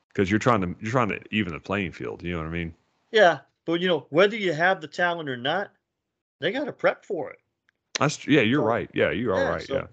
because 0.10 0.30
you're 0.30 0.40
trying 0.40 0.62
to 0.62 0.76
you're 0.82 0.92
trying 0.92 1.10
to 1.10 1.20
even 1.32 1.54
the 1.54 1.60
playing 1.60 1.92
field. 1.94 2.22
You 2.24 2.34
know 2.34 2.40
what 2.40 2.48
I 2.48 2.52
mean? 2.52 2.74
Yeah, 3.12 3.40
but 3.66 3.80
you 3.82 3.88
know, 3.88 4.06
whether 4.10 4.36
you 4.36 4.54
have 4.54 4.82
the 4.82 4.88
talent 4.88 5.30
or 5.30 5.38
not, 5.38 5.72
they 6.40 6.52
got 6.52 6.66
to 6.66 6.74
prep 6.74 7.06
for 7.06 7.32
it. 7.32 7.40
That's 8.00 8.28
yeah, 8.28 8.42
you're 8.42 8.62
So- 8.62 8.66
right. 8.68 8.90
Yeah, 8.94 9.12
you 9.12 9.32
are 9.34 9.38
Yeah, 9.40 9.50
right. 9.50 9.62
so- 9.68 9.74
yeah. 9.76 9.88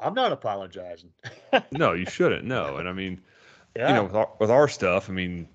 I'm 0.00 0.12
not 0.14 0.30
apologizing. 0.32 1.10
No, 1.72 1.92
you 1.94 2.04
shouldn't. 2.04 2.44
No, 2.44 2.76
and 2.76 2.86
I 2.88 2.92
mean, 2.92 3.18
Yeah, 3.74 3.88
you 3.88 3.94
know, 3.94 4.04
with 4.04 4.14
our, 4.14 4.28
with 4.40 4.50
our 4.50 4.68
stuff, 4.68 5.08
I 5.08 5.12
mean, 5.14 5.48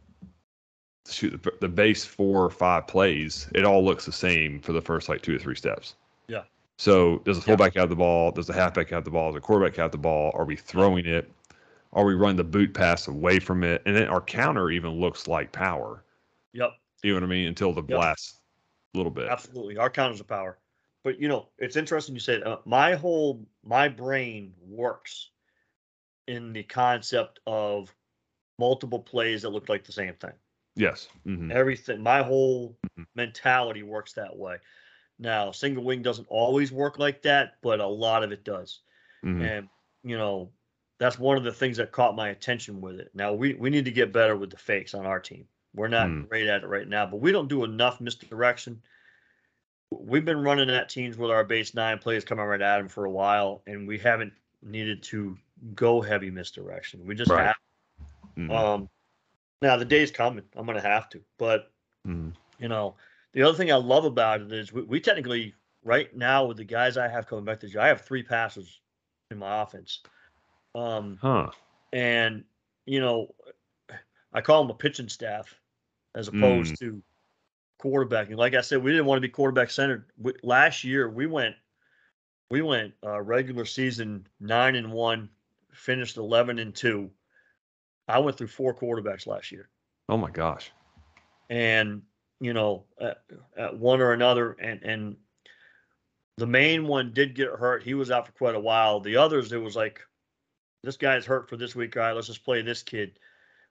shoot, 1.08 1.42
the, 1.44 1.52
the 1.62 1.68
base 1.70 2.04
four 2.06 2.44
or 2.44 2.50
five 2.50 2.88
plays, 2.88 3.48
it 3.54 3.66
all 3.66 3.84
looks 3.86 4.06
the 4.06 4.12
same 4.12 4.60
for 4.60 4.74
the 4.74 4.82
first 4.82 5.10
like 5.10 5.22
two 5.22 5.36
or 5.36 5.40
three 5.40 5.56
steps. 5.56 5.94
Yeah. 6.28 6.42
So 6.80 7.20
does 7.20 7.38
the 7.38 7.44
fullback 7.44 7.76
have 7.76 7.90
the 7.90 7.96
ball? 7.96 8.32
Does 8.32 8.48
the 8.48 8.54
halfback 8.54 8.90
have 8.90 9.04
the 9.04 9.12
ball? 9.12 9.30
Does 9.32 9.36
the 9.36 9.42
quarterback 9.46 9.76
have 9.78 9.92
the 9.92 9.98
ball? 10.00 10.32
Are 10.34 10.46
we 10.46 10.56
throwing 10.56 11.06
it? 11.06 11.30
Are 11.94 12.06
we 12.06 12.14
running 12.16 12.38
the 12.38 12.44
boot 12.44 12.74
pass 12.74 13.08
away 13.08 13.40
from 13.40 13.64
it? 13.64 13.82
And 13.86 13.96
then 13.96 14.08
our 14.08 14.22
counter 14.22 14.70
even 14.72 15.00
looks 15.00 15.28
like 15.28 15.52
power. 15.52 16.04
yep, 16.54 16.72
You 17.04 17.12
know 17.12 17.18
what 17.18 17.24
I 17.24 17.28
mean? 17.28 17.48
Until 17.48 17.74
the 17.74 17.84
Yep. 17.88 18.02
a 18.94 18.98
little 18.98 19.12
bit. 19.12 19.32
absolutely. 19.32 19.78
Our 19.78 19.90
counters 19.90 20.22
are 20.22 20.26
power. 20.26 20.60
But 21.04 21.20
you 21.20 21.28
know, 21.28 21.50
it's 21.58 21.76
interesting 21.76 22.16
you 22.16 22.22
said 22.22 22.44
uh, 22.44 22.60
my 22.66 22.96
whole 22.96 23.46
my 23.64 23.88
brain 23.90 24.54
works 24.60 25.32
in 26.28 26.54
the 26.54 26.64
concept 26.64 27.40
of 27.48 27.96
multiple 28.60 29.00
plays 29.02 29.44
that 29.44 29.50
look 29.52 29.70
like 29.70 29.86
the 29.86 29.94
same 29.94 30.16
thing. 30.16 30.34
Yes. 30.76 31.08
hmm 31.26 31.52
Everything, 31.52 32.02
my 32.02 32.24
whole 32.24 32.78
Mhm. 32.84 33.04
mentality 33.16 33.84
works 33.84 34.14
that 34.14 34.36
way. 34.36 34.58
Now, 35.20 35.52
single 35.52 35.84
wing 35.84 36.02
doesn't 36.04 36.28
always 36.30 36.72
work 36.72 37.00
like 37.00 37.24
that, 37.24 37.62
but 37.62 37.80
a 37.82 37.88
lot 37.88 38.24
of 38.24 38.32
it 38.32 38.44
does. 38.46 38.82
hmm 39.24 39.52
And 39.54 39.70
you 40.04 40.18
know, 40.18 40.54
that's 41.02 41.18
one 41.18 41.36
of 41.36 41.44
the 41.44 41.52
things 41.52 41.78
that 41.78 41.92
caught 41.92 42.16
my 42.16 42.30
attention 42.30 42.80
with 42.80 43.00
it. 43.00 43.10
Now 43.16 43.34
we 43.34 43.56
we 43.56 43.72
need 43.72 43.86
to 43.86 43.92
get 43.92 44.14
better 44.14 44.36
with 44.36 44.52
the 44.52 44.58
fakes 44.58 44.94
on 44.94 45.08
our 45.08 45.20
team. 45.20 45.48
We're 45.74 45.88
not 45.88 46.08
Mm. 46.10 46.30
great 46.30 46.46
at 46.46 46.62
it 46.62 46.68
right 46.68 46.88
now, 46.88 47.08
but 47.08 47.20
we 47.20 47.32
don't 47.32 47.48
do 47.48 47.64
enough 47.64 48.00
misdirection. 48.00 48.80
We've 49.90 50.24
been 50.24 50.44
running 50.44 50.70
at 50.70 50.90
teams 50.90 51.18
with 51.18 51.32
our 51.32 51.44
base 51.44 51.74
nine 51.74 51.98
plays 51.98 52.24
coming 52.24 52.46
right 52.46 52.62
at 52.62 52.78
them 52.78 52.88
for 52.88 53.06
a 53.06 53.10
while, 53.10 53.64
and 53.66 53.88
we 53.88 53.98
haven't 53.98 54.32
needed 54.62 55.02
to 55.04 55.36
go 55.74 56.02
heavy 56.02 56.30
misdirection. 56.30 57.04
We 57.04 57.16
just 57.16 57.32
Right. 57.32 57.48
have. 57.48 57.56
hmm 58.36 58.52
Um, 58.52 58.90
now 59.64 59.78
the 59.78 59.86
day's 59.86 60.12
coming. 60.12 60.46
I'm 60.56 60.68
gonna 60.68 60.82
have 60.82 61.10
to, 61.10 61.22
but 61.40 61.72
hmm 62.06 62.30
you 62.60 62.68
know, 62.68 62.96
the 63.34 63.42
other 63.42 63.58
thing 63.58 63.72
I 63.72 63.76
love 63.78 64.06
about 64.06 64.42
it 64.42 64.52
is 64.54 64.72
we, 64.72 64.84
we 64.84 65.00
technically 65.00 65.56
right 65.84 66.16
now 66.16 66.46
with 66.46 66.58
the 66.58 66.64
guys 66.64 66.96
I 66.96 67.08
have 67.08 67.26
coming 67.26 67.44
back 67.44 67.60
this 67.60 67.74
year, 67.74 67.82
I 67.82 67.88
have 67.88 68.02
three 68.02 68.22
passers 68.22 68.82
in 69.32 69.40
my 69.40 69.64
offense. 69.64 70.02
Um, 70.76 71.18
Huh. 71.22 71.52
and 71.94 72.44
you 72.86 73.00
know, 73.00 73.34
I 74.34 74.42
call 74.42 74.64
them 74.64 74.72
a 74.72 74.76
pitching 74.78 75.10
staff 75.10 75.60
as 76.16 76.28
opposed 76.28 76.80
to 76.80 77.02
quarterbacking. 77.82 78.36
Like 78.38 78.54
I 78.54 78.62
said, 78.62 78.82
we 78.84 78.92
didn't 78.92 79.06
want 79.06 79.18
to 79.18 79.22
be 79.28 79.30
quarterback 79.30 79.70
centered. 79.70 80.06
We, 80.18 80.34
last 80.44 80.84
year 80.84 81.10
we 81.10 81.28
went, 81.28 81.56
we 82.50 82.62
went 82.62 82.94
uh, 83.06 83.22
regular 83.22 83.66
season 83.66 84.28
nine 84.40 84.76
and 84.76 84.92
one, 84.92 85.30
finished 85.74 86.18
eleven 86.18 86.60
and 86.60 86.74
two. 86.74 87.10
I 88.08 88.20
went 88.20 88.38
through 88.38 88.48
four 88.48 88.74
quarterbacks 88.74 89.26
last 89.28 89.52
year 89.52 89.70
Oh 90.10 90.18
my 90.18 90.30
gosh. 90.32 90.72
and 91.50 92.02
you 92.42 92.54
know 92.54 92.84
at, 93.00 93.24
at 93.56 93.78
one 93.78 94.02
or 94.02 94.12
another 94.12 94.54
and 94.60 94.82
and 94.84 95.16
the 96.38 96.48
main 96.48 96.88
one 96.88 97.14
did 97.14 97.36
get 97.36 97.48
hurt 97.52 97.84
he 97.84 97.94
was 97.94 98.12
out 98.12 98.26
for 98.26 98.34
quite 98.34 98.56
a 98.56 98.60
while 98.60 99.00
the 99.00 99.16
others 99.16 99.54
it 99.54 99.62
was 99.62 99.76
like 99.78 100.02
this 100.84 100.98
guy's 100.98 101.26
hurt 101.26 101.50
for 101.50 101.58
this 101.58 101.76
week 101.76 101.96
all 101.98 102.04
right 102.04 102.14
let's 102.14 102.28
just 102.28 102.44
play 102.46 102.62
this 102.62 102.84
kid 102.84 103.18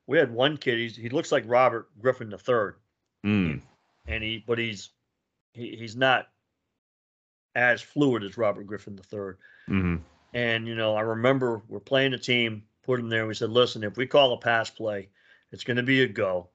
we 0.06 0.18
had 0.18 0.32
one 0.32 0.56
kid 0.56 0.78
he's, 0.78 0.96
he 0.96 1.08
looks 1.08 1.32
like 1.32 1.44
robert 1.46 1.88
griffin 2.00 2.30
the 2.30 2.38
third 2.38 2.76
Mm. 3.24 3.60
and 4.06 4.22
he 4.24 4.42
but 4.46 4.58
he's 4.58 4.90
he, 5.52 5.76
he's 5.76 5.94
not 5.96 6.28
as 7.54 7.82
fluid 7.82 8.22
as 8.22 8.38
robert 8.38 8.66
griffin 8.66 8.96
the 8.96 9.02
third 9.02 9.38
hmm 9.66 9.96
and 10.32 10.68
you 10.68 10.76
know, 10.76 10.94
I 10.94 11.00
remember 11.00 11.60
we're 11.66 11.80
playing 11.80 12.14
a 12.14 12.18
team, 12.18 12.62
put 12.84 13.00
him 13.00 13.08
there. 13.08 13.26
We 13.26 13.34
said, 13.34 13.50
listen, 13.50 13.82
if 13.82 13.96
we 13.96 14.06
call 14.06 14.32
a 14.32 14.38
pass 14.38 14.70
play, 14.70 15.08
it's 15.50 15.64
going 15.64 15.76
to 15.78 15.82
be 15.82 16.02
a 16.02 16.06
go. 16.06 16.50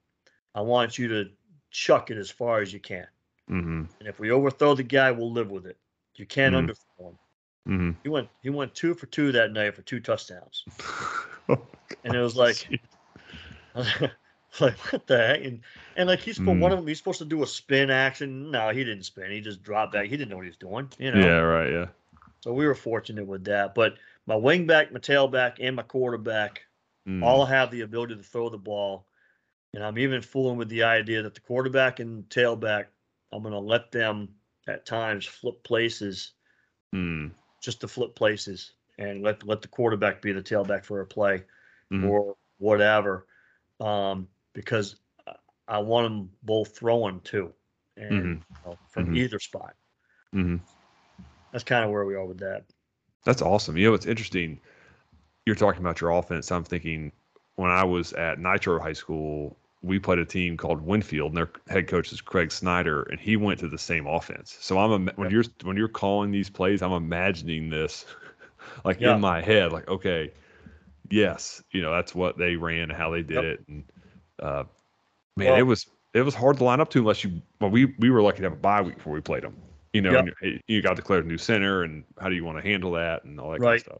I 0.54 0.62
want 0.62 0.98
you 0.98 1.08
to 1.08 1.26
chuck 1.70 2.10
it 2.10 2.16
as 2.16 2.30
far 2.30 2.62
as 2.62 2.72
you 2.72 2.80
can. 2.80 3.06
Mm-hmm. 3.50 3.82
And 4.00 4.08
if 4.08 4.18
we 4.18 4.30
overthrow 4.30 4.74
the 4.74 4.82
guy, 4.82 5.10
we'll 5.10 5.30
live 5.30 5.50
with 5.50 5.66
it. 5.66 5.76
You 6.14 6.24
can't 6.24 6.54
Mhm. 6.54 6.70
underthrow 6.70 7.10
him. 7.10 7.18
Mm-hmm. 7.66 7.90
He 8.02 8.08
went 8.08 8.28
he 8.42 8.50
went 8.50 8.74
two 8.74 8.94
for 8.94 9.06
two 9.06 9.32
that 9.32 9.52
night 9.52 9.74
for 9.74 9.82
two 9.82 10.00
touchdowns. 10.00 10.64
And 12.04 12.14
it 12.14 12.20
was 12.20 12.36
like 12.36 12.68
like 14.60 14.78
what 14.90 15.06
the 15.06 15.16
heck? 15.18 15.44
And 15.44 15.60
and 15.96 16.08
like 16.08 16.20
he's 16.20 16.36
supposed 16.36 16.60
one 16.60 16.70
Mm. 16.70 16.74
of 16.74 16.78
them 16.80 16.86
he's 16.86 16.98
supposed 16.98 17.18
to 17.18 17.24
do 17.24 17.42
a 17.42 17.46
spin 17.46 17.90
action. 17.90 18.50
No, 18.50 18.70
he 18.70 18.84
didn't 18.84 19.04
spin. 19.04 19.30
He 19.30 19.40
just 19.40 19.62
dropped 19.62 19.92
back. 19.92 20.04
He 20.06 20.16
didn't 20.16 20.30
know 20.30 20.36
what 20.36 20.44
he 20.44 20.50
was 20.50 20.56
doing. 20.56 20.88
You 20.98 21.12
know. 21.12 21.20
yeah, 21.20 21.38
right. 21.38 21.70
Yeah. 21.70 21.86
So 22.40 22.52
we 22.52 22.66
were 22.66 22.74
fortunate 22.74 23.26
with 23.26 23.44
that. 23.44 23.74
But 23.74 23.94
my 24.26 24.34
wingback, 24.34 24.92
my 24.92 25.00
tailback, 25.00 25.56
and 25.60 25.76
my 25.76 25.82
quarterback 25.82 26.62
Mm. 27.08 27.22
all 27.22 27.44
have 27.46 27.70
the 27.70 27.82
ability 27.82 28.16
to 28.16 28.22
throw 28.24 28.48
the 28.48 28.58
ball. 28.58 29.06
And 29.74 29.84
I'm 29.84 29.96
even 29.96 30.22
fooling 30.22 30.56
with 30.58 30.68
the 30.68 30.82
idea 30.82 31.22
that 31.22 31.34
the 31.34 31.40
quarterback 31.40 32.00
and 32.00 32.28
tailback, 32.28 32.86
I'm 33.32 33.42
going 33.42 33.52
to 33.52 33.60
let 33.60 33.92
them 33.92 34.30
at 34.66 34.86
times 34.86 35.24
flip 35.24 35.62
places 35.62 36.32
Mm. 36.92 37.30
Just 37.66 37.80
to 37.80 37.88
flip 37.88 38.14
places 38.14 38.70
and 38.96 39.22
let 39.22 39.44
let 39.44 39.60
the 39.60 39.66
quarterback 39.68 40.22
be 40.22 40.30
the 40.30 40.40
tailback 40.40 40.84
for 40.84 41.00
a 41.00 41.06
play 41.06 41.42
Mhm. 41.92 42.08
or 42.08 42.36
whatever, 42.58 43.26
um, 43.80 44.28
because 44.54 44.96
I- 45.66 45.78
want 45.78 46.04
them 46.04 46.30
both 46.44 46.78
throwing 46.78 47.20
too, 47.22 47.52
and 47.96 48.12
Mhm. 48.12 48.34
you 48.48 48.56
know, 48.64 48.78
from 48.88 49.06
Mhm. 49.08 49.16
either 49.18 49.40
spot. 49.40 49.74
Mm-hmm. 50.32 50.58
That's 51.50 51.64
kind 51.64 51.84
of 51.84 51.90
where 51.90 52.04
we 52.04 52.14
are 52.14 52.24
with 52.24 52.38
that. 52.38 52.64
That's 53.24 53.42
awesome. 53.42 53.76
You 53.76 53.88
know, 53.88 53.94
it's 53.94 54.06
interesting. 54.06 54.60
You're 55.44 55.56
talking 55.56 55.80
about 55.80 56.00
your 56.00 56.10
offense. 56.10 56.52
I'm 56.52 56.62
thinking 56.62 57.10
when 57.56 57.72
I 57.72 57.82
was 57.82 58.12
at 58.12 58.38
Nitro 58.38 58.78
High 58.78 58.92
School, 58.92 59.58
we 59.82 59.98
played 59.98 60.18
a 60.18 60.24
team 60.24 60.56
called 60.56 60.80
Winfield, 60.80 61.28
and 61.30 61.36
their 61.36 61.50
head 61.68 61.86
coach 61.86 62.12
is 62.12 62.20
Craig 62.20 62.50
Snyder, 62.50 63.02
and 63.04 63.20
he 63.20 63.36
went 63.36 63.60
to 63.60 63.68
the 63.68 63.78
same 63.78 64.06
offense. 64.06 64.56
So 64.60 64.78
I'm 64.78 65.08
when 65.16 65.30
you're 65.30 65.44
when 65.62 65.76
you're 65.76 65.88
calling 65.88 66.30
these 66.30 66.50
plays, 66.50 66.82
I'm 66.82 66.92
imagining 66.92 67.68
this 67.70 68.06
like 68.84 69.00
Yeah. 69.00 69.14
in 69.14 69.20
my 69.20 69.40
head, 69.40 69.72
like 69.72 69.88
okay, 69.88 70.32
yes, 71.10 71.62
you 71.70 71.82
know 71.82 71.92
that's 71.92 72.14
what 72.14 72.38
they 72.38 72.56
ran, 72.56 72.90
how 72.90 73.10
they 73.10 73.22
did 73.22 73.34
Yep. 73.36 73.44
it, 73.44 73.64
and 73.68 73.84
uh, 74.40 74.64
man, 75.36 75.50
Well- 75.50 75.58
it 75.58 75.62
was 75.62 75.86
it 76.14 76.22
was 76.22 76.34
hard 76.34 76.56
to 76.58 76.64
line 76.64 76.80
up 76.80 76.88
to 76.90 77.00
unless 77.00 77.22
you. 77.24 77.42
Well, 77.60 77.70
we 77.70 77.94
we 77.98 78.10
were 78.10 78.22
lucky 78.22 78.38
to 78.38 78.44
have 78.44 78.52
a 78.54 78.56
bye 78.56 78.80
week 78.80 78.96
before 78.96 79.12
we 79.12 79.20
played 79.20 79.42
them. 79.42 79.56
You 79.92 80.02
know, 80.02 80.12
Yep. 80.12 80.34
and 80.42 80.62
you, 80.66 80.82
got 80.82 80.96
declared 80.96 81.24
a 81.24 81.28
new 81.28 81.38
center, 81.38 81.82
and 81.82 82.04
how 82.20 82.28
do 82.28 82.34
you 82.34 82.44
want 82.44 82.58
to 82.58 82.62
handle 82.62 82.92
that, 82.92 83.24
and 83.24 83.38
all 83.40 83.50
that 83.52 83.60
kind 83.60 83.74
of 83.74 83.80
stuff. 83.80 83.98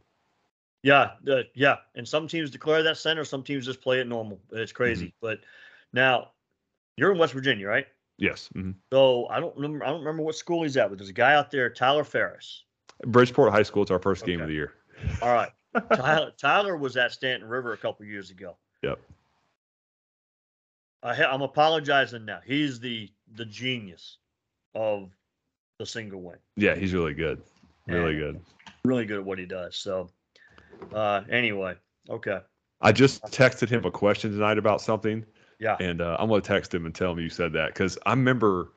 Yeah, 0.83 1.11
uh, 1.27 1.43
yeah, 1.55 1.77
and 1.95 2.07
some 2.07 2.27
teams 2.27 2.51
declare 2.51 2.83
that 2.83 2.97
center, 2.97 3.25
some 3.25 3.41
teams 3.43 3.65
just 3.65 3.81
play 3.81 3.99
it 3.99 4.07
normal. 4.07 4.39
It's 4.51 4.71
crazy, 4.71 5.13
but 5.21 5.39
now 5.97 6.29
you're 6.95 7.11
in 7.11 7.17
West 7.17 7.33
Virginia, 7.33 7.67
right? 7.67 7.87
Yes. 8.17 8.49
hmm 8.53 8.71
So 8.91 9.27
I 9.27 9.39
don't 9.39 9.55
remember. 9.55 9.83
I 9.83 9.89
don't 9.89 9.99
remember 9.99 10.23
what 10.23 10.35
school 10.35 10.63
he's 10.63 10.77
at, 10.77 10.89
but 10.89 10.97
there's 10.97 11.09
a 11.09 11.13
guy 11.13 11.33
out 11.35 11.51
there, 11.51 11.69
Tyler 11.69 12.03
Ferris. 12.03 12.63
Bridgeport 13.05 13.51
High 13.51 13.63
School. 13.63 13.81
It's 13.83 13.91
our 13.91 13.99
first 13.99 14.25
game 14.25 14.41
of 14.41 14.47
the 14.47 14.53
year. 14.53 14.73
All 15.21 15.33
right, 15.33 15.51
Tyler, 15.93 16.31
Tyler 16.37 16.77
was 16.77 16.97
at 16.97 17.11
Staunton 17.11 17.47
River 17.47 17.73
a 17.73 17.77
couple 17.77 18.05
years 18.05 18.31
ago. 18.31 18.57
Yep. 18.83 18.99
I 21.03 21.23
I'm 21.25 21.41
apologizing 21.41 22.25
now. 22.25 22.39
He's 22.45 22.79
the 22.79 23.11
the 23.35 23.45
genius 23.45 24.17
of 24.73 25.11
the 25.77 25.85
single 25.85 26.21
wing. 26.21 26.37
Yeah, 26.55 26.75
he's 26.75 26.93
really 26.93 27.13
good. 27.13 27.41
Really 27.87 28.15
And 28.15 28.19
good. 28.19 28.41
Really 28.83 29.05
good 29.05 29.19
at 29.19 29.25
what 29.25 29.37
he 29.37 29.45
does. 29.45 29.75
So, 29.75 30.09
uh, 30.93 31.21
anyway, 31.29 31.75
okay, 32.09 32.39
I 32.81 32.91
just 32.91 33.23
texted 33.25 33.69
him 33.69 33.85
a 33.85 33.91
question 33.91 34.31
tonight 34.31 34.57
about 34.57 34.81
something, 34.81 35.23
yeah, 35.59 35.77
and 35.79 36.01
uh, 36.01 36.17
I'm 36.19 36.29
gonna 36.29 36.41
text 36.41 36.73
him 36.73 36.85
and 36.85 36.93
tell 36.93 37.11
him 37.11 37.19
you 37.19 37.29
said 37.29 37.53
that 37.53 37.73
because 37.73 37.97
I 38.05 38.11
remember 38.11 38.69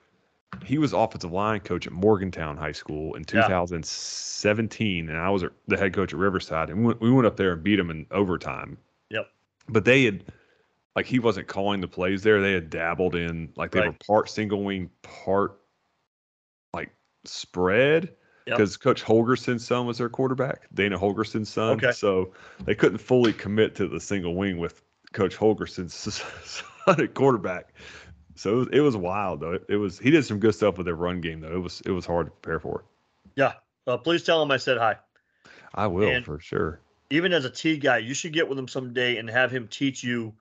he 0.64 0.78
was 0.78 0.92
offensive 0.92 1.30
line 1.32 1.60
coach 1.60 1.86
at 1.86 1.92
Morgantown 1.92 2.56
High 2.56 2.72
School 2.72 3.14
in 3.14 3.20
Yeah. 3.32 3.42
2017, 3.42 5.08
and 5.08 5.18
I 5.18 5.30
was 5.30 5.44
the 5.68 5.76
head 5.76 5.94
coach 5.94 6.12
at 6.12 6.18
Riverside, 6.18 6.70
and 6.70 6.80
we 6.80 6.86
went, 6.86 7.00
we 7.00 7.10
went 7.10 7.26
up 7.26 7.36
there 7.36 7.52
and 7.52 7.62
beat 7.62 7.76
them 7.76 7.90
in 7.90 8.06
overtime. 8.10 8.76
Yep. 9.10 9.28
But 9.68 9.84
they 9.84 10.04
had 10.04 10.24
like 10.96 11.06
he 11.06 11.18
wasn't 11.18 11.46
calling 11.46 11.80
the 11.80 11.88
plays 11.88 12.22
there. 12.22 12.40
They 12.40 12.52
had 12.52 12.70
dabbled 12.70 13.14
in 13.14 13.52
like 13.56 13.70
they 13.70 13.80
were 13.80 13.94
part 14.06 14.28
single 14.28 14.64
wing, 14.64 14.90
part 15.02 15.60
like 16.74 16.90
spread. 17.24 18.14
Yep. 18.46 18.56
because 18.56 18.76
Coach 18.78 19.04
Holgorsen's 19.04 19.64
son 19.66 19.86
was 19.86 19.98
their 19.98 20.08
quarterback, 20.08 20.62
Dana 20.74 20.98
Holgorsen's 20.98 21.50
son. 21.50 21.72
Okay. 21.76 21.92
So 21.92 22.32
they 22.64 22.74
couldn't 22.74 22.98
fully 22.98 23.32
commit 23.34 23.74
to 23.76 23.86
the 23.86 24.00
single 24.00 24.34
wing 24.34 24.58
with 24.58 24.82
Coach 25.12 25.36
Holgorsen's 25.36 25.94
son 25.94 26.66
at 26.86 27.14
quarterback. 27.14 27.74
So 28.36 28.52
it 28.52 28.56
was, 28.56 28.68
it 28.72 28.80
was 28.80 28.96
wild 28.96 29.40
though. 29.40 29.52
It, 29.52 29.64
it 29.70 29.76
was 29.76 29.98
he 29.98 30.10
did 30.10 30.24
some 30.24 30.38
good 30.38 30.54
stuff 30.54 30.76
with 30.78 30.86
their 30.86 30.94
run 30.96 31.20
game 31.20 31.40
though. 31.40 31.52
It 31.52 31.58
was 31.62 31.82
it 31.84 31.90
was 31.90 32.06
hard 32.06 32.26
to 32.26 32.30
prepare 32.32 32.60
for. 32.60 32.84
yeah. 33.36 33.54
Uh, 33.86 33.96
please 33.96 34.22
tell 34.22 34.40
him 34.42 34.50
I 34.50 34.56
said 34.58 34.78
hi. 34.78 34.96
I 35.74 35.86
will 35.86 36.08
And- 36.08 36.24
for 36.24 36.38
sure. 36.38 36.80
even 37.10 37.32
as 37.32 37.44
a 37.44 37.50
T 37.50 37.76
guy, 37.76 37.98
you 37.98 38.14
should 38.14 38.32
get 38.32 38.48
with 38.48 38.58
him 38.58 38.68
someday 38.68 39.16
and 39.16 39.28
have 39.28 39.50
him 39.50 39.66
teach 39.68 40.04
you 40.04 40.32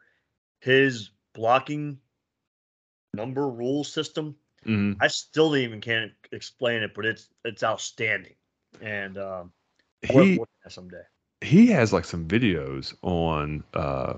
his 0.60 1.10
blocking 1.34 1.98
number 3.14 3.50
rule 3.50 3.84
system. 3.84 4.36
hmm 4.64 4.94
I 5.02 5.08
still 5.08 5.56
even 5.56 5.82
can't 5.82 6.12
explain 6.32 6.84
it, 6.84 6.92
but 6.96 7.06
it's 7.06 7.30
it's 7.46 7.64
outstanding. 7.64 8.34
And 8.82 9.18
um, 9.18 9.52
He 10.04 10.40
someday. 10.68 11.02
he 11.42 11.68
has 11.68 11.92
like 11.92 12.06
some 12.06 12.28
videos 12.28 12.94
on 13.02 13.64
uh 13.74 14.14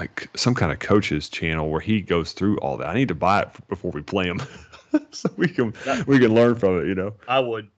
like 0.00 0.30
some 0.34 0.54
kind 0.54 0.72
of 0.72 0.78
coach's 0.78 1.28
channel 1.28 1.68
where 1.68 1.80
he 1.80 2.00
goes 2.00 2.32
through 2.32 2.56
all 2.58 2.78
that. 2.78 2.88
I 2.88 2.94
need 2.94 3.08
to 3.08 3.14
buy 3.14 3.42
it 3.42 3.48
before 3.68 3.90
we 3.90 4.00
play 4.00 4.24
him, 4.26 4.40
so 5.10 5.28
we 5.36 5.46
can 5.46 5.74
Yeah. 5.84 6.02
we 6.06 6.18
can 6.18 6.34
learn 6.34 6.54
from 6.56 6.80
it. 6.80 6.86
You 6.88 6.94
know. 6.94 7.14
I 7.28 7.38
would, 7.38 7.68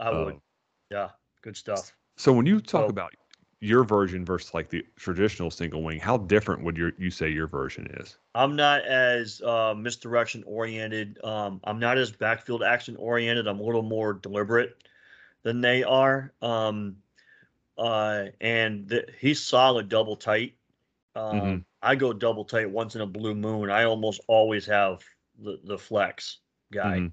I 0.00 0.10
would. 0.10 0.34
Um, 0.34 0.42
Yeah, 0.90 1.10
good 1.42 1.56
stuff. 1.56 1.92
So 2.16 2.32
when 2.32 2.44
you 2.46 2.60
talk 2.60 2.86
So- 2.86 2.88
about 2.88 3.14
your 3.60 3.82
version 3.84 4.24
versus 4.24 4.52
like 4.54 4.68
the 4.68 4.84
traditional 4.96 5.50
single 5.50 5.82
wing, 5.82 6.00
how 6.00 6.16
different 6.16 6.62
would 6.64 6.76
your 6.76 6.92
you 6.98 7.10
say 7.10 7.28
your 7.28 7.46
version 7.46 7.86
is? 8.00 8.18
I'm 8.34 8.56
not 8.56 8.82
as 8.84 9.40
uh, 9.42 9.74
misdirection 9.76 10.42
oriented. 10.44 11.18
Um, 11.24 11.60
I'm 11.64 11.78
not 11.78 11.98
as 11.98 12.10
backfield 12.10 12.62
action 12.64 12.96
oriented. 12.96 13.46
I'm 13.46 13.60
a 13.60 13.62
little 13.62 13.82
more 13.82 14.12
deliberate 14.12 14.76
than 15.44 15.60
they 15.60 15.84
are. 15.84 16.32
Um, 16.42 16.96
uh, 17.76 18.26
and 18.40 18.88
th- 18.88 19.08
he's 19.20 19.40
solid 19.40 19.88
double 19.88 20.16
tight. 20.16 20.54
Um, 21.18 21.38
Mhm. 21.38 21.64
I 21.82 21.96
go 21.96 22.12
double 22.12 22.44
tight 22.44 22.70
once 22.70 22.94
in 22.94 23.00
a 23.02 23.06
blue 23.06 23.34
moon. 23.34 23.70
I 23.70 23.84
almost 23.84 24.20
always 24.28 24.66
have 24.66 25.04
the, 25.38 25.60
the 25.64 25.78
flex 25.78 26.40
guy. 26.72 27.00
Mhm. 27.00 27.12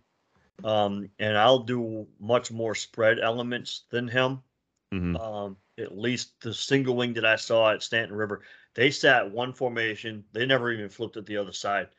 Um, 0.64 1.12
and 1.20 1.38
I'll 1.38 1.60
do 1.64 2.08
much 2.20 2.52
more 2.52 2.76
spread 2.76 3.20
elements 3.20 3.86
than 3.92 4.08
him. 4.08 4.44
Mhm. 4.92 5.16
Um, 5.20 5.58
at 5.78 5.98
least 5.98 6.42
the 6.42 6.54
single 6.54 6.96
wing 6.96 7.14
that 7.14 7.26
I 7.26 7.36
saw 7.38 7.72
at 7.74 7.84
Staunton 7.84 8.16
River, 8.18 8.44
they 8.76 8.92
sat 8.92 9.32
one 9.32 9.54
formation. 9.54 10.26
They 10.34 10.46
never 10.46 10.72
even 10.72 10.90
flipped 10.90 11.18
it 11.18 11.26
the 11.26 11.38
other 11.38 11.54
side. 11.54 11.90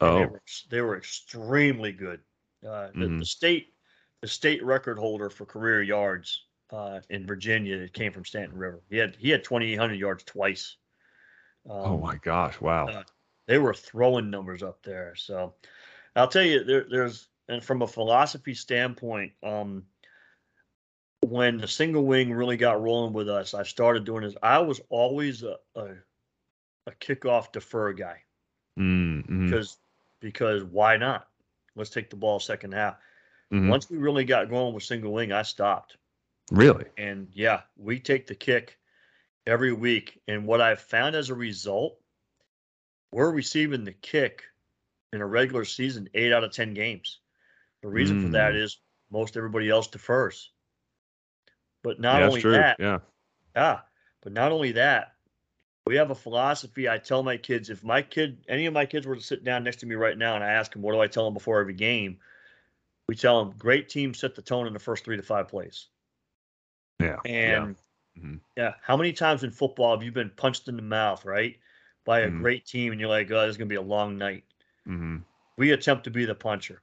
and 0.00 0.16
they 0.16 0.24
Oh, 0.24 0.26
were, 0.26 0.42
they 0.70 0.80
were 0.82 0.96
extremely 0.96 1.92
good. 1.92 2.22
Uh, 2.66 2.90
the, 2.98 3.10
the 3.18 3.24
state, 3.24 3.74
the 4.22 4.28
state 4.28 4.62
record 4.64 4.98
holder 4.98 5.30
for 5.30 5.46
career 5.46 5.82
yards 5.82 6.46
uh, 6.70 7.00
in 7.10 7.26
Virginia 7.26 7.76
it 7.76 7.92
came 7.94 8.12
from 8.12 8.24
Staunton 8.24 8.58
River. 8.58 8.82
He 8.90 8.96
had 8.96 9.16
he 9.16 9.30
had 9.30 9.44
2,800 9.44 9.98
yards 9.98 10.24
twice. 10.24 10.76
Um, 11.68 11.76
oh 11.84 11.98
my 11.98 12.16
gosh! 12.16 12.60
Wow. 12.60 12.88
uh, 12.88 13.02
they 13.46 13.58
were 13.58 13.74
throwing 13.74 14.30
numbers 14.30 14.62
up 14.62 14.82
there. 14.82 15.14
So 15.16 15.54
I'll 16.16 16.28
tell 16.28 16.44
you, 16.44 16.64
there, 16.64 16.86
there's 16.90 17.28
and 17.48 17.62
from 17.64 17.82
a 17.82 17.86
philosophy 17.86 18.54
standpoint, 18.54 19.32
um, 19.42 19.84
when 21.20 21.58
the 21.58 21.68
single 21.68 22.04
wing 22.04 22.32
really 22.32 22.56
got 22.56 22.80
rolling 22.80 23.12
with 23.12 23.28
us, 23.28 23.54
I 23.54 23.62
started 23.62 24.04
doing 24.04 24.22
this. 24.22 24.36
I 24.42 24.58
was 24.58 24.80
always 24.88 25.42
a 25.42 25.56
a, 25.74 25.94
a 26.86 26.92
kickoff 26.92 27.52
defer 27.52 27.92
guy 27.92 28.22
Mm, 28.78 29.26
mhm, 29.26 29.44
because 29.44 29.78
because 30.20 30.64
why 30.64 30.96
not? 30.96 31.28
Let's 31.74 31.90
take 31.90 32.10
the 32.10 32.16
ball 32.16 32.40
second 32.40 32.72
half. 32.72 32.96
mhm. 33.52 33.68
Once 33.68 33.90
we 33.90 33.98
really 33.98 34.24
got 34.24 34.48
going 34.50 34.74
with 34.74 34.84
single 34.84 35.12
wing, 35.12 35.32
I 35.32 35.42
stopped. 35.42 35.96
Really? 36.50 36.86
And 36.96 37.28
yeah, 37.32 37.62
we 37.76 38.00
take 38.00 38.26
the 38.26 38.34
kick 38.34 38.78
every 39.48 39.72
week. 39.72 40.20
And 40.28 40.46
what 40.46 40.60
I've 40.60 40.80
found 40.80 41.16
as 41.16 41.30
a 41.30 41.34
result, 41.34 41.98
we're 43.10 43.30
receiving 43.30 43.84
the 43.84 43.92
kick 43.92 44.44
in 45.12 45.20
a 45.20 45.26
regular 45.26 45.64
season 45.64 46.08
eight 46.14 46.32
out 46.32 46.44
of 46.44 46.52
10 46.52 46.74
games. 46.74 47.20
The 47.82 47.88
reason 47.88 48.22
for 48.22 48.28
that 48.30 48.52
Mm. 48.52 48.76
most 49.10 49.36
everybody 49.36 49.70
else 49.70 49.86
defers. 49.86 50.50
But 51.82 51.98
not 52.00 52.20
yeah, 52.20 52.26
only 52.26 52.42
that, 52.42 52.78
Yeah. 52.78 52.98
yeah, 53.56 53.80
but 54.20 54.32
not 54.32 54.52
only 54.52 54.72
that, 54.72 55.14
we 55.86 55.96
have 55.96 56.10
a 56.10 56.14
philosophy. 56.14 56.88
I 56.88 56.98
tell 56.98 57.22
my 57.22 57.38
kids 57.38 57.70
if 57.70 57.82
my 57.82 58.02
kid, 58.02 58.44
any 58.48 58.66
of 58.66 58.74
my 58.74 58.84
kids 58.84 59.06
were 59.06 59.16
to 59.16 59.22
sit 59.22 59.44
down 59.44 59.64
next 59.64 59.76
to 59.76 59.86
me 59.86 59.94
right 59.94 60.18
now 60.18 60.34
and 60.34 60.44
I 60.44 60.50
ask 60.50 60.72
them, 60.72 60.82
what 60.82 60.92
do 60.92 61.00
I 61.00 61.06
tell 61.06 61.24
them 61.24 61.32
before 61.32 61.60
every 61.60 61.72
game? 61.72 62.20
We 63.06 63.14
tell 63.14 63.42
them, 63.42 63.56
great 63.56 63.88
teams 63.88 64.18
set 64.18 64.34
the 64.34 64.42
tone 64.42 64.66
in 64.66 64.74
the 64.74 64.78
first 64.78 65.04
three 65.04 65.16
to 65.16 65.22
five 65.22 65.48
plays. 65.48 65.86
Yeah. 67.00 67.20
And 67.24 67.76
Mhm. 68.18 68.40
yeah, 68.56 68.74
how 68.82 68.96
many 68.96 69.12
times 69.12 69.44
in 69.44 69.50
football 69.50 69.94
have 69.94 70.02
you 70.02 70.12
been 70.12 70.30
punched 70.30 70.68
in 70.68 70.76
the 70.76 70.82
mouth, 70.82 71.24
right? 71.24 71.58
by 72.04 72.20
a 72.20 72.30
Mhm. 72.30 72.40
great 72.40 72.64
team, 72.64 72.90
and 72.90 72.98
you're 72.98 73.10
like, 73.10 73.30
oh, 73.30 73.42
this 73.42 73.50
is 73.50 73.56
gonna 73.58 73.68
be 73.68 73.74
a 73.74 73.82
long 73.82 74.16
night. 74.16 74.42
Mm-hmm. 74.86 75.18
We 75.58 75.72
attempt 75.72 76.04
to 76.04 76.10
be 76.10 76.24
the 76.24 76.34
puncher, 76.34 76.82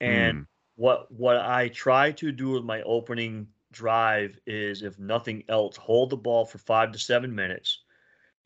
and 0.00 0.38
Mm. 0.38 0.46
what 0.76 1.10
what 1.12 1.36
I 1.36 1.68
try 1.68 2.12
to 2.12 2.32
do 2.32 2.52
with 2.52 2.64
my 2.64 2.80
opening 2.82 3.52
drive 3.72 4.40
is, 4.46 4.82
if 4.82 4.98
nothing 4.98 5.44
else, 5.50 5.76
hold 5.76 6.08
the 6.08 6.16
ball 6.16 6.46
for 6.46 6.56
five 6.56 6.92
to 6.92 6.98
seven 6.98 7.34
minutes, 7.34 7.82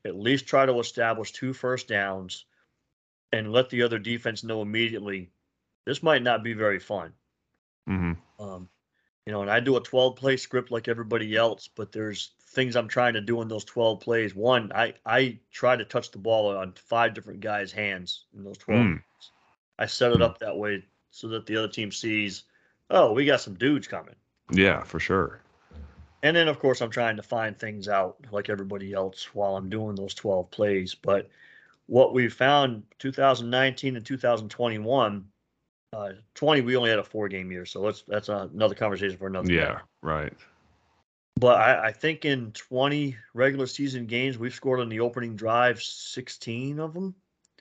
at 0.04 0.16
least 0.16 0.48
try 0.48 0.66
to 0.66 0.80
establish 0.80 1.30
two 1.30 1.52
first 1.52 1.86
downs, 1.86 2.46
and 3.30 3.52
let 3.52 3.70
the 3.70 3.82
other 3.82 4.00
defense 4.00 4.42
know 4.42 4.62
immediately 4.62 5.30
this 5.84 6.02
might 6.02 6.22
not 6.22 6.42
be 6.42 6.52
very 6.52 6.80
fun. 6.80 7.14
Mm-hmm. 7.88 8.42
Um, 8.42 8.68
you 9.26 9.32
know, 9.32 9.42
and 9.42 9.50
I 9.50 9.58
do 9.60 9.76
a 9.76 9.80
12 9.80 10.16
play 10.16 10.36
script 10.36 10.70
like 10.70 10.86
everybody 10.88 11.34
else, 11.36 11.68
but 11.68 11.90
there's 11.90 12.30
things 12.46 12.76
I'm 12.76 12.88
trying 12.88 13.14
to 13.14 13.20
do 13.20 13.42
in 13.42 13.48
those 13.48 13.64
12 13.64 14.00
plays. 14.00 14.34
One, 14.34 14.72
I 14.74 14.94
I 15.04 15.38
try 15.50 15.76
to 15.76 15.84
touch 15.84 16.12
the 16.12 16.18
ball 16.18 16.56
on 16.56 16.72
five 16.72 17.12
different 17.12 17.40
guys' 17.40 17.72
hands 17.72 18.24
in 18.36 18.44
those 18.44 18.58
12. 18.58 18.80
Mm. 18.80 19.02
I 19.78 19.86
set 19.86 20.12
it 20.12 20.18
Mm. 20.18 20.22
up 20.22 20.38
that 20.38 20.56
way 20.56 20.84
so 21.10 21.28
that 21.28 21.44
the 21.46 21.56
other 21.56 21.68
team 21.68 21.90
sees, 21.90 22.44
oh, 22.90 23.12
we 23.12 23.26
got 23.26 23.40
some 23.40 23.54
dudes 23.54 23.88
coming. 23.88 24.14
Yeah, 24.52 24.82
for 24.84 25.00
sure. 25.00 25.42
And 26.22 26.36
then, 26.36 26.48
of 26.48 26.58
course, 26.60 26.80
I'm 26.80 26.90
trying 26.90 27.16
to 27.16 27.22
find 27.22 27.58
things 27.58 27.88
out 27.88 28.16
like 28.30 28.48
everybody 28.48 28.92
else 28.92 29.34
while 29.34 29.56
I'm 29.56 29.68
doing 29.68 29.96
those 29.96 30.14
12 30.14 30.50
plays. 30.50 30.94
But 30.94 31.28
what 31.86 32.14
we 32.14 32.28
found 32.28 32.84
2019 32.98 33.96
and 33.96 34.06
2021, 34.06 35.24
uh, 35.96 36.12
20, 36.34 36.60
we 36.62 36.76
only 36.76 36.90
had 36.90 36.98
a 36.98 37.04
four 37.04 37.28
game 37.28 37.50
year. 37.50 37.64
So 37.64 37.80
let's, 37.80 38.02
that's 38.06 38.28
another 38.28 38.74
conversation 38.74 39.16
for 39.16 39.26
another 39.26 39.48
day. 39.48 39.54
Yeah, 39.54 39.78
right. 40.02 40.32
But 41.38 41.60
I, 41.60 41.88
I 41.88 41.92
think 41.92 42.24
in 42.24 42.52
20 42.52 43.16
regular 43.34 43.66
season 43.66 44.06
games, 44.06 44.38
we've 44.38 44.54
scored 44.54 44.80
on 44.80 44.88
the 44.88 45.00
opening 45.00 45.36
drive 45.36 45.82
16 45.82 46.78
of 46.80 46.94
them. 46.94 47.14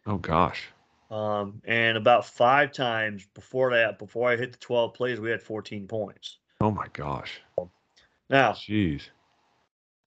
Oh 0.05 0.17
gosh. 0.17 0.63
Um, 1.11 1.61
and 1.65 1.97
about 1.97 2.25
five 2.25 2.71
times 2.71 3.27
before 3.33 3.71
that, 3.71 3.99
before 3.99 4.29
I 4.29 4.35
hit 4.37 4.51
the 4.53 4.57
12 4.57 4.93
plays, 4.93 5.19
we 5.19 5.29
had 5.29 5.41
14 5.41 5.87
points. 5.87 6.37
Oh 6.61 6.71
my 6.71 6.87
gosh. 6.93 7.41
Now, 8.29 8.53
Jeez. 8.53 9.03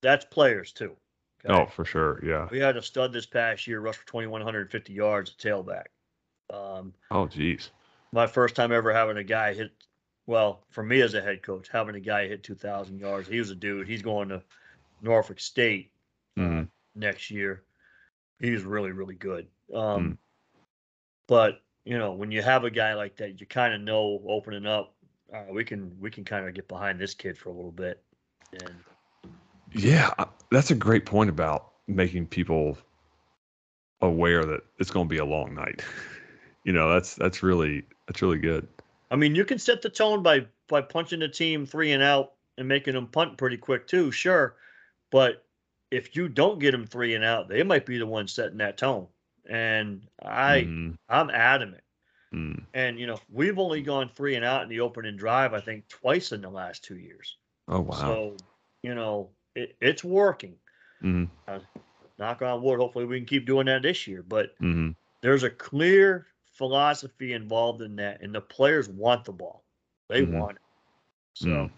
that's 0.03 0.25
players 0.25 0.73
too. 0.73 0.97
okay? 1.45 1.55
Oh, 1.63 1.67
for 1.67 1.85
sure. 1.85 2.21
Yeah. 2.25 2.49
We 2.51 2.59
had 2.59 2.77
a 2.77 2.83
stud 2.83 3.13
this 3.13 3.27
past 3.27 3.67
year, 3.67 3.81
rush 3.81 3.97
for 3.97 4.07
2,150 4.07 4.93
yards, 4.93 5.31
at 5.31 5.39
tailback. 5.39 5.85
Um, 6.53 6.95
Oh, 7.11 7.27
jeez. 7.27 7.69
My 8.13 8.27
first 8.27 8.55
time 8.55 8.73
ever 8.73 8.93
having 8.93 9.17
a 9.17 9.25
guy 9.25 9.55
hit, 9.55 9.73
well, 10.27 10.65
for 10.71 10.83
me 10.83 11.01
as 11.01 11.15
a 11.15 11.21
head 11.21 11.43
coach, 11.43 11.69
having 11.69 11.95
a 11.95 12.01
guy 12.01 12.29
hit 12.29 12.43
2,000 12.43 12.99
yards. 12.99 13.29
He 13.29 13.39
was 13.39 13.51
a 13.51 13.55
dude. 13.55 13.87
He's 13.89 14.03
going 14.03 14.29
to 14.31 14.43
Norfolk 15.03 15.41
State 15.41 15.93
Mm-hmm. 16.39 16.65
next 16.95 17.31
year. 17.31 17.65
He's 18.39 18.63
really, 18.63 18.93
really 18.93 19.17
good. 19.17 19.49
Um, 19.75 20.11
Mm. 20.13 20.17
But 21.27 21.63
you 21.85 21.99
know, 21.99 22.13
when 22.13 22.31
you 22.31 22.43
have 22.43 22.65
a 22.65 22.71
guy 22.71 22.95
like 22.95 23.17
that, 23.17 23.41
you 23.41 23.47
kind 23.47 23.75
of 23.75 23.81
know 23.81 24.23
opening 24.29 24.67
up, 24.67 24.95
uh, 25.35 25.45
we 25.51 25.65
can 25.65 25.97
we 26.01 26.11
can 26.11 26.25
kind 26.25 26.47
of 26.47 26.55
get 26.55 26.69
behind 26.69 27.01
this 27.01 27.15
kid 27.15 27.37
for 27.37 27.49
a 27.49 27.53
little 27.53 27.73
bit. 27.73 28.03
And 28.53 28.75
Yeah, 29.75 30.13
that's 30.51 30.71
a 30.71 30.75
great 30.75 31.07
point 31.07 31.29
about 31.31 31.73
making 31.87 32.27
people 32.27 32.79
aware 34.01 34.45
that 34.45 34.61
it's 34.79 34.91
going 34.91 35.07
to 35.09 35.11
be 35.11 35.19
a 35.19 35.25
long 35.25 35.55
night. 35.55 35.83
You 36.65 36.75
know, 36.75 36.93
that's 36.93 37.15
that's 37.15 37.43
really 37.43 37.85
that's 38.09 38.23
really 38.23 38.39
good. 38.39 38.67
I 39.11 39.17
mean, 39.17 39.35
you 39.35 39.45
can 39.45 39.59
set 39.59 39.83
the 39.83 39.91
tone 39.91 40.23
by 40.23 40.47
by 40.67 40.81
punching 40.81 41.21
the 41.21 41.29
team 41.29 41.65
three 41.65 41.93
and 41.93 42.03
out 42.03 42.33
and 42.57 42.67
making 42.67 42.95
them 42.95 43.07
punt 43.07 43.39
pretty 43.39 43.57
quick 43.57 43.87
too, 43.87 44.11
sure. 44.11 44.57
But 45.11 45.45
if 45.91 46.17
you 46.17 46.29
don't 46.29 46.59
get 46.59 46.73
them 46.73 46.87
three 46.87 47.15
and 47.15 47.25
out, 47.25 47.49
they 47.49 47.63
might 47.63 47.87
be 47.87 47.99
the 47.99 48.07
one 48.07 48.27
setting 48.29 48.59
that 48.59 48.77
tone. 48.77 49.07
And 49.49 50.07
I 50.23 50.63
Mhm. 50.63 50.97
I'm 51.09 51.31
adamant. 51.31 51.85
Mm. 52.35 52.65
And 52.75 52.99
you 52.99 53.07
know, 53.07 53.19
we've 53.31 53.59
only 53.59 53.83
gone 53.83 54.11
three 54.15 54.35
and 54.35 54.45
out 54.45 54.63
in 54.63 54.69
the 54.69 54.81
opening 54.81 55.17
drive, 55.17 55.55
I 55.55 55.61
think, 55.61 55.89
twice 55.89 56.33
in 56.33 56.43
the 56.43 56.51
last 56.51 56.85
two 56.85 56.99
years. 56.99 57.37
Oh 57.69 57.81
wow. 57.81 57.97
So, 57.97 58.37
you 58.83 58.95
know, 58.95 59.31
it, 59.55 59.77
it's 59.81 60.05
working. 60.05 60.57
Mhm. 61.03 61.29
Knock 62.19 62.43
on 62.43 62.63
wood. 62.63 62.81
Hopefully, 62.81 63.05
we 63.05 63.19
can 63.19 63.27
keep 63.27 63.47
doing 63.47 63.67
that 63.67 63.83
this 63.83 64.07
year. 64.07 64.23
But 64.23 64.59
Mhm. 64.59 64.95
there's 65.23 65.45
a 65.45 65.51
clear 65.51 66.27
philosophy 66.59 67.33
involved 67.33 67.81
in 67.81 67.97
that, 67.97 68.21
and 68.21 68.35
the 68.35 68.41
players 68.41 68.89
want 68.89 69.25
the 69.25 69.33
ball. 69.33 69.65
They 70.09 70.23
Mhm. 70.23 70.39
want 70.39 70.57
it. 70.57 70.63
So, 71.35 71.49
Mm. 71.49 71.71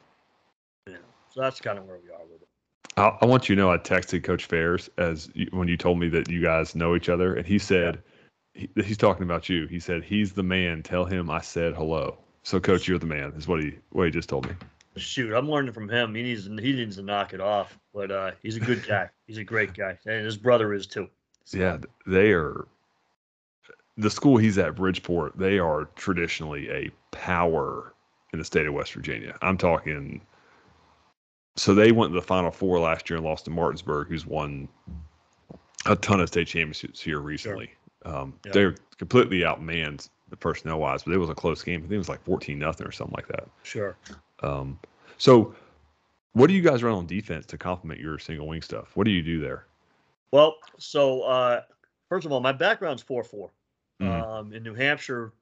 you 0.86 0.92
know, 0.94 0.98
so 1.28 1.40
that's 1.42 1.60
kind 1.60 1.78
of 1.78 1.84
where 1.84 1.98
we 1.98 2.10
are 2.10 2.24
with 2.24 2.42
it. 2.42 2.48
I, 2.96 3.16
I 3.20 3.26
want 3.26 3.48
you 3.48 3.54
to 3.54 3.60
know 3.60 3.70
I 3.70 3.78
texted 3.78 4.24
Coach 4.24 4.46
Fairs 4.46 4.88
as 4.96 5.30
you, 5.34 5.46
when 5.52 5.68
you 5.68 5.76
told 5.76 5.98
me 5.98 6.08
that 6.08 6.28
you 6.28 6.40
guys 6.40 6.74
know 6.74 6.96
each 6.96 7.08
other, 7.08 7.34
and 7.34 7.46
he 7.46 7.58
said 7.58 8.02
he, 8.54 8.68
he's 8.76 8.96
talking 8.96 9.22
about 9.22 9.48
you. 9.48 9.66
He 9.66 9.78
said 9.78 10.02
he's 10.02 10.32
the 10.32 10.42
man. 10.42 10.82
Tell 10.82 11.04
him 11.04 11.30
I 11.30 11.40
said 11.40 11.74
hello. 11.74 12.18
So, 12.42 12.58
Coach, 12.58 12.88
you're 12.88 12.98
the 12.98 13.06
man. 13.06 13.32
Is 13.36 13.46
what 13.46 13.60
he 13.60 13.78
what 13.90 14.06
he 14.06 14.10
just 14.10 14.28
told 14.28 14.46
me. 14.46 14.54
Shoot, 14.96 15.32
I'm 15.34 15.48
learning 15.48 15.72
from 15.72 15.88
him. 15.88 16.14
He 16.14 16.22
needs 16.22 16.46
he 16.46 16.72
needs 16.72 16.96
to 16.96 17.02
knock 17.02 17.32
it 17.34 17.40
off. 17.40 17.78
But 17.94 18.10
uh, 18.10 18.32
he's 18.42 18.56
a 18.56 18.60
good 18.60 18.86
guy. 18.86 19.10
he's 19.26 19.38
a 19.38 19.44
great 19.44 19.74
guy, 19.74 19.98
and 20.06 20.24
his 20.24 20.36
brother 20.36 20.72
is 20.72 20.86
too. 20.86 21.08
So, 21.44 21.58
Yeah, 21.58 21.78
they 22.06 22.32
are 22.32 22.66
the 24.00 24.10
school 24.10 24.36
he's 24.36 24.58
at, 24.58 24.74
Bridgeport, 24.74 25.36
they 25.38 25.58
are 25.58 25.84
traditionally 25.96 26.70
a 26.70 26.90
power 27.10 27.92
in 28.32 28.38
the 28.38 28.44
state 28.44 28.66
of 28.66 28.74
West 28.74 28.92
Virginia. 28.92 29.36
I'm 29.42 29.58
talking. 29.58 30.20
So 31.56 31.74
they 31.74 31.92
went 31.92 32.12
to 32.12 32.14
the 32.14 32.26
Final 32.26 32.50
Four 32.50 32.78
last 32.80 33.10
year 33.10 33.16
and 33.18 33.26
lost 33.26 33.44
to 33.46 33.50
Martinsburg, 33.50 34.08
who's 34.08 34.26
won 34.26 34.68
a 35.86 35.96
ton 35.96 36.20
of 36.20 36.28
state 36.28 36.46
championships 36.46 37.00
here 37.00 37.20
recently. 37.20 37.70
Sure. 38.04 38.16
Um, 38.16 38.34
yeah. 38.46 38.52
They're 38.52 38.74
completely 38.98 39.40
outmanned 39.40 40.08
personnel 40.38 40.78
wise, 40.78 41.02
but 41.02 41.12
it 41.12 41.18
was 41.18 41.28
a 41.28 41.34
close 41.34 41.62
game. 41.62 41.80
I 41.80 41.82
think 41.82 41.92
it 41.92 41.98
was 41.98 42.08
like 42.08 42.22
14 42.24 42.58
nothing 42.58 42.86
or 42.86 42.92
something 42.92 43.14
like 43.16 43.28
that. 43.28 43.48
Sure. 43.62 43.96
Um, 44.42 44.78
so, 45.18 45.54
what 46.32 46.46
do 46.46 46.54
you 46.54 46.62
guys 46.62 46.82
run 46.82 46.94
on 46.94 47.06
defense 47.06 47.44
to 47.46 47.58
complement 47.58 48.00
your 48.00 48.18
single 48.18 48.46
wing 48.46 48.62
stuff? 48.62 48.92
What 48.94 49.04
do 49.04 49.10
you 49.10 49.22
do 49.22 49.40
there? 49.40 49.66
Well, 50.30 50.54
so 50.78 51.22
uh, 51.22 51.62
first 52.08 52.24
of 52.24 52.32
all, 52.32 52.40
my 52.40 52.52
background's 52.52 53.02
4 53.02 53.24
4. 53.24 53.50
Mm. 54.00 54.22
Um, 54.22 54.52
in 54.52 54.62
New 54.62 54.74
Hampshire, 54.74 55.32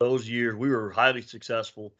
those 0.00 0.28
years 0.28 0.56
we 0.56 0.68
were 0.70 0.90
highly 0.90 1.22
successful. 1.22 1.94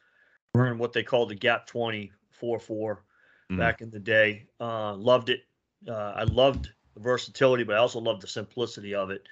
We're 0.55 0.69
in 0.73 0.79
what 0.79 0.93
they 0.93 1.03
called 1.03 1.29
the 1.29 1.35
Gap 1.35 1.66
20 1.66 2.12
4 2.31 2.59
4 2.59 3.05
mm. 3.51 3.59
back 3.59 3.81
in 3.81 3.91
the 3.91 3.99
day. 3.99 4.47
Uh, 4.61 4.95
loved 4.95 5.31
it. 5.31 5.41
Uh, 5.87 6.12
I 6.16 6.25
loved 6.25 6.71
the 6.95 7.01
versatility, 7.01 7.64
but 7.64 7.77
I 7.77 7.79
also 7.79 8.01
loved 8.01 8.23
the 8.23 8.27
simplicity 8.27 8.95
of 8.95 9.11
it. 9.11 9.27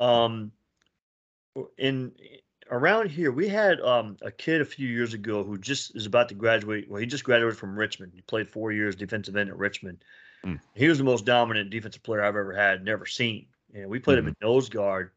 Um, 0.00 0.52
in 1.76 2.12
around 2.70 3.10
here, 3.10 3.32
we 3.32 3.48
had 3.48 3.80
um, 3.80 4.16
a 4.22 4.30
kid 4.30 4.60
a 4.60 4.64
few 4.64 4.88
years 4.88 5.14
ago 5.14 5.44
who 5.44 5.58
just 5.58 5.96
is 5.96 6.06
about 6.06 6.28
to 6.28 6.34
graduate. 6.34 6.88
Well, 6.88 7.00
he 7.00 7.06
just 7.06 7.24
graduated 7.24 7.58
from 7.58 7.78
Richmond. 7.78 8.12
He 8.14 8.22
played 8.22 8.48
four 8.48 8.72
years 8.72 8.96
defensive 8.96 9.36
end 9.36 9.50
at 9.50 9.58
Richmond. 9.58 10.04
Mm. 10.44 10.60
He 10.74 10.88
was 10.88 10.98
the 10.98 11.04
most 11.04 11.24
dominant 11.24 11.70
defensive 11.70 12.02
player 12.02 12.22
I've 12.22 12.36
ever 12.36 12.52
had, 12.52 12.84
never 12.84 13.06
seen. 13.06 13.46
And 13.74 13.88
we 13.88 13.98
played 13.98 14.18
mm-hmm. 14.18 14.28
him 14.28 14.36
at 14.40 14.46
nose 14.46 14.68
guard 14.68 15.10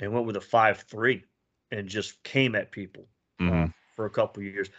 and 0.00 0.12
went 0.12 0.26
with 0.26 0.36
a 0.36 0.40
five 0.40 0.78
three 0.82 1.24
and 1.70 1.88
just 1.88 2.22
came 2.22 2.54
at 2.54 2.70
people 2.70 3.06
Mhm. 3.40 3.68
uh, 3.68 3.72
for 3.94 4.06
a 4.06 4.10
couple 4.10 4.42
of 4.42 4.46
years. 4.46 4.70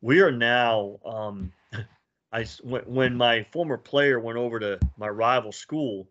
We 0.00 0.20
are 0.20 0.32
now. 0.32 0.98
Um, 1.04 1.52
I 2.32 2.46
when, 2.64 3.14
my 3.14 3.42
former 3.52 3.76
player 3.76 4.18
went 4.18 4.38
over 4.38 4.58
to 4.58 4.78
my 4.96 5.08
rival 5.08 5.52
school, 5.52 6.08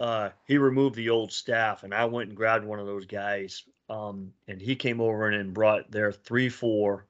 uh, 0.00 0.30
he 0.46 0.58
removed 0.58 0.96
the 0.96 1.08
old 1.10 1.32
staff, 1.32 1.84
and 1.84 1.94
I 1.94 2.04
went 2.04 2.28
and 2.28 2.36
grabbed 2.36 2.64
one 2.64 2.80
of 2.80 2.86
those 2.86 3.06
guys, 3.06 3.62
um, 3.88 4.32
and 4.48 4.60
he 4.60 4.74
came 4.74 5.00
over 5.00 5.28
and, 5.28 5.36
and 5.36 5.54
brought 5.54 5.90
their 5.90 6.10
three 6.10 6.48
four. 6.48 7.06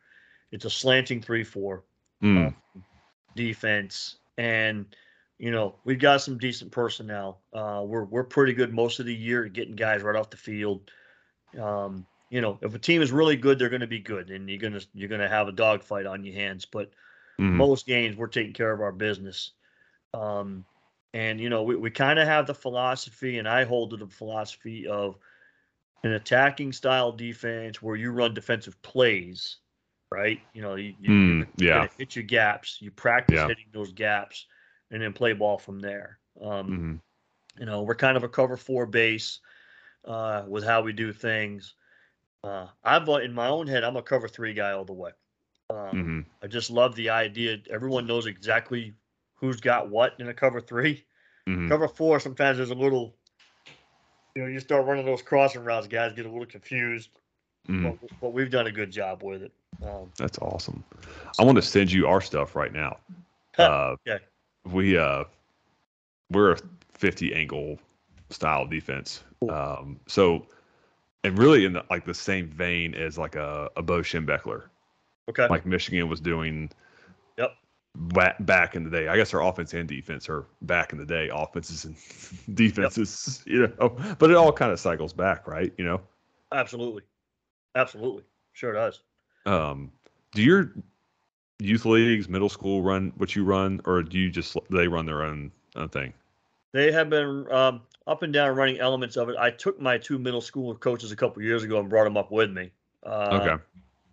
It's 0.50 0.66
a 0.66 0.70
slanting 0.70 1.22
three 1.22 1.44
four 1.44 1.84
Mm. 2.22 2.54
defense, 3.34 4.16
and 4.36 4.94
you 5.42 5.50
know 5.52 5.76
we've 5.84 6.00
got 6.00 6.22
some 6.22 6.38
decent 6.38 6.72
personnel. 6.72 7.42
Uh, 7.52 7.84
we're 7.86 8.06
we're 8.06 8.24
pretty 8.24 8.54
good 8.54 8.72
most 8.74 9.00
of 9.00 9.06
the 9.06 9.14
year 9.14 9.44
at 9.46 9.52
getting 9.52 9.76
guys 9.76 10.02
right 10.02 10.16
off 10.16 10.30
the 10.30 10.38
field. 10.38 10.90
Um, 11.60 12.06
you 12.30 12.40
know, 12.40 12.58
if 12.62 12.74
a 12.74 12.78
team 12.78 13.02
is 13.02 13.12
really 13.12 13.36
good, 13.36 13.58
they're 13.58 13.70
going 13.70 13.82
to 13.82 13.88
be 13.88 14.00
good, 14.00 14.30
and 14.30 14.48
you're 14.48 14.58
gonna 14.60 14.80
you're 14.94 15.08
gonna 15.10 15.28
have 15.28 15.48
a 15.48 15.52
dogfight 15.52 16.06
on 16.06 16.24
your 16.24 16.34
hands. 16.34 16.66
But 16.66 16.92
Mhm. 17.38 17.58
most 17.58 17.86
games, 17.86 18.16
we're 18.16 18.28
taking 18.28 18.54
care 18.54 18.72
of 18.72 18.80
our 18.80 18.92
business. 18.92 19.52
Um, 20.14 20.64
and 21.14 21.40
you 21.40 21.50
know, 21.50 21.64
we, 21.64 21.76
we 21.76 21.90
kind 21.90 22.18
of 22.18 22.28
have 22.28 22.46
the 22.46 22.54
philosophy, 22.54 23.38
and 23.38 23.48
I 23.48 23.64
hold 23.64 23.90
to 23.90 23.96
the 23.98 24.08
philosophy 24.08 24.86
of 24.86 25.18
an 26.04 26.12
attacking 26.12 26.72
style 26.72 27.12
defense 27.12 27.82
where 27.82 27.96
you 27.96 28.12
run 28.12 28.34
defensive 28.34 28.80
plays, 28.82 29.58
right? 30.10 30.40
You 30.52 30.62
know, 30.62 30.76
you, 30.76 30.94
you, 30.98 31.12
Mm, 31.12 31.48
yeah. 31.58 31.88
hit 31.98 32.16
your 32.16 32.24
gaps, 32.24 32.78
you 32.80 32.90
practice 32.90 33.42
Yeah. 33.42 33.46
hitting 33.46 33.66
those 33.72 33.92
gaps, 33.92 34.46
and 34.92 35.02
then 35.02 35.12
play 35.12 35.32
ball 35.32 35.58
from 35.58 35.80
there. 35.80 36.18
Um, 36.40 36.70
Mhm. 36.70 37.00
you 37.58 37.66
know, 37.66 37.82
we're 37.82 37.94
kind 37.96 38.16
of 38.16 38.22
a 38.22 38.28
cover 38.28 38.56
four 38.56 38.86
base 38.86 39.40
uh, 40.04 40.44
with 40.46 40.64
how 40.64 40.82
we 40.82 40.92
do 40.92 41.12
things. 41.12 41.74
Uh, 42.44 42.68
I've 42.84 43.08
uh, 43.08 43.16
in 43.16 43.32
my 43.32 43.48
own 43.48 43.66
head, 43.66 43.84
I'm 43.84 43.96
a 43.96 44.02
cover 44.02 44.28
three 44.28 44.54
guy 44.54 44.72
all 44.72 44.84
the 44.84 44.92
way. 44.92 45.12
Um, 45.70 45.76
Mhm. 45.96 46.26
I 46.42 46.46
just 46.46 46.70
love 46.70 46.94
the 46.94 47.10
idea. 47.10 47.58
Everyone 47.70 48.06
knows 48.06 48.26
exactly 48.26 48.94
who's 49.34 49.60
got 49.60 49.88
what 49.88 50.14
in 50.20 50.28
a 50.28 50.34
cover 50.34 50.60
three. 50.60 51.04
Mhm. 51.48 51.68
Cover 51.68 51.88
four, 51.88 52.20
sometimes 52.20 52.58
there's 52.58 52.70
a 52.70 52.74
little 52.74 53.16
you 54.34 54.42
know, 54.42 54.48
you 54.48 54.60
start 54.60 54.86
running 54.86 55.04
those 55.04 55.20
crossing 55.20 55.62
routes, 55.62 55.86
guys 55.86 56.12
get 56.14 56.24
a 56.24 56.28
little 56.30 56.46
confused. 56.46 57.10
Mm, 57.68 57.98
But, 58.00 58.10
but 58.20 58.32
we've 58.32 58.50
done 58.50 58.66
a 58.66 58.72
good 58.72 58.90
job 58.90 59.22
with 59.22 59.42
it. 59.42 59.52
Um, 59.82 60.10
that's 60.16 60.38
awesome. 60.38 60.82
I 61.38 61.44
want 61.44 61.56
to 61.56 61.62
send 61.62 61.92
you 61.92 62.06
our 62.06 62.20
stuff 62.20 62.56
right 62.56 62.72
now. 62.72 62.98
Uh, 63.58 63.96
okay. 64.06 64.24
We 64.64 64.96
uh, 64.96 65.24
we're 66.30 66.52
a 66.52 66.58
50 66.94 67.34
angle 67.34 67.78
style 68.30 68.66
defense. 68.66 69.22
Um, 69.48 69.98
so, 70.06 70.46
and 71.24 71.38
really 71.38 71.64
in 71.64 71.74
the, 71.74 71.84
like 71.90 72.04
the 72.04 72.14
same 72.14 72.48
vein 72.48 72.94
as 72.94 73.18
like 73.18 73.34
a, 73.34 73.70
a 73.76 73.82
Bo 73.82 74.00
Schembechler, 74.00 74.64
okay. 75.28 75.48
like 75.48 75.66
Michigan 75.66 76.08
was 76.08 76.20
doing. 76.20 76.70
Yep. 77.38 77.54
Back, 77.94 78.36
back 78.40 78.74
in 78.74 78.84
the 78.84 78.90
day, 78.90 79.08
I 79.08 79.16
guess 79.16 79.34
our 79.34 79.42
offense 79.42 79.74
and 79.74 79.86
defense 79.86 80.28
are 80.28 80.46
back 80.62 80.92
in 80.92 80.98
the 80.98 81.04
day. 81.04 81.28
Offenses 81.32 81.84
and 81.84 81.96
defenses, 82.56 83.42
you 83.46 83.66
know, 83.78 83.96
but 84.18 84.30
it 84.30 84.36
all 84.36 84.52
kind 84.52 84.72
of 84.72 84.80
cycles 84.80 85.12
back, 85.12 85.46
right? 85.46 85.72
You 85.76 85.84
know, 85.84 86.00
Absolutely. 86.52 87.02
Absolutely. 87.74 88.24
Sure 88.52 88.72
does. 88.72 89.00
um, 89.46 89.90
do 90.34 90.42
your 90.42 90.72
youth 91.64 91.84
leagues, 91.84 92.28
middle 92.28 92.48
school 92.48 92.82
run 92.82 93.12
what 93.16 93.34
you 93.36 93.44
run, 93.44 93.80
or 93.84 94.02
do 94.02 94.18
you 94.18 94.30
just 94.30 94.56
they 94.70 94.88
run 94.88 95.06
their 95.06 95.22
own 95.22 95.50
own 95.76 95.88
thing? 95.88 96.12
They 96.72 96.90
have 96.92 97.10
been 97.10 97.46
um, 97.52 97.82
up 98.06 98.22
and 98.22 98.32
down 98.32 98.56
running 98.56 98.78
elements 98.78 99.16
of 99.16 99.28
it. 99.28 99.36
I 99.38 99.50
took 99.50 99.80
my 99.80 99.98
two 99.98 100.18
middle 100.18 100.40
school 100.40 100.74
coaches 100.74 101.12
a 101.12 101.16
couple 101.16 101.42
years 101.42 101.62
ago 101.62 101.80
and 101.80 101.88
brought 101.88 102.04
them 102.04 102.16
up 102.16 102.30
with 102.30 102.50
me. 102.50 102.72
Uh, 103.04 103.38
Okay. 103.40 103.62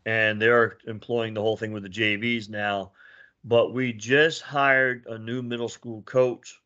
And 0.05 0.41
they're 0.41 0.77
employing 0.87 1.33
the 1.33 1.41
whole 1.41 1.57
thing 1.57 1.71
with 1.71 1.83
the 1.83 1.89
JVs 1.89 2.49
now. 2.49 2.91
But 3.43 3.73
we 3.73 3.93
just 3.93 4.41
hired 4.41 5.05
a 5.07 5.17
new 5.17 5.41
middle 5.41 5.69
school 5.69 6.01
coach 6.03 6.59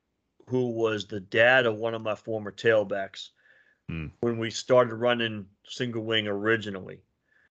who 0.48 0.70
was 0.72 1.06
the 1.06 1.20
dad 1.20 1.66
of 1.66 1.76
one 1.76 1.94
of 1.94 2.02
my 2.02 2.16
former 2.16 2.52
tailbacks 2.52 3.30
Hmm. 3.90 4.08
when 4.22 4.38
we 4.38 4.50
started 4.50 4.96
running 4.96 5.46
single 5.66 6.04
wing 6.04 6.28
originally. 6.28 7.00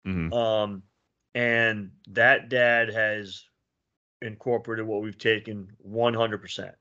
hmm 0.04 0.32
Um, 0.32 0.82
and 1.34 1.90
that 2.08 2.48
dad 2.48 2.88
has 2.92 3.44
incorporated 4.22 4.86
what 4.86 5.02
we've 5.02 5.18
taken 5.18 5.68
100%. 5.86 6.56
So 6.56 6.74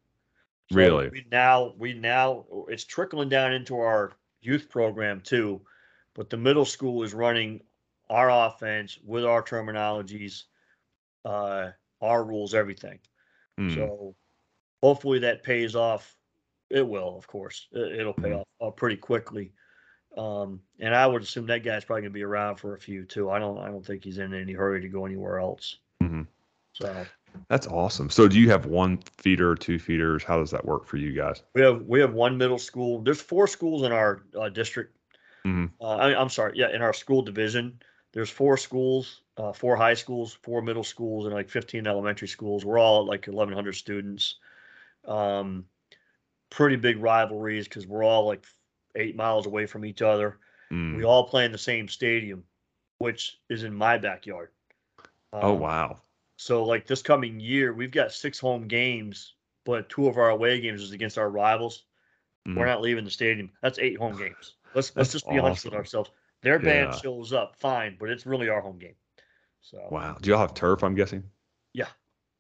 Really? 0.72 1.10
We 1.10 1.26
now, 1.32 1.74
we 1.78 1.94
now, 1.94 2.46
it's 2.68 2.86
trickling 2.86 3.30
down 3.30 3.54
into 3.54 3.78
our 3.80 4.14
youth 4.42 4.70
program 4.70 5.22
too. 5.22 5.62
But 6.14 6.30
the 6.30 6.38
middle 6.38 6.66
school 6.66 7.04
is 7.04 7.14
running 7.14 7.62
our 8.10 8.30
offense 8.30 9.00
with 9.04 9.24
our 9.26 9.42
terminologies, 9.44 10.44
uh, 11.26 11.72
our 12.02 12.24
rules, 12.24 12.54
everything. 12.54 13.00
Mm. 13.60 13.74
So 13.76 14.16
hopefully 14.84 15.20
that 15.20 15.44
pays 15.44 15.76
off. 15.76 16.16
It 16.70 16.88
will, 16.88 17.18
of 17.18 17.26
course. 17.28 17.68
It, 17.72 18.06
will 18.06 18.14
pay 18.14 18.30
Mhm. 18.30 18.40
off 18.42 18.48
uh, 18.62 18.72
pretty 18.72 18.98
quickly. 18.98 19.54
Um, 20.20 20.60
and 20.82 20.94
I 20.94 21.08
would 21.08 21.22
assume 21.22 21.46
that 21.46 21.64
guy's 21.64 21.86
probably 21.86 22.02
gonna 22.02 22.12
be 22.12 22.24
around 22.24 22.58
for 22.58 22.76
a 22.76 22.80
few 22.80 23.06
too. 23.06 23.30
I 23.30 23.40
don't, 23.40 23.58
I 23.58 23.68
don't 23.70 23.86
think 23.86 24.04
he's 24.04 24.18
in 24.18 24.34
any 24.34 24.52
hurry 24.52 24.82
to 24.82 24.90
go 24.90 25.06
anywhere 25.06 25.40
else. 25.40 25.78
Mhm. 26.04 26.28
So 26.74 27.06
That's 27.48 27.68
awesome. 27.68 28.10
So, 28.10 28.28
do 28.28 28.38
you 28.38 28.50
have 28.50 28.66
one 28.66 28.98
feeder, 29.18 29.56
two 29.56 29.80
feeders? 29.80 30.24
How 30.24 30.40
does 30.40 30.52
that 30.52 30.66
work 30.66 30.86
for 30.86 30.98
you 30.98 31.14
guys? 31.14 31.44
we 31.54 31.62
have, 31.62 31.84
we 31.84 32.02
have 32.02 32.14
one 32.14 32.38
middle 32.38 32.58
school. 32.58 33.00
There's 33.02 33.22
four 33.22 33.48
schools 33.48 33.84
in 33.84 33.94
our 33.94 34.24
uh, 34.38 34.50
district. 34.50 34.98
Mhm. 35.46 35.72
Uh, 35.80 35.96
I, 35.96 36.20
I'm 36.20 36.30
sorry, 36.30 36.54
yeah, 36.56 36.70
in 36.70 36.82
our 36.82 36.94
school 36.94 37.22
division. 37.22 37.80
There's 38.12 38.30
four 38.30 38.58
schools, 38.58 39.22
uh, 39.38 39.54
four 39.54 39.78
high 39.78 39.94
schools, 39.94 40.38
four 40.42 40.62
middle 40.62 40.84
schools, 40.84 41.26
and 41.28 41.34
like 41.34 41.50
15 41.50 41.88
elementary 41.88 42.28
schools. 42.28 42.66
We're 42.66 42.80
all 42.80 43.06
like 43.06 43.28
1,100 43.28 43.74
students. 43.74 44.36
Um, 45.06 45.66
pretty 46.50 46.76
big 46.76 46.98
rivalries 46.98 47.66
because 47.66 47.88
we're 47.88 48.04
all 48.04 48.26
like 48.26 48.44
eight 48.96 49.16
miles 49.16 49.46
away 49.46 49.66
from 49.66 49.86
each 49.86 50.02
other. 50.02 50.38
Mm. 50.72 50.98
We 50.98 51.04
all 51.04 51.28
play 51.28 51.46
in 51.46 51.52
the 51.52 51.58
same 51.58 51.88
stadium, 51.88 52.44
which 53.00 53.40
is 53.50 53.64
in 53.64 53.74
my 53.74 53.98
backyard. 53.98 54.50
oh 55.34 55.54
Um, 55.54 55.60
wow. 55.60 56.02
So 56.38 56.64
like 56.64 56.86
this 56.88 57.02
coming 57.02 57.40
year, 57.40 57.74
we've 57.74 57.92
got 57.92 58.12
six 58.14 58.40
home 58.40 58.68
games, 58.68 59.34
but 59.66 59.90
two 59.90 60.08
of 60.08 60.18
our 60.18 60.30
away 60.30 60.62
games 60.62 60.82
is 60.82 60.92
against 60.92 61.18
our 61.18 61.30
rivals. 61.30 61.84
We're 62.46 62.54
Mhm. 62.64 62.68
not 62.68 62.82
leaving 62.82 63.04
the 63.04 63.12
stadium. 63.12 63.52
That's 63.62 63.78
eight 63.80 63.98
home 63.98 64.18
games. 64.18 64.56
Let's 64.74 64.96
let's 64.96 65.12
just 65.12 65.28
be 65.30 65.38
honest 65.40 65.66
with 65.66 65.74
ourselves. 65.74 66.12
Their 66.42 66.58
band 66.60 66.92
Yeah. 66.94 67.00
shows 67.00 67.34
up 67.34 67.56
fine, 67.58 67.98
but 68.00 68.10
it's 68.10 68.26
really 68.26 68.48
our 68.50 68.62
home 68.62 68.80
game. 68.80 68.96
So 69.62 69.86
Wow. 69.92 70.18
Do 70.22 70.30
y'all 70.30 70.40
have 70.40 70.54
turf? 70.54 70.84
I'm 70.84 70.96
guessing. 70.96 71.24
Yeah. 71.74 71.88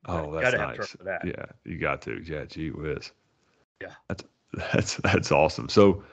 Oh, 0.05 0.31
Gotta 0.31 0.35
that's 0.41 0.51
have 0.55 0.67
nice. 0.69 0.77
turf 0.77 0.89
for 0.97 1.03
that. 1.03 1.25
Yeah, 1.25 1.45
you 1.65 1.77
got 1.77 2.01
to. 2.03 2.23
Yeah, 2.23 2.45
gee 2.45 2.69
whiz. 2.71 3.11
Yeah. 3.81 3.93
That's 4.07 4.23
that's 4.73 4.95
that's 4.95 5.31
awesome. 5.31 5.67
So, 5.67 6.03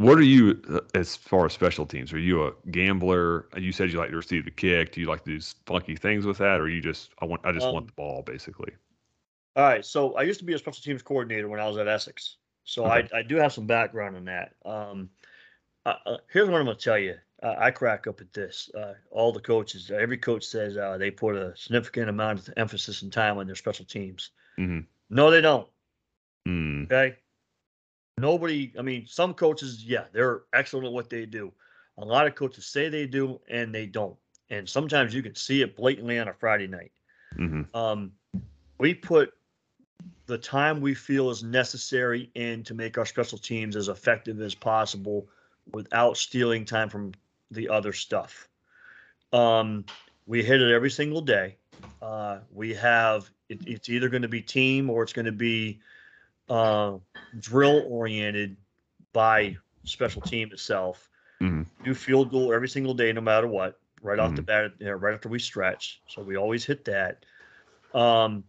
what 0.00 0.18
are 0.18 0.22
you 0.22 0.60
uh, 0.70 0.80
as 0.94 1.16
far 1.16 1.46
as 1.46 1.52
special 1.52 1.86
teams? 1.86 2.12
Are 2.12 2.18
you 2.18 2.46
a 2.46 2.52
gambler? 2.70 3.46
You 3.56 3.72
said 3.72 3.92
you 3.92 3.98
like 3.98 4.10
to 4.10 4.16
receive 4.16 4.44
the 4.44 4.50
kick. 4.50 4.92
Do 4.92 5.00
you 5.00 5.06
like 5.06 5.24
to 5.24 5.38
do 5.38 5.40
funky 5.66 5.96
things 5.96 6.26
with 6.26 6.38
that, 6.38 6.60
or 6.60 6.68
you 6.68 6.80
just 6.80 7.10
I 7.20 7.24
want 7.26 7.44
I 7.44 7.52
just 7.52 7.66
Um, 7.66 7.74
want 7.74 7.86
the 7.86 7.92
ball 7.92 8.22
basically? 8.22 8.72
all 9.56 9.64
right. 9.64 9.84
So 9.84 10.14
I 10.14 10.22
used 10.22 10.38
to 10.40 10.44
be 10.46 10.54
a 10.54 10.58
special 10.58 10.82
teams 10.82 11.02
coordinator 11.02 11.48
when 11.48 11.60
I 11.60 11.68
was 11.68 11.76
at 11.76 11.88
Essex. 11.88 12.36
So 12.64 12.84
Okay. 12.86 13.08
I, 13.12 13.18
I 13.18 13.22
do 13.22 13.36
have 13.36 13.52
some 13.52 13.66
background 13.66 14.16
in 14.16 14.24
that. 14.26 14.54
Um, 14.64 15.10
uh, 15.84 15.94
uh, 16.06 16.16
here's 16.30 16.48
what 16.48 16.58
I'm 16.58 16.66
going 16.66 16.76
to 16.76 16.82
tell 16.82 16.98
you. 16.98 17.16
Uh, 17.42 17.54
I 17.58 17.70
crack 17.70 18.06
up 18.06 18.20
at 18.20 18.32
this. 18.32 18.70
Uh, 18.74 18.94
all 19.10 19.32
the 19.32 19.40
coaches, 19.40 19.90
every 19.90 20.18
coach 20.18 20.44
says 20.44 20.76
uh, 20.76 20.98
they 20.98 21.10
put 21.10 21.36
a 21.36 21.56
significant 21.56 22.08
amount 22.10 22.38
of 22.46 22.54
emphasis 22.56 23.02
and 23.02 23.12
time 23.12 23.38
on 23.38 23.46
their 23.46 23.56
special 23.56 23.86
teams. 23.86 24.30
Mhm. 24.58 24.86
No, 25.08 25.30
they 25.30 25.40
don't. 25.40 25.68
Mm, 26.46 26.84
Okay. 26.84 27.16
Nobody, 28.20 28.72
I 28.78 28.82
mean, 28.82 29.06
some 29.06 29.34
coaches, 29.34 29.84
yeah, 29.84 30.04
they're 30.12 30.42
excellent 30.52 30.86
at 30.86 30.92
what 30.92 31.10
they 31.10 31.26
do. 31.26 31.52
A 31.98 32.04
lot 32.04 32.26
of 32.26 32.34
coaches 32.34 32.66
say 32.66 32.88
they 32.88 33.06
do 33.06 33.40
and 33.48 33.74
they 33.74 33.86
don't. 33.86 34.16
And 34.50 34.68
sometimes 34.68 35.14
you 35.14 35.22
can 35.22 35.34
see 35.34 35.62
it 35.62 35.76
blatantly 35.76 36.18
on 36.18 36.28
a 36.28 36.34
Friday 36.34 36.66
night. 36.66 36.92
hmm 37.36 37.62
Um, 37.74 38.12
we 38.78 38.94
put 38.94 39.32
the 40.26 40.38
time 40.38 40.80
we 40.80 40.94
feel 40.94 41.30
is 41.30 41.42
necessary 41.42 42.30
in 42.34 42.62
to 42.64 42.74
make 42.74 42.98
our 42.98 43.06
special 43.06 43.38
teams 43.38 43.76
as 43.76 43.88
effective 43.88 44.40
as 44.40 44.54
possible 44.54 45.28
without 45.72 46.16
stealing 46.16 46.64
time 46.64 46.88
from 46.88 47.12
the 47.50 47.68
other 47.68 47.92
stuff. 47.92 48.48
Um, 49.32 49.84
we 50.26 50.42
hit 50.42 50.60
it 50.60 50.72
every 50.72 50.90
single 50.90 51.20
day. 51.20 51.56
Uh, 52.00 52.38
we 52.52 52.74
have 52.74 53.30
it, 53.48 53.60
it's 53.66 53.88
either 53.88 54.08
going 54.08 54.22
to 54.22 54.28
be 54.28 54.40
team 54.40 54.88
or 54.88 55.02
it's 55.02 55.12
going 55.12 55.26
to 55.26 55.32
be 55.32 55.80
uh, 56.50 56.98
drill 57.38 57.86
oriented 57.88 58.58
by 59.14 59.58
special 59.84 60.22
team 60.22 60.50
itself. 60.52 61.10
Mhm. 61.40 61.70
Do 61.84 61.94
field 61.94 62.30
goal 62.30 62.52
every 62.54 62.68
single 62.68 62.94
day, 62.94 63.12
no 63.12 63.22
matter 63.22 63.48
what. 63.48 63.80
Right 64.02 64.18
off 64.20 64.36
the 64.36 64.42
Mhm. 64.42 64.44
bat, 64.44 64.72
you 64.80 64.86
know, 64.86 64.92
right 64.94 65.14
after 65.14 65.28
we 65.30 65.38
stretch, 65.40 66.02
so 66.08 66.22
we 66.22 66.36
always 66.36 66.64
hit 66.64 66.86
that. 66.86 67.26
Um, 67.94 68.44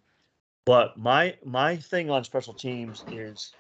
but 0.66 0.98
my 0.98 1.38
my 1.46 1.78
thing 1.78 2.10
on 2.12 2.24
special 2.26 2.54
teams 2.56 3.06
is 3.10 3.58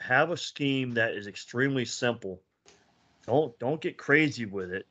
have 0.00 0.30
a 0.30 0.36
scheme 0.36 0.92
that 0.92 1.14
is 1.14 1.26
extremely 1.26 1.84
simple. 1.84 2.42
Don't 3.26 3.58
don't 3.60 3.82
get 3.82 3.98
crazy 3.98 4.46
with 4.46 4.72
it. 4.72 4.88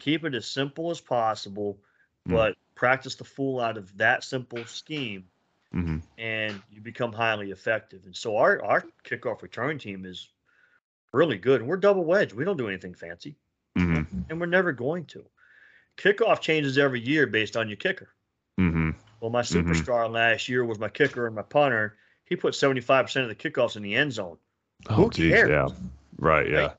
Keep 0.00 0.24
it 0.26 0.34
as 0.34 0.50
simple 0.50 0.90
as 0.90 1.00
possible, 1.00 1.82
Mm. 2.28 2.46
but 2.46 2.56
practice 2.76 3.16
the 3.16 3.24
fool 3.24 3.60
out 3.60 3.78
of 3.78 3.98
that 3.98 4.24
simple 4.24 4.66
scheme 4.66 5.29
hmm 5.72 5.98
and 6.18 6.60
you 6.70 6.80
become 6.82 7.12
highly 7.12 7.50
effective. 7.50 8.04
And 8.04 8.14
so 8.14 8.36
our 8.36 8.62
our 8.64 8.84
kickoff 9.04 9.40
return 9.42 9.78
team 9.78 10.04
is 10.04 10.28
really 11.12 11.38
good. 11.38 11.60
And 11.60 11.68
we're 11.70 11.76
double 11.78 12.04
wedge. 12.04 12.34
We 12.34 12.44
don't 12.44 12.56
do 12.58 12.68
anything 12.68 12.94
fancy, 12.94 13.36
hmm 13.76 14.02
and 14.28 14.40
we're 14.40 14.46
never 14.46 14.72
going 14.72 15.06
to. 15.06 15.24
Kickoff 15.96 16.40
changes 16.40 16.78
every 16.78 17.00
year 17.00 17.26
based 17.26 17.56
on 17.56 17.68
your 17.68 17.76
kicker. 17.76 18.08
hmm 18.58 18.90
Well, 19.20 19.30
my 19.30 19.42
Mhm. 19.42 19.64
superstar 19.64 20.10
last 20.10 20.48
year 20.48 20.64
was 20.64 20.78
my 20.78 20.88
kicker 20.88 21.26
and 21.26 21.34
my 21.36 21.42
punter. 21.42 21.96
He 22.24 22.36
put 22.36 22.54
75% 22.54 23.24
of 23.24 23.28
the 23.28 23.34
kickoffs 23.50 23.76
in 23.76 23.82
the 23.82 23.94
end 23.94 24.12
zone. 24.12 24.38
Oh, 24.88 24.94
Who 24.94 25.10
geez, 25.10 25.32
cares? 25.34 25.48
yeah. 25.50 25.68
Right. 26.18 26.48
Yeah. 26.48 26.58
Right? 26.58 26.76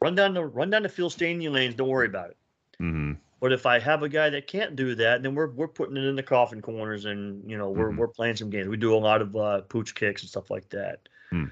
Run 0.00 0.14
down 0.14 0.34
the 0.34 0.44
run 0.44 0.70
down 0.70 0.82
the 0.82 0.88
field, 0.88 1.12
stay 1.12 1.30
in 1.32 1.40
your 1.40 1.52
lanes. 1.52 1.74
Don't 1.74 1.88
worry 1.88 2.06
about 2.06 2.30
it. 2.30 2.36
hmm 2.78 3.12
But 3.46 3.52
if 3.52 3.64
I 3.64 3.78
have 3.78 4.02
a 4.02 4.08
guy 4.08 4.28
that 4.30 4.48
can't 4.48 4.74
do 4.74 4.96
that, 4.96 5.22
then 5.22 5.36
we're 5.36 5.52
we're 5.52 5.68
putting 5.68 5.96
it 5.96 6.02
in 6.02 6.16
the 6.16 6.22
coffin 6.24 6.60
corners, 6.60 7.04
and 7.04 7.48
you 7.48 7.56
know 7.56 7.70
we're 7.70 7.92
Mhm. 7.92 7.96
we're 7.96 8.08
playing 8.08 8.34
some 8.34 8.50
games. 8.50 8.66
We 8.66 8.76
do 8.76 8.92
a 8.92 8.98
lot 8.98 9.22
of 9.22 9.36
uh, 9.36 9.60
pooch 9.60 9.94
kicks 9.94 10.22
and 10.22 10.28
stuff 10.28 10.50
like 10.50 10.68
that. 10.70 11.08
Hmm. 11.30 11.44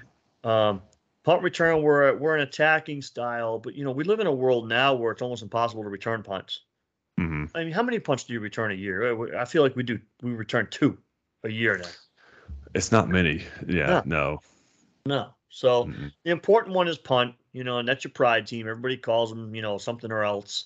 Um, 0.43 0.81
punt 1.23 1.41
return, 1.41 1.81
we're 1.81 2.13
we're 2.17 2.35
an 2.35 2.41
attacking 2.41 3.01
style, 3.01 3.59
but 3.59 3.75
you 3.75 3.85
know 3.85 3.91
we 3.91 4.03
live 4.03 4.19
in 4.19 4.27
a 4.27 4.33
world 4.33 4.67
now 4.67 4.93
where 4.93 5.13
it's 5.13 5.21
almost 5.21 5.41
impossible 5.41 5.83
to 5.83 5.89
return 5.89 6.21
punts. 6.21 6.63
hmm 7.17 7.45
I 7.55 7.63
mean, 7.63 7.71
how 7.71 7.83
many 7.83 7.99
punts 7.99 8.25
do 8.25 8.33
you 8.33 8.41
return 8.41 8.71
a 8.73 8.75
year? 8.75 9.13
Uh, 9.13 9.39
I 9.39 9.45
feel 9.45 9.63
like 9.63 9.77
we 9.77 9.83
do. 9.83 9.97
We 10.21 10.31
return 10.31 10.67
two 10.69 10.97
a 11.45 11.49
year 11.49 11.77
now. 11.77 11.87
It's 12.73 12.91
not 12.91 13.07
many. 13.07 13.45
Yeah. 13.69 14.01
No. 14.03 14.41
No. 15.05 15.33
So 15.47 15.85
Mhm. 15.85 16.11
the 16.25 16.31
important 16.31 16.75
one 16.75 16.89
is 16.89 16.97
punt, 16.97 17.35
you 17.53 17.63
know, 17.63 17.77
and 17.77 17.87
that's 17.87 18.03
your 18.03 18.11
pride 18.11 18.47
team. 18.47 18.67
Everybody 18.67 18.97
calls 18.97 19.29
them, 19.29 19.55
you 19.55 19.61
know, 19.61 19.77
something 19.77 20.11
or 20.11 20.25
else. 20.25 20.65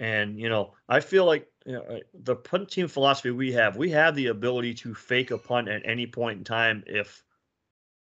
And, 0.00 0.40
you 0.40 0.48
know, 0.48 0.72
I 0.88 1.00
feel 1.00 1.26
like 1.26 1.46
you 1.66 1.74
know, 1.74 2.00
the 2.14 2.34
punt 2.34 2.70
team 2.70 2.88
philosophy 2.88 3.30
we 3.30 3.52
have, 3.52 3.76
we 3.76 3.90
have 3.90 4.14
the 4.16 4.28
ability 4.28 4.72
to 4.74 4.94
fake 4.94 5.30
a 5.30 5.36
punt 5.36 5.68
at 5.68 5.82
any 5.84 6.06
point 6.06 6.38
in 6.38 6.44
time 6.44 6.82
if 6.86 7.22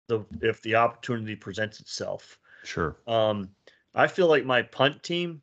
the 0.07 0.25
if 0.41 0.61
the 0.61 0.75
opportunity 0.75 1.35
presents 1.35 1.81
itself. 1.81 2.39
Sure. 2.63 2.95
Um, 3.05 3.49
I 3.93 4.07
feel 4.07 4.27
like 4.27 4.45
my 4.45 4.61
punt 4.61 5.03
team, 5.03 5.41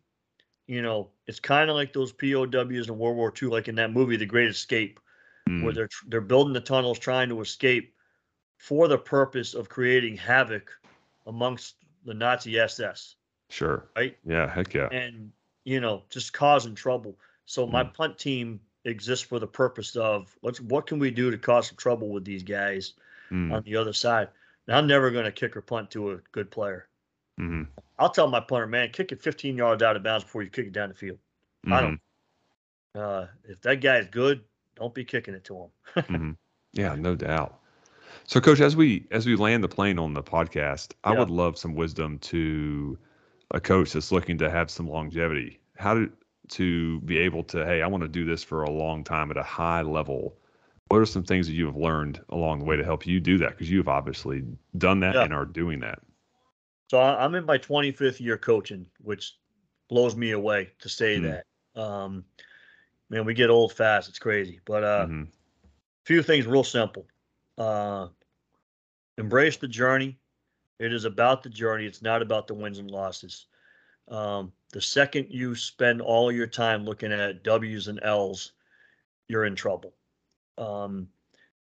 you 0.67 0.81
know, 0.81 1.11
it's 1.27 1.41
kind 1.41 1.69
of 1.69 1.77
like 1.77 1.93
those 1.93 2.13
POWs 2.13 2.89
in 2.89 2.99
World 2.99 3.17
War 3.17 3.33
II, 3.41 3.51
like 3.51 3.69
in 3.69 3.75
that 3.75 3.93
movie, 3.93 4.17
The 4.17 4.27
Great 4.27 4.49
Escape, 4.49 4.99
Mm, 5.49 5.63
where 5.63 5.73
they're 5.73 5.89
they're 6.09 6.21
building 6.21 6.55
the 6.55 6.61
tunnels, 6.61 6.99
trying 6.99 7.29
to 7.29 7.41
escape, 7.41 7.95
for 8.57 8.89
the 8.89 8.99
purpose 8.99 9.55
of 9.55 9.69
creating 9.69 10.17
havoc 10.17 10.73
amongst 11.27 11.77
the 12.05 12.15
Nazi 12.15 12.59
SS, 12.59 13.15
sure. 13.51 13.89
right? 13.95 14.17
Yeah. 14.25 14.49
Heck 14.53 14.75
yeah. 14.75 14.89
And 14.89 15.31
you 15.67 15.81
know, 15.81 16.05
just 16.11 16.35
causing 16.35 16.77
trouble. 16.77 17.19
So 17.47 17.67
my 17.67 17.85
Mm. 17.85 17.95
punt 17.95 18.19
team 18.19 18.63
exists 18.87 19.27
for 19.27 19.41
the 19.41 19.49
purpose 19.49 19.97
of 19.97 20.39
let's 20.43 20.61
what 20.63 20.87
can 20.87 20.99
we 21.01 21.11
do 21.13 21.31
to 21.33 21.39
cause 21.39 21.69
some 21.69 21.77
trouble 21.79 22.11
with 22.11 22.25
these 22.25 22.45
guys 22.45 22.95
Mm, 23.33 23.57
on 23.57 23.63
the 23.65 23.77
other 23.77 23.95
side. 23.95 24.31
Now, 24.69 24.79
I'm 24.79 24.89
never 24.89 25.11
going 25.13 25.27
to 25.27 25.33
kick 25.33 25.57
or 25.57 25.63
punt 25.63 25.91
to 25.93 26.13
a 26.13 26.19
good 26.33 26.51
player. 26.53 26.89
mhm, 27.39 27.69
I'll 27.99 28.11
tell 28.11 28.29
my 28.29 28.41
punter, 28.41 28.67
man, 28.67 28.91
kick 28.91 29.13
it 29.13 29.23
15 29.23 29.57
yards 29.59 29.83
out 29.83 29.97
of 29.97 30.05
bounds 30.05 30.25
before 30.25 30.43
you 30.43 30.51
kick 30.51 30.69
it 30.69 30.73
down 30.73 30.89
the 30.91 30.95
field. 30.95 31.19
I 31.71 31.81
don't. 31.83 31.99
Uh, 32.95 33.27
if 33.45 33.61
that 33.63 33.81
guy 33.81 33.99
is 33.99 34.07
good, 34.09 34.45
don't 34.77 34.95
be 34.95 35.05
kicking 35.05 35.35
it 35.35 35.45
to 35.45 35.71
him. 35.97 36.05
mhm. 36.11 36.37
Yeah, 36.73 36.95
no 36.97 37.17
doubt. 37.17 37.61
So, 38.25 38.41
Coach, 38.41 38.61
as 38.61 38.77
we 38.77 39.07
as 39.13 39.27
we 39.27 39.37
land 39.37 39.65
the 39.65 39.69
plane 39.69 39.99
on 39.99 40.15
the 40.15 40.23
podcast, 40.23 40.93
I 41.05 41.13
would 41.13 41.31
love 41.31 41.59
some 41.59 41.75
wisdom 41.75 42.19
to 42.21 42.99
a 43.53 43.61
coach 43.61 43.93
that's 43.93 44.13
looking 44.13 44.39
to 44.39 44.51
have 44.51 44.71
some 44.71 44.89
longevity. 44.89 45.61
How 45.77 45.95
to 45.95 46.13
to 46.49 47.01
be 47.01 47.19
able 47.19 47.43
to, 47.43 47.67
hey, 47.67 47.83
I 47.83 47.89
want 47.89 48.03
to 48.03 48.09
do 48.09 48.25
this 48.25 48.45
for 48.45 48.63
a 48.63 48.71
long 48.71 49.03
time 49.03 49.31
at 49.33 49.37
a 49.37 49.43
high 49.43 49.83
level. 49.83 50.37
What 50.89 50.99
are 50.99 51.07
some 51.07 51.25
things 51.25 51.49
that 51.49 51.55
you 51.55 51.67
have 51.67 51.77
learned 51.77 52.21
along 52.29 52.61
the 52.61 52.65
way 52.65 52.77
to 52.77 52.85
help 52.85 53.05
you 53.05 53.19
do 53.19 53.37
that? 53.39 53.51
Because 53.51 53.69
you 53.69 53.79
have 53.79 53.89
obviously 53.89 54.45
done 54.79 55.01
that 55.01 55.17
Yeah. 55.17 55.25
and 55.25 55.35
are 55.35 55.45
doing 55.45 55.81
that. 55.81 56.01
So 56.89 57.01
I'm 57.01 57.35
in 57.35 57.45
my 57.45 57.59
25th 57.59 58.21
year 58.21 58.39
coaching, 58.39 58.87
which 59.01 59.37
blows 59.89 60.15
me 60.15 60.31
away 60.31 60.71
to 60.79 60.89
say 60.89 61.19
Hmm. 61.19 61.25
that. 61.25 61.47
Um, 61.75 62.25
man, 63.11 63.25
we 63.25 63.35
get 63.35 63.51
old 63.51 63.73
fast. 63.73 64.09
It's 64.09 64.21
crazy. 64.21 64.61
But 64.65 64.85
uh, 64.85 65.07
Mhm, 65.07 65.27
few 66.05 66.23
things 66.23 66.47
real 66.47 66.63
simple. 66.63 67.09
Uh, 67.59 68.09
embrace 69.19 69.57
the 69.57 69.67
journey. 69.69 70.19
It 70.79 70.93
is 70.93 71.05
about 71.05 71.43
the 71.43 71.49
journey. 71.49 71.87
It's 71.87 72.03
not 72.03 72.23
about 72.23 72.47
the 72.47 72.55
wins 72.55 72.79
and 72.79 72.91
losses. 72.91 73.47
Um, 74.09 74.53
the 74.73 74.81
second 74.81 75.29
you 75.31 75.55
spend 75.55 76.01
all 76.01 76.31
your 76.31 76.47
time 76.47 76.85
looking 76.85 77.13
at 77.13 77.43
W's 77.43 77.89
and 77.89 78.01
L's, 78.03 78.53
you're 79.29 79.47
in 79.47 79.55
trouble. 79.55 79.95
Um, 80.59 81.09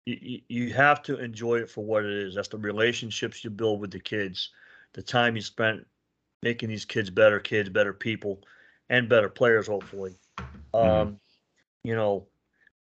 you, 0.06 0.40
you 0.48 0.72
have 0.72 1.02
to 1.04 1.18
enjoy 1.18 1.58
it 1.58 1.70
for 1.70 1.84
what 1.84 2.04
it 2.04 2.12
is. 2.12 2.34
That's 2.34 2.48
the 2.48 2.58
relationships 2.58 3.44
you 3.44 3.50
build 3.50 3.80
with 3.80 3.92
the 3.92 4.00
kids, 4.00 4.50
the 4.92 5.02
time 5.02 5.36
you 5.36 5.42
spent 5.42 5.86
making 6.42 6.68
these 6.68 6.84
kids 6.84 7.10
better 7.10 7.38
kids, 7.38 7.68
better 7.68 7.92
people, 7.92 8.40
and 8.90 9.08
better 9.08 9.28
players, 9.28 9.68
hopefully. 9.68 10.16
Um, 10.74 11.20
you 11.84 11.94
know, 11.94 12.26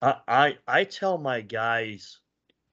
I, 0.01 0.17
I 0.27 0.59
I 0.67 0.85
tell 0.85 1.19
my 1.19 1.41
guys 1.41 2.19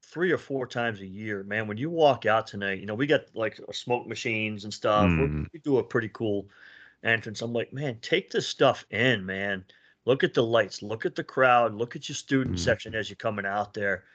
three 0.08 0.32
or 0.32 0.38
four 0.38 0.68
times 0.68 1.02
a 1.02 1.06
year, 1.08 1.44
man, 1.44 1.68
when 1.68 1.78
you 1.78 1.90
walk 1.90 2.26
out 2.26 2.48
tonight, 2.48 2.80
you 2.80 2.86
know, 2.86 2.96
we 2.96 3.08
got 3.08 3.36
like 3.36 3.60
smoke 3.74 4.08
machines 4.08 4.64
and 4.64 4.74
stuff. 4.74 5.18
Mhm. 5.18 5.48
We 5.54 5.60
do 5.60 5.78
a 5.80 5.84
pretty 5.84 6.10
cool 6.10 6.50
entrance. 7.04 7.42
I'm 7.42 7.54
like, 7.54 7.74
man, 7.74 8.00
take 8.02 8.32
this 8.32 8.48
stuff 8.48 8.86
in, 8.92 9.26
man. 9.26 9.66
Look 10.06 10.24
at 10.24 10.34
the 10.34 10.44
lights, 10.44 10.82
look 10.82 11.06
at 11.06 11.16
the 11.16 11.24
crowd, 11.24 11.74
look 11.76 11.96
at 11.96 12.08
your 12.10 12.16
student 12.16 12.60
Mhm. 12.60 12.60
section 12.60 12.96
as 12.96 13.10
you're 13.10 13.18
coming 13.18 13.46
out 13.46 13.74
there. 13.74 14.06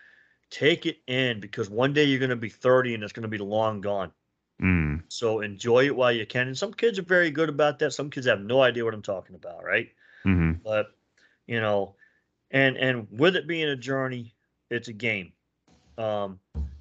Take 0.51 0.87
it 0.87 0.99
in 1.09 1.41
because 1.41 1.71
one 1.71 1.93
day 1.95 2.05
you're 2.05 2.21
going 2.21 2.31
to 2.31 2.37
be 2.37 2.51
30 2.51 2.95
and 2.95 3.05
it's 3.05 3.13
going 3.15 3.23
to 3.25 3.29
be 3.29 3.39
long 3.39 3.81
gone. 3.83 4.13
mm, 4.61 5.03
So 5.09 5.41
enjoy 5.41 5.87
it 5.87 5.95
while 5.97 6.13
you 6.13 6.27
can. 6.27 6.49
And 6.49 6.59
some 6.59 6.73
kids 6.75 6.99
are 6.99 7.03
very 7.03 7.31
good 7.31 7.49
about 7.49 7.79
that. 7.81 7.93
Some 7.93 8.11
kids 8.11 8.27
have 8.27 8.41
no 8.41 8.63
idea 8.63 8.85
what 8.85 8.95
I'm 8.95 9.03
talking 9.03 9.35
about, 9.37 9.65
right? 9.65 9.91
mhm, 10.25 10.63
but 10.65 10.89
you 11.47 11.61
know 11.61 11.97
and 12.51 12.77
and 12.79 13.09
with 13.11 13.37
it 13.37 13.47
being 13.49 13.69
a 13.69 13.77
journey 13.77 14.35
it's 14.71 14.89
a 14.89 14.93
game 14.95 15.33
um 15.99 16.39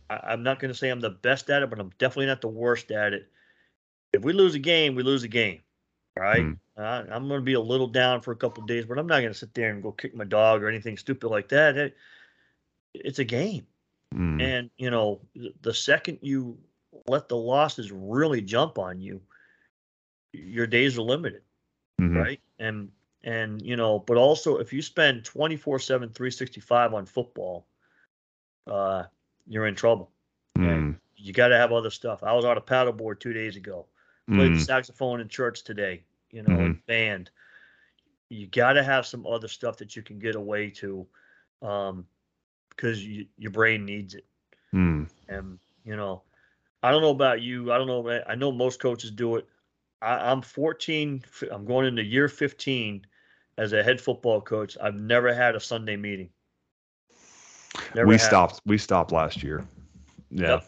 I, 0.10 0.20
i'm 0.30 0.44
not 0.44 0.60
going 0.60 0.72
to 0.72 0.78
say 0.78 0.90
i'm 0.90 1.00
the 1.00 1.10
best 1.10 1.50
at 1.50 1.64
it 1.64 1.70
but 1.70 1.80
i'm 1.80 1.92
definitely 1.98 2.28
not 2.28 2.42
the 2.42 2.48
worst 2.48 2.92
at 2.92 3.14
it. 3.14 3.28
If 4.14 4.24
we 4.24 4.34
lose 4.34 4.56
a 4.56 4.60
game 4.60 4.96
we 4.96 5.04
lose 5.04 5.24
a 5.24 5.28
game 5.28 5.62
right? 6.18 6.44
Mm. 6.44 6.58
uh, 6.78 7.04
i'm 7.12 7.28
going 7.28 7.40
to 7.40 7.46
be 7.46 7.54
a 7.54 7.62
little 7.62 7.88
down 7.88 8.22
for 8.22 8.32
a 8.32 8.36
couple 8.36 8.62
of 8.62 8.68
days 8.68 8.86
but 8.86 8.98
i'm 8.98 9.08
not 9.08 9.20
going 9.22 9.32
to 9.34 9.38
sit 9.38 9.54
there 9.54 9.72
and 9.72 9.82
go 9.82 9.92
kick 9.92 10.16
my 10.16 10.26
dog 10.26 10.64
or 10.64 10.70
anything 10.70 10.98
stupid 10.98 11.30
like 11.30 11.50
that. 11.50 11.78
It, 11.78 11.96
it's 12.94 13.20
a 13.20 13.24
game. 13.24 13.66
Mm, 14.14 14.42
and 14.42 14.70
you 14.78 14.90
know 14.90 15.22
the 15.62 15.74
second 15.74 16.20
you 16.22 16.58
let 17.08 17.30
the 17.30 17.38
losses 17.38 17.92
really 17.92 18.42
jump 18.42 18.78
on 18.78 19.00
you 19.00 19.22
your 20.34 20.68
days 20.68 20.98
are 20.98 21.02
limited 21.02 21.42
mhm, 22.02 22.16
right? 22.16 22.40
And 22.60 22.90
and 23.24 23.62
you 23.62 23.76
know, 23.76 24.00
but 24.00 24.18
also 24.18 24.58
if 24.58 24.74
you 24.74 24.82
spend 24.82 25.24
24/7 25.24 26.14
365 26.14 26.94
on 26.94 27.06
football, 27.06 27.66
uh 28.68 29.04
you're 29.48 29.68
in 29.68 29.76
trouble. 29.76 30.12
mm, 30.58 30.96
You 31.18 31.34
got 31.34 31.50
to 31.50 31.58
have 31.58 31.72
other 31.72 31.90
stuff. 31.90 32.24
I 32.24 32.34
was 32.34 32.46
on 32.46 32.58
a 32.58 32.62
paddleboard 32.62 33.20
2 33.20 33.34
days 33.34 33.56
ago. 33.56 33.88
Played 34.34 34.56
mm, 34.56 34.58
saxophone 34.58 35.20
in 35.22 35.28
church 35.30 35.64
today, 35.64 36.04
you 36.32 36.42
know, 36.44 36.64
and 36.64 36.76
band. 36.86 37.30
You 38.30 38.48
got 38.48 38.74
to 38.74 38.84
have 38.84 39.06
some 39.06 39.26
other 39.28 39.48
stuff 39.48 39.78
that 39.78 39.96
you 39.96 40.02
can 40.02 40.20
get 40.20 40.36
away 40.36 40.70
to 40.82 41.08
um 41.62 42.06
because 42.70 43.06
you, 43.06 43.28
your 43.38 43.52
brain 43.52 43.86
needs 43.86 44.16
it. 44.16 44.26
mm, 44.74 45.08
And 45.28 45.60
you 45.84 45.96
know, 45.96 46.24
I 46.84 46.92
don't 46.92 47.02
know 47.02 47.12
about 47.12 47.42
you. 47.42 47.72
I 47.72 47.78
don't 47.78 47.88
know. 47.88 48.22
I 48.28 48.36
know 48.36 48.52
most 48.52 48.80
coaches 48.80 49.12
do 49.12 49.36
it. 49.38 49.48
I, 50.02 50.32
I'm 50.32 50.42
14. 50.42 51.24
I'm 51.52 51.66
going 51.66 51.88
into 51.88 52.04
year 52.04 52.28
15 52.28 53.06
as 53.58 53.74
a 53.74 53.84
head 53.84 54.02
football 54.02 54.42
coach. 54.42 54.78
I've 54.82 54.96
never 54.96 55.34
had 55.34 55.56
a 55.56 55.60
Sunday 55.60 55.96
meeting. 55.98 56.30
Never 57.96 58.08
we 58.08 58.18
stopped. 58.18 58.62
We 58.66 58.78
stopped 58.78 59.12
last 59.12 59.44
year. 59.44 59.66
Yeah. 60.30 60.50
Yep. 60.50 60.66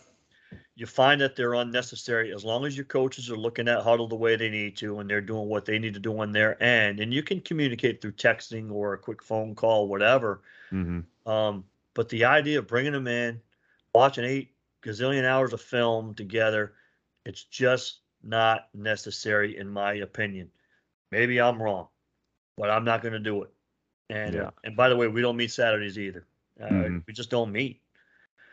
You 0.75 0.85
find 0.87 1.21
that 1.21 1.35
they're 1.35 1.53
unnecessary 1.53 2.33
as 2.33 2.43
long 2.43 2.65
as 2.65 2.75
your 2.75 2.85
coaches 2.85 3.29
are 3.29 3.37
looking 3.37 3.67
at 3.67 3.83
Hudl 3.83 4.09
the 4.09 4.15
way 4.15 4.35
they 4.35 4.49
need 4.49 4.75
to 4.77 4.99
and 4.99 5.09
they're 5.09 5.21
doing 5.21 5.47
what 5.47 5.65
they 5.65 5.77
need 5.77 5.93
to 5.93 5.99
do 5.99 6.19
on 6.19 6.31
their 6.31 6.61
end. 6.61 6.99
And 6.99 7.13
you 7.13 7.21
can 7.21 7.41
communicate 7.41 8.01
through 8.01 8.13
texting 8.13 8.71
or 8.71 8.93
a 8.93 8.97
quick 8.97 9.21
phone 9.21 9.53
call, 9.53 9.87
whatever. 9.87 10.41
hmm 10.71 11.01
Um, 11.25 11.63
but 11.93 12.09
the 12.09 12.25
idea 12.25 12.59
of 12.59 12.67
bringing 12.67 12.91
them 12.91 13.07
in, 13.07 13.39
watching 13.93 14.25
eight 14.25 14.51
gazillion 14.81 15.25
hours 15.25 15.53
of 15.53 15.61
film 15.61 16.15
together, 16.15 16.73
it's 17.23 17.43
just 17.43 17.99
not 18.23 18.67
necessary, 18.73 19.57
in 19.57 19.69
my 19.69 19.93
opinion. 19.93 20.49
Maybe 21.11 21.39
I'm 21.39 21.61
wrong, 21.61 21.87
but 22.57 22.71
I'm 22.71 22.83
not 22.83 23.03
going 23.03 23.13
to 23.13 23.19
do 23.19 23.43
it. 23.43 23.51
And 24.09 24.33
Yeah. 24.33 24.49
and 24.63 24.75
by 24.75 24.89
the 24.89 24.95
way, 24.95 25.07
we 25.07 25.21
don't 25.21 25.37
meet 25.37 25.51
Saturdays 25.51 25.99
either. 25.99 26.25
Uh, 26.63 26.69
Mhm. 26.69 27.03
We 27.07 27.13
just 27.13 27.29
don't 27.29 27.51
meet. 27.51 27.81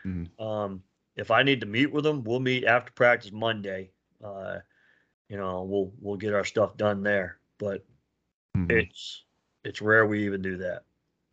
Mhm. 0.05 0.39
Um, 0.39 0.83
if 1.15 1.31
I 1.31 1.43
need 1.43 1.61
to 1.61 1.65
meet 1.67 1.91
with 1.91 2.03
them, 2.03 2.23
we'll 2.23 2.39
meet 2.39 2.65
after 2.65 2.91
practice 2.91 3.31
Monday. 3.31 3.91
Uh, 4.23 4.59
you 5.29 5.37
know, 5.37 5.63
we'll 5.63 5.93
we'll 5.99 6.17
get 6.17 6.33
our 6.33 6.43
stuff 6.43 6.75
done 6.77 7.03
there. 7.03 7.39
But 7.57 7.85
Mhm. 8.57 8.71
it's 8.71 9.23
it's 9.63 9.81
rare 9.81 10.05
we 10.05 10.25
even 10.25 10.41
do 10.41 10.57
that. 10.57 10.83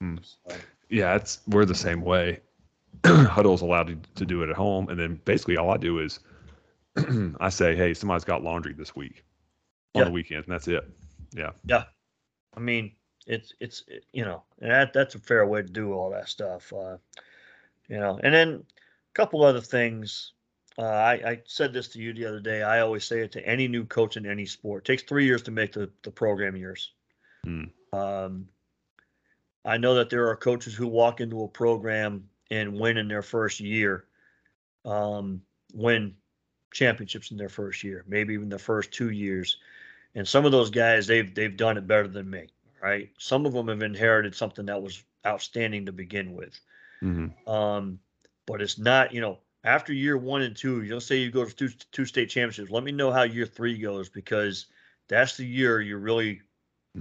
Mm. 0.03 0.25
So, 0.25 0.57
Yeah, 0.91 1.17
it's 1.17 1.41
we're 1.49 1.65
the 1.65 1.75
same 1.75 2.01
way. 2.03 2.41
Hudl's 3.05 3.63
allowed 3.63 3.89
to, 3.89 3.97
to 4.15 4.27
do 4.27 4.43
it 4.43 4.51
at 4.51 4.57
home, 4.57 4.89
and 4.89 4.99
then 4.99 5.17
basically 5.25 5.57
all 5.57 5.71
I 5.71 5.77
do 5.77 5.99
is 5.99 6.21
I 7.41 7.49
say, 7.49 7.75
"Hey, 7.77 7.95
somebody's 7.95 8.25
got 8.25 8.43
laundry 8.43 8.73
this 8.73 8.95
week 8.95 9.25
on 9.95 10.01
Yeah. 10.01 10.05
the 10.05 10.11
weekends," 10.11 10.47
and 10.47 10.53
that's 10.55 10.69
it. 10.69 10.89
Yeah. 11.35 11.53
Yeah. 11.65 11.85
I 12.55 12.61
mean, 12.61 12.97
it's 13.29 13.55
it's 13.61 13.85
it- 13.87 14.05
you 14.13 14.25
know, 14.25 14.43
and 14.61 14.71
that 14.73 14.93
that's 14.93 15.15
a 15.15 15.21
fair 15.21 15.47
way 15.47 15.63
to 15.63 15.69
do 15.69 15.93
all 15.93 16.11
that 16.11 16.29
stuff. 16.29 16.73
Uh, 16.73 16.97
you 17.89 17.99
know, 17.99 18.19
and 18.23 18.35
then 18.35 18.49
a 18.55 19.15
couple 19.15 19.45
other 19.45 19.61
things. 19.61 20.33
Uh, 20.77 20.83
I, 20.83 21.13
I 21.15 21.41
said 21.45 21.73
this 21.73 21.89
to 21.89 21.99
you 22.01 22.13
the 22.13 22.25
other 22.25 22.39
day. 22.39 22.63
I 22.63 22.81
always 22.81 23.05
say 23.05 23.21
it 23.21 23.33
to 23.33 23.45
any 23.45 23.67
new 23.67 23.85
coach 23.85 24.17
in 24.17 24.27
any 24.27 24.47
sport. 24.47 24.85
It 24.85 24.93
takes 24.93 25.03
three 25.03 25.25
years 25.25 25.43
to 25.43 25.51
make 25.51 25.73
the, 25.73 25.91
the 26.05 26.11
program 26.11 26.55
years. 26.55 26.93
Hmm. 27.45 27.65
Um, 27.93 28.49
I 29.65 29.77
know 29.77 29.95
that 29.95 30.09
there 30.09 30.29
are 30.29 30.37
coaches 30.37 30.75
who 30.75 30.87
walk 30.87 31.21
into 31.21 31.43
a 31.43 31.49
program 31.49 32.29
and 32.51 32.79
win 32.79 32.97
in 32.97 33.09
their 33.09 33.23
first 33.23 33.59
year, 33.59 34.05
um, 34.85 35.43
win 35.75 36.15
championships 36.73 37.33
in 37.33 37.37
their 37.37 37.49
first 37.49 37.83
year, 37.83 38.05
maybe 38.07 38.35
even 38.35 38.49
the 38.49 38.59
first 38.59 38.93
two 38.93 39.11
years. 39.11 39.59
And 40.15 40.27
some 40.29 40.45
of 40.47 40.53
those 40.53 40.71
guys, 40.71 41.07
they've 41.09 41.35
they've 41.35 41.57
done 41.57 41.77
it 41.77 41.87
better 41.89 42.09
than 42.09 42.31
me, 42.31 42.49
right? 42.83 43.11
Some 43.19 43.47
of 43.47 43.53
them 43.53 43.69
have 43.69 43.83
inherited 43.83 44.35
something 44.35 44.67
that 44.67 44.83
was 44.83 45.03
outstanding 45.27 45.87
to 45.87 45.93
begin 45.93 46.35
with. 46.35 46.59
hmm 47.01 47.27
Um, 47.47 48.01
but 48.47 48.63
it's 48.63 48.79
not, 48.79 49.13
you 49.13 49.21
know, 49.21 49.39
after 49.65 49.93
year 49.93 50.17
one 50.17 50.43
and 50.43 50.57
two, 50.57 50.83
you'll 50.83 51.01
say 51.01 51.17
you 51.17 51.31
go 51.31 51.45
to 51.45 51.55
two, 51.55 51.69
two 51.93 52.05
state 52.05 52.31
championships. 52.31 52.71
Let 52.71 52.85
me 52.85 52.93
know 52.93 53.11
how 53.11 53.23
year 53.23 53.47
three 53.47 53.79
goes 53.79 54.09
because 54.09 54.67
that's 55.09 55.37
the 55.37 55.47
year 55.47 55.81
you're 55.81 55.99
really, 55.99 56.41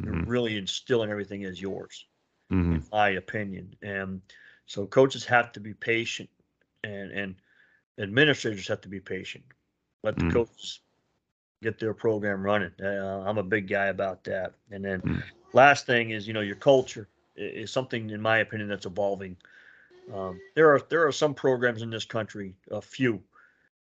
you're 0.04 0.14
hmm 0.14 0.24
really 0.26 0.58
instilling 0.58 1.10
everything 1.10 1.44
as 1.46 1.62
yours, 1.62 2.06
hmm 2.50 2.74
in 2.74 2.84
my 2.92 3.10
opinion. 3.10 3.76
And 3.82 4.22
so 4.66 4.86
coaches 4.86 5.26
have 5.26 5.52
to 5.54 5.60
be 5.60 5.74
patient 5.74 6.30
and, 6.84 7.12
and 7.12 7.36
administrators 8.00 8.68
have 8.68 8.82
to 8.82 8.90
be 8.90 9.00
patient. 9.00 9.44
Let 10.04 10.18
the 10.20 10.26
Mm. 10.26 10.34
coaches 10.34 10.80
get 11.62 11.80
their 11.80 11.94
program 11.94 12.44
running. 12.44 12.72
Uh, 12.82 13.24
I'm 13.26 13.38
a 13.38 13.44
big 13.44 13.68
guy 13.68 13.88
about 13.88 14.24
that. 14.26 14.54
And 14.72 14.84
then 14.84 15.04
Mm. 15.04 15.24
Last 15.58 15.88
thing 15.88 16.12
is, 16.12 16.28
you 16.28 16.34
know, 16.34 16.41
your 16.41 16.55
culture 16.58 17.10
is 17.38 17.72
something, 17.72 18.12
in 18.12 18.22
my 18.22 18.39
opinion, 18.39 18.70
that's 18.70 18.86
evolving. 18.88 19.38
Um, 20.14 20.41
there 20.55 20.74
are 20.74 20.82
there 20.89 21.08
are 21.08 21.12
some 21.14 21.36
programs 21.36 21.82
in 21.84 21.91
this 21.91 22.05
country, 22.05 22.55
a 22.72 22.82
few, 22.82 23.24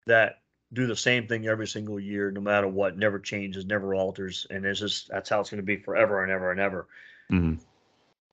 that 0.06 0.42
do 0.72 0.86
the 0.86 0.96
same 0.96 1.28
thing 1.28 1.46
every 1.48 1.66
single 1.68 2.00
year, 2.00 2.30
no 2.30 2.40
matter 2.40 2.68
what, 2.68 2.98
never 2.98 3.18
changes, 3.20 3.66
never 3.66 3.94
alters, 3.94 4.46
and 4.50 4.66
it's 4.66 4.80
just 4.80 5.08
that's 5.08 5.30
how 5.30 5.40
it's 5.40 5.50
going 5.50 5.58
to 5.62 5.66
be 5.66 5.76
forever 5.76 6.22
and 6.22 6.32
ever 6.32 6.50
and 6.52 6.60
ever. 6.60 6.88
hmm 7.30 7.54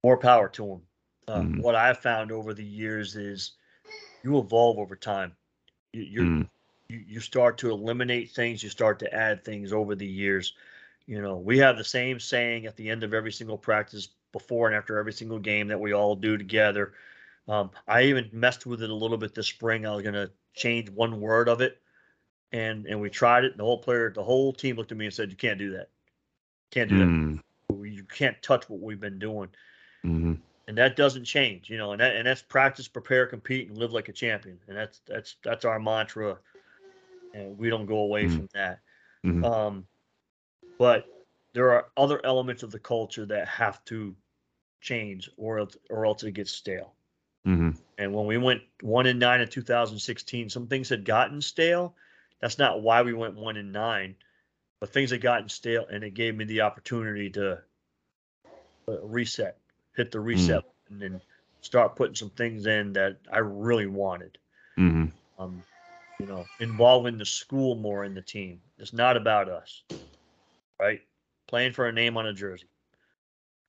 More 0.04 0.18
power 0.18 0.50
to 0.50 0.68
them. 0.68 0.82
Uh, 1.28 1.44
Mhm. 1.44 1.62
What 1.62 1.76
I've 1.76 2.00
found 2.00 2.32
over 2.32 2.54
the 2.54 2.64
years 2.64 3.16
is 3.16 3.54
you 4.24 4.38
evolve 4.40 4.80
over 4.80 4.96
time. 4.96 5.36
You, 5.94 6.04
you're 6.04 6.26
mm 6.26 6.48
you, 6.90 7.04
you 7.08 7.20
start 7.22 7.58
to 7.60 7.72
eliminate 7.72 8.32
things, 8.32 8.64
you 8.64 8.70
start 8.70 9.00
to 9.00 9.14
add 9.14 9.44
things 9.46 9.74
over 9.74 9.96
the 9.96 10.08
years. 10.08 10.56
You 11.08 11.22
know, 11.22 11.38
we 11.38 11.60
have 11.60 11.78
the 11.78 11.84
same 11.84 12.20
saying 12.20 12.66
at 12.66 12.76
the 12.76 12.90
end 12.90 13.04
of 13.04 13.14
every 13.14 13.32
single 13.32 13.58
practice, 13.58 14.10
before 14.32 14.68
and 14.68 14.76
after 14.76 14.98
every 14.98 15.14
single 15.14 15.40
game 15.40 15.68
that 15.68 15.80
we 15.80 15.94
all 15.94 16.16
do 16.16 16.38
together. 16.38 16.94
Um, 17.48 17.72
I 17.88 18.04
even 18.04 18.30
messed 18.34 18.66
with 18.66 18.82
it 18.82 18.90
a 18.90 18.96
little 18.96 19.18
bit 19.18 19.34
this 19.34 19.48
spring. 19.48 19.86
I 19.86 19.96
was 19.96 20.04
gonna 20.04 20.30
change 20.54 20.90
one 20.90 21.20
word 21.22 21.48
of 21.50 21.62
it, 21.62 21.80
and 22.52 22.86
and 22.88 23.02
we 23.02 23.10
tried 23.10 23.44
it. 23.46 23.52
And 23.52 23.60
the 23.60 23.64
whole 23.66 23.80
player, 23.80 24.12
the 24.12 24.24
whole 24.24 24.54
team 24.54 24.76
looked 24.78 24.92
at 24.92 24.98
me 24.98 25.06
and 25.06 25.14
said, 25.14 25.30
"You 25.32 25.38
can't 25.38 25.60
do 25.60 25.72
that. 25.72 25.90
Can't 26.72 26.90
do 26.90 26.98
that. 26.98 27.12
mm 27.14 27.40
You 27.70 28.04
can't 28.04 28.42
touch 28.42 28.70
what 28.70 28.80
we've 28.82 29.00
been 29.00 29.20
doing." 29.20 29.50
hmm 30.04 30.34
and 30.68 30.78
that 30.78 30.96
doesn't 30.96 31.26
change, 31.26 31.70
you 31.70 31.78
know, 31.78 31.92
and 31.92 32.02
that 32.02 32.16
and 32.16 32.28
that's 32.28 32.42
practice, 32.42 32.88
prepare, 32.88 33.26
compete, 33.28 33.68
and 33.70 33.78
live 33.78 33.94
like 33.94 34.10
a 34.10 34.14
champion, 34.14 34.60
and 34.68 34.78
that's 34.78 35.02
that's 35.08 35.36
that's 35.44 35.66
our 35.66 35.80
mantra, 35.80 36.38
and 37.34 37.58
we 37.58 37.70
don't 37.70 37.86
go 37.86 38.00
away 38.00 38.28
Mhm. 38.28 38.30
from 38.30 38.48
that. 38.54 38.80
Mhm. 39.24 39.44
Um, 39.44 39.88
but 40.78 41.12
there 41.54 41.72
are 41.74 41.92
other 41.98 42.24
elements 42.26 42.64
of 42.64 42.72
the 42.72 42.80
culture 42.80 43.26
that 43.26 43.48
have 43.48 43.84
to 43.86 44.16
change, 44.82 45.30
or 45.38 45.60
else, 45.60 45.78
or 45.90 46.06
else 46.06 46.24
it 46.24 46.32
gets 46.34 46.52
stale. 46.52 46.96
hmm 47.46 47.86
And 47.98 48.14
when 48.14 48.26
we 48.26 48.38
went 48.38 48.64
one 48.82 49.06
and 49.06 49.20
nine 49.20 49.42
in 49.42 49.50
2016, 49.50 50.50
some 50.50 50.68
things 50.68 50.88
had 50.90 51.04
gotten 51.04 51.42
stale. 51.42 51.96
That's 52.40 52.58
not 52.58 52.82
why 52.82 53.02
we 53.02 53.14
went 53.14 53.36
one 53.36 53.58
and 53.58 53.74
nine, 53.74 54.16
but 54.80 54.90
things 54.90 55.12
had 55.12 55.22
gotten 55.22 55.50
stale, 55.50 55.86
and 55.88 56.04
it 56.04 56.12
gave 56.14 56.36
me 56.36 56.46
the 56.46 56.62
opportunity 56.62 57.30
to 57.32 57.64
uh, 58.90 59.02
reset, 59.02 59.58
hit 59.96 60.12
the 60.12 60.20
reset, 60.20 60.62
and 60.90 61.02
then 61.02 61.22
start 61.62 61.96
putting 61.96 62.16
some 62.16 62.30
things 62.32 62.66
in 62.66 62.94
that 62.94 63.20
I 63.32 63.40
really 63.40 63.88
wanted. 63.88 64.38
hmm 64.78 65.06
Um, 65.38 65.64
you 66.20 66.28
know, 66.28 66.50
involving 66.60 67.18
the 67.18 67.26
school 67.26 67.76
more 67.76 68.04
in 68.06 68.14
the 68.14 68.22
team. 68.22 68.62
It's 68.78 68.94
not 68.94 69.18
about 69.18 69.50
us, 69.50 69.84
right? 70.80 71.02
Playing 71.48 71.74
for 71.74 71.88
a 71.88 71.92
name 71.92 72.18
on 72.18 72.26
a 72.28 72.34
jersey. 72.34 72.68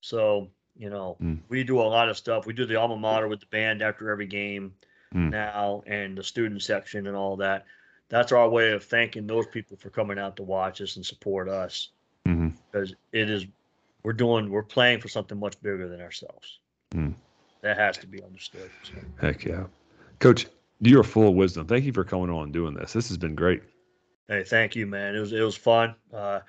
So, 0.01 0.51
you 0.77 0.91
know, 0.91 1.17
Mm. 1.21 1.41
we 1.49 1.65
do 1.65 1.81
a 1.81 1.83
lot 1.83 2.09
of 2.09 2.17
stuff. 2.17 2.47
We 2.47 2.53
do 2.53 2.67
the 2.67 2.77
alma 2.77 2.97
mater 2.97 3.29
with 3.29 3.41
the 3.41 3.47
band 3.47 3.83
after 3.83 4.11
every 4.11 4.27
game 4.27 4.75
Mm. 5.15 5.31
now 5.31 5.83
and 5.87 6.17
the 6.17 6.23
student 6.23 6.63
section 6.63 7.07
and 7.07 7.17
all 7.17 7.37
that. 7.39 7.67
That's 8.09 8.33
our 8.33 8.49
way 8.49 8.73
of 8.73 8.85
thanking 8.85 9.27
those 9.27 9.47
people 9.47 9.77
for 9.77 9.91
coming 9.91 10.19
out 10.19 10.37
to 10.37 10.43
watch 10.43 10.81
us 10.81 10.97
and 10.97 11.05
support 11.05 11.49
us 11.49 11.91
hmm 12.25 12.49
because 12.71 12.95
it 13.13 13.31
is, 13.31 13.47
we're 14.03 14.13
doing, 14.13 14.51
we're 14.51 14.63
playing 14.63 15.01
for 15.01 15.09
something 15.09 15.39
much 15.39 15.61
bigger 15.63 15.89
than 15.89 16.01
ourselves. 16.01 16.61
Mm. 16.95 17.15
That 17.63 17.79
has 17.79 17.97
to 17.99 18.07
be 18.07 18.23
understood. 18.23 18.71
So, 18.83 18.93
Heck 19.21 19.45
yeah, 19.45 19.65
Coach. 20.19 20.47
You 20.81 21.01
are 21.01 21.05
full 21.05 21.29
of 21.29 21.35
wisdom. 21.35 21.67
Thank 21.67 21.85
you 21.85 21.93
for 21.93 22.05
coming 22.05 22.29
on 22.29 22.45
and 22.45 22.53
doing 22.53 22.75
this. 22.75 22.93
This 22.93 23.09
has 23.09 23.17
been 23.17 23.35
great. 23.35 23.63
hey, 24.29 24.45
thank 24.45 24.77
you, 24.77 24.87
man. 24.87 25.15
It 25.15 25.21
was, 25.21 25.33
it 25.33 25.41
was 25.41 25.57
fun. 25.57 25.95
Uh, 26.13 26.41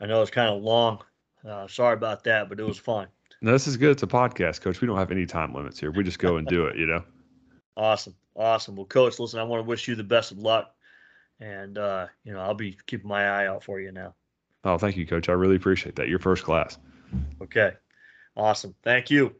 I 0.00 0.06
know 0.06 0.22
it's 0.22 0.30
kind 0.30 0.54
of 0.54 0.62
long. 0.62 1.02
Uh, 1.48 1.68
sorry 1.68 1.94
about 1.94 2.24
that, 2.24 2.48
but 2.48 2.58
it 2.58 2.64
was 2.64 2.78
fun. 2.78 3.08
No, 3.42 3.52
this 3.52 3.66
is 3.66 3.76
good. 3.76 3.90
It's 3.90 4.02
a 4.02 4.06
podcast, 4.06 4.60
Coach. 4.62 4.80
We 4.80 4.86
don't 4.86 4.96
have 4.96 5.10
any 5.10 5.26
time 5.26 5.54
limits 5.54 5.78
here. 5.78 5.90
We 5.90 6.02
just 6.02 6.18
go 6.18 6.36
and 6.36 6.46
do 6.46 6.66
it. 6.66 6.76
You 6.76 6.86
know. 6.86 7.04
Awesome. 7.76 8.14
Awesome. 8.36 8.76
Well, 8.76 8.86
coach, 8.86 9.18
listen, 9.18 9.40
I 9.40 9.42
want 9.42 9.58
to 9.58 9.68
wish 9.68 9.88
you 9.88 9.96
the 9.96 10.04
best 10.04 10.30
of 10.30 10.38
luck. 10.38 10.72
And, 11.40 11.76
uh, 11.76 12.06
you 12.22 12.32
know, 12.32 12.38
I'll 12.38 12.54
be 12.54 12.78
keeping 12.86 13.08
my 13.08 13.26
eye 13.26 13.48
out 13.48 13.64
for 13.64 13.80
you 13.80 13.90
now. 13.90 14.14
Oh, 14.62 14.78
thank 14.78 14.96
you, 14.96 15.06
Coach. 15.06 15.28
I 15.28 15.32
really 15.32 15.56
appreciate 15.56 15.96
that. 15.96 16.08
You're 16.08 16.20
first 16.20 16.44
class. 16.44 16.78
Okay. 17.42 17.72
Awesome. 18.36 18.74
Thank 18.82 19.10
you. 19.10 19.34